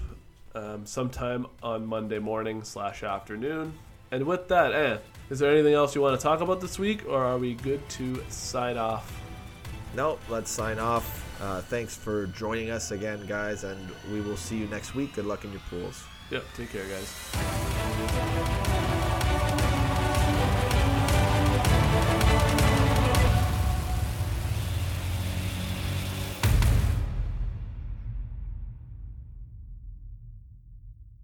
um, 0.55 0.87
sometime 0.87 1.47
on 1.63 1.87
Monday 1.87 2.19
morning 2.19 2.63
slash 2.63 3.03
afternoon. 3.03 3.75
And 4.11 4.25
with 4.25 4.49
that, 4.49 4.73
eh, 4.73 4.99
is 5.31 5.39
there 5.39 5.53
anything 5.53 5.75
else 5.75 5.95
you 5.95 6.03
want 6.03 6.19
to 6.19 6.23
talk 6.23 6.41
about 6.41 6.61
this 6.61 6.79
week, 6.79 7.07
or 7.09 7.25
are 7.25 7.39
we 7.39 7.55
good 7.55 7.87
to 7.91 8.23
sign 8.29 8.77
off? 8.77 9.21
No, 9.95 10.19
let's 10.29 10.51
sign 10.51 10.79
off. 10.79 11.41
Uh, 11.41 11.61
thanks 11.63 11.97
for 11.97 12.27
joining 12.27 12.71
us 12.71 12.91
again, 12.91 13.25
guys, 13.27 13.65
and 13.65 13.91
we 14.11 14.21
will 14.21 14.37
see 14.37 14.57
you 14.57 14.67
next 14.67 14.95
week. 14.95 15.15
Good 15.15 15.27
luck 15.27 15.45
in 15.45 15.53
your 15.53 15.63
pools. 15.71 16.05
Yep, 16.31 16.45
take 16.55 16.71
care, 16.71 16.85
guys. 16.85 18.59